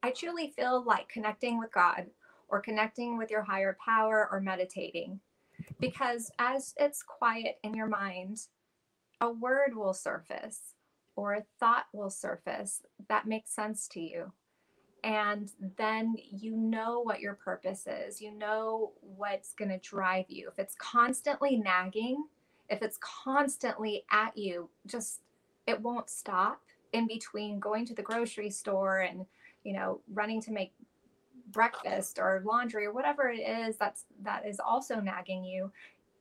I 0.03 0.11
truly 0.11 0.53
feel 0.57 0.85
like 0.85 1.09
connecting 1.09 1.59
with 1.59 1.73
God 1.73 2.07
or 2.49 2.61
connecting 2.61 3.19
with 3.19 3.31
your 3.31 3.43
higher 3.43 3.77
power 3.85 4.29
or 4.31 4.41
meditating. 4.41 5.21
Because 5.81 6.31
as 6.39 6.75
it's 6.79 7.03
quiet 7.03 7.59
in 7.65 7.75
your 7.75 7.89
mind, 7.89 8.47
a 9.21 9.31
word 9.31 9.75
will 9.75 9.93
surface 9.93 10.75
or 11.17 11.35
a 11.35 11.45
thought 11.59 11.87
will 11.93 12.11
surface 12.11 12.83
that 13.09 13.27
makes 13.27 13.51
sense 13.51 13.89
to 13.89 14.01
you. 14.01 14.33
And 15.05 15.51
then 15.77 16.17
you 16.19 16.57
know 16.57 17.01
what 17.01 17.21
your 17.21 17.35
purpose 17.35 17.87
is. 17.87 18.21
You 18.21 18.33
know 18.33 18.93
what's 19.01 19.55
going 19.55 19.71
to 19.71 19.79
drive 19.79 20.27
you. 20.29 20.49
If 20.49 20.59
it's 20.59 20.75
constantly 20.77 21.57
nagging, 21.57 22.25
if 22.69 22.83
it's 22.83 22.99
constantly 23.01 24.05
at 24.11 24.37
you, 24.37 24.69
just 24.87 25.21
it 25.67 25.81
won't 25.81 26.11
stop 26.11 26.61
in 26.93 27.07
between 27.07 27.61
going 27.61 27.87
to 27.87 27.95
the 27.95 28.03
grocery 28.03 28.51
store 28.51 29.01
and, 29.01 29.25
you 29.63 29.73
know, 29.73 30.01
running 30.13 30.41
to 30.43 30.53
make 30.53 30.73
breakfast 31.51 32.19
or 32.19 32.43
laundry 32.45 32.85
or 32.85 32.93
whatever 32.93 33.31
it 33.31 33.39
is 33.39 33.77
that's 33.77 34.05
that 34.23 34.47
is 34.47 34.61
also 34.61 35.01
nagging 35.01 35.45
you. 35.45 35.71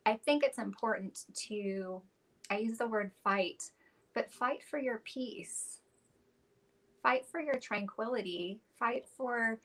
I 0.05 0.15
think 0.25 0.43
it's 0.43 0.57
important 0.57 1.25
to 1.47 2.01
I 2.49 2.57
use 2.59 2.77
the 2.77 2.87
word 2.87 3.11
fight, 3.23 3.71
but 4.13 4.31
fight 4.31 4.63
for 4.63 4.79
your 4.79 5.01
peace. 5.03 5.79
Fight 7.03 7.25
for 7.25 7.41
your 7.41 7.59
tranquility. 7.59 8.61
Fight 8.79 9.05
for 9.15 9.59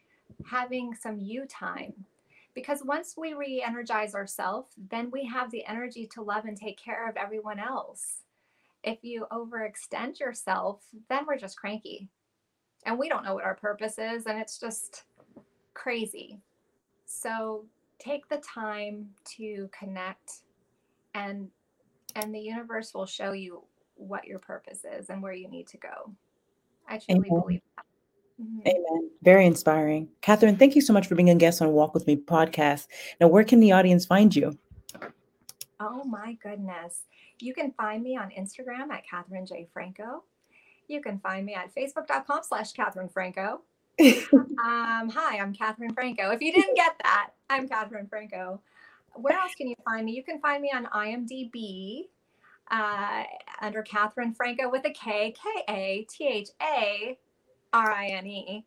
having 0.46 0.94
some 0.94 1.18
you 1.18 1.46
time. 1.46 1.92
Because 2.54 2.82
once 2.84 3.14
we 3.16 3.32
re 3.34 3.62
energize 3.66 4.14
ourselves, 4.14 4.74
then 4.90 5.10
we 5.10 5.24
have 5.24 5.50
the 5.50 5.64
energy 5.66 6.06
to 6.12 6.22
love 6.22 6.44
and 6.44 6.56
take 6.56 6.78
care 6.78 7.08
of 7.08 7.16
everyone 7.16 7.58
else. 7.58 8.22
If 8.84 8.98
you 9.02 9.26
overextend 9.32 10.20
yourself, 10.20 10.82
then 11.08 11.24
we're 11.26 11.38
just 11.38 11.56
cranky 11.56 12.08
and 12.84 12.98
we 12.98 13.08
don't 13.08 13.24
know 13.24 13.34
what 13.34 13.44
our 13.44 13.54
purpose 13.54 13.98
is, 13.98 14.26
and 14.26 14.38
it's 14.38 14.58
just 14.58 15.04
crazy. 15.74 16.40
So 17.06 17.64
take 17.98 18.28
the 18.28 18.38
time 18.38 19.10
to 19.36 19.68
connect 19.78 20.40
and 21.14 21.48
and 22.14 22.34
the 22.34 22.40
universe 22.40 22.92
will 22.92 23.06
show 23.06 23.32
you 23.32 23.62
what 23.94 24.26
your 24.26 24.38
purpose 24.38 24.84
is 24.98 25.08
and 25.08 25.22
where 25.22 25.32
you 25.32 25.48
need 25.48 25.66
to 25.68 25.78
go. 25.78 26.12
I 26.88 26.98
truly 26.98 27.28
Amen. 27.28 27.40
believe. 27.40 27.60
Mm-hmm. 28.42 28.66
Amen. 28.66 29.10
Very 29.22 29.46
inspiring. 29.46 30.08
Katharine, 30.20 30.56
thank 30.56 30.74
you 30.74 30.80
so 30.80 30.92
much 30.92 31.06
for 31.06 31.14
being 31.14 31.30
a 31.30 31.34
guest 31.34 31.62
on 31.62 31.72
Walk 31.72 31.94
With 31.94 32.06
Me 32.06 32.16
podcast. 32.16 32.86
Now, 33.20 33.28
where 33.28 33.44
can 33.44 33.60
the 33.60 33.72
audience 33.72 34.04
find 34.04 34.34
you? 34.34 34.58
Oh 35.78 36.04
my 36.04 36.36
goodness. 36.42 37.02
You 37.40 37.54
can 37.54 37.72
find 37.72 38.02
me 38.02 38.16
on 38.16 38.30
Instagram 38.30 38.90
at 38.90 39.06
Katharine 39.08 39.46
J. 39.46 39.68
Franco. 39.72 40.24
You 40.88 41.00
can 41.00 41.18
find 41.20 41.46
me 41.46 41.54
at 41.54 41.74
facebook.com 41.74 42.40
slash 42.42 42.72
Katharine 42.72 43.08
Franco. 43.08 43.62
um, 44.00 45.08
hi, 45.08 45.38
I'm 45.38 45.52
Katharine 45.52 45.92
Franco. 45.92 46.30
If 46.30 46.40
you 46.40 46.52
didn't 46.52 46.74
get 46.74 46.94
that, 47.02 47.30
I'm 47.50 47.68
Katharine 47.68 48.06
Franco. 48.08 48.60
Where 49.14 49.38
else 49.38 49.54
can 49.56 49.68
you 49.68 49.76
find 49.84 50.06
me? 50.06 50.12
You 50.12 50.22
can 50.22 50.40
find 50.40 50.62
me 50.62 50.72
on 50.74 50.86
IMDb 50.86 52.08
uh, 52.70 53.24
under 53.60 53.82
Katharine 53.82 54.34
Franco 54.34 54.70
with 54.70 54.84
a 54.86 54.90
K, 54.90 55.32
K 55.32 55.64
A 55.68 56.06
T 56.08 56.26
H 56.26 56.48
A 56.60 57.18
R 57.72 57.90
I 57.90 58.08
N 58.08 58.26
E. 58.26 58.66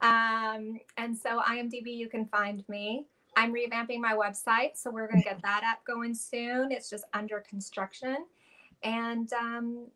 Um, 0.00 0.80
and 0.96 1.16
so 1.16 1.40
IMDb, 1.40 1.96
you 1.96 2.08
can 2.08 2.26
find 2.26 2.64
me. 2.68 3.06
I'm 3.36 3.54
revamping 3.54 4.00
my 4.00 4.14
website, 4.14 4.76
so 4.76 4.90
we're 4.90 5.06
going 5.06 5.22
to 5.22 5.28
get 5.28 5.40
that 5.42 5.62
app 5.64 5.84
going 5.84 6.14
soon. 6.14 6.72
It's 6.72 6.90
just 6.90 7.04
under 7.14 7.40
construction. 7.40 8.26
And 8.82 9.32
um, 9.34 9.86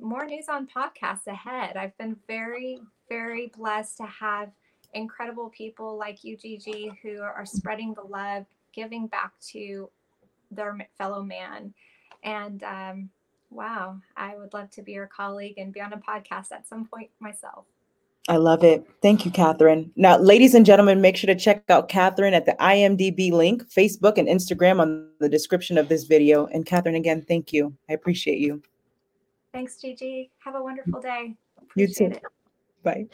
more 0.00 0.24
news 0.24 0.48
on 0.48 0.66
podcasts 0.66 1.26
ahead. 1.26 1.76
I've 1.76 1.96
been 1.98 2.16
very, 2.26 2.80
very 3.08 3.52
blessed 3.56 3.98
to 3.98 4.06
have 4.06 4.50
incredible 4.94 5.50
people 5.50 5.96
like 5.96 6.24
you, 6.24 6.36
Gigi, 6.36 6.90
who 7.02 7.20
are 7.20 7.46
spreading 7.46 7.94
the 7.94 8.02
love, 8.02 8.46
giving 8.72 9.06
back 9.06 9.32
to 9.52 9.88
their 10.50 10.76
fellow 10.96 11.22
man. 11.22 11.74
And 12.22 12.62
um, 12.62 13.10
wow, 13.50 13.98
I 14.16 14.36
would 14.36 14.54
love 14.54 14.70
to 14.72 14.82
be 14.82 14.92
your 14.92 15.06
colleague 15.06 15.58
and 15.58 15.72
be 15.72 15.80
on 15.80 15.92
a 15.92 15.98
podcast 15.98 16.52
at 16.52 16.66
some 16.66 16.86
point 16.86 17.10
myself. 17.20 17.66
I 18.26 18.36
love 18.36 18.64
it. 18.64 18.86
Thank 19.02 19.26
you, 19.26 19.30
Katharine. 19.30 19.92
Now, 19.96 20.16
ladies 20.16 20.54
and 20.54 20.64
gentlemen, 20.64 21.02
make 21.02 21.16
sure 21.16 21.28
to 21.28 21.38
check 21.38 21.62
out 21.68 21.90
Katharine 21.90 22.32
at 22.32 22.46
the 22.46 22.56
IMDb 22.58 23.30
link, 23.30 23.62
Facebook 23.68 24.16
and 24.16 24.26
Instagram 24.26 24.80
on 24.80 25.10
the 25.20 25.28
description 25.28 25.76
of 25.76 25.90
this 25.90 26.04
video. 26.04 26.46
And 26.46 26.64
Katharine, 26.64 26.94
again, 26.94 27.20
thank 27.20 27.52
you. 27.52 27.74
I 27.90 27.92
appreciate 27.92 28.38
you. 28.38 28.62
Thanks, 29.52 29.76
Gigi. 29.80 30.30
Have 30.38 30.54
a 30.54 30.62
wonderful 30.62 31.00
day. 31.00 31.34
Appreciate 31.60 32.00
you 32.00 32.10
too. 32.10 32.16
It. 32.16 32.22
Bye. 32.82 33.06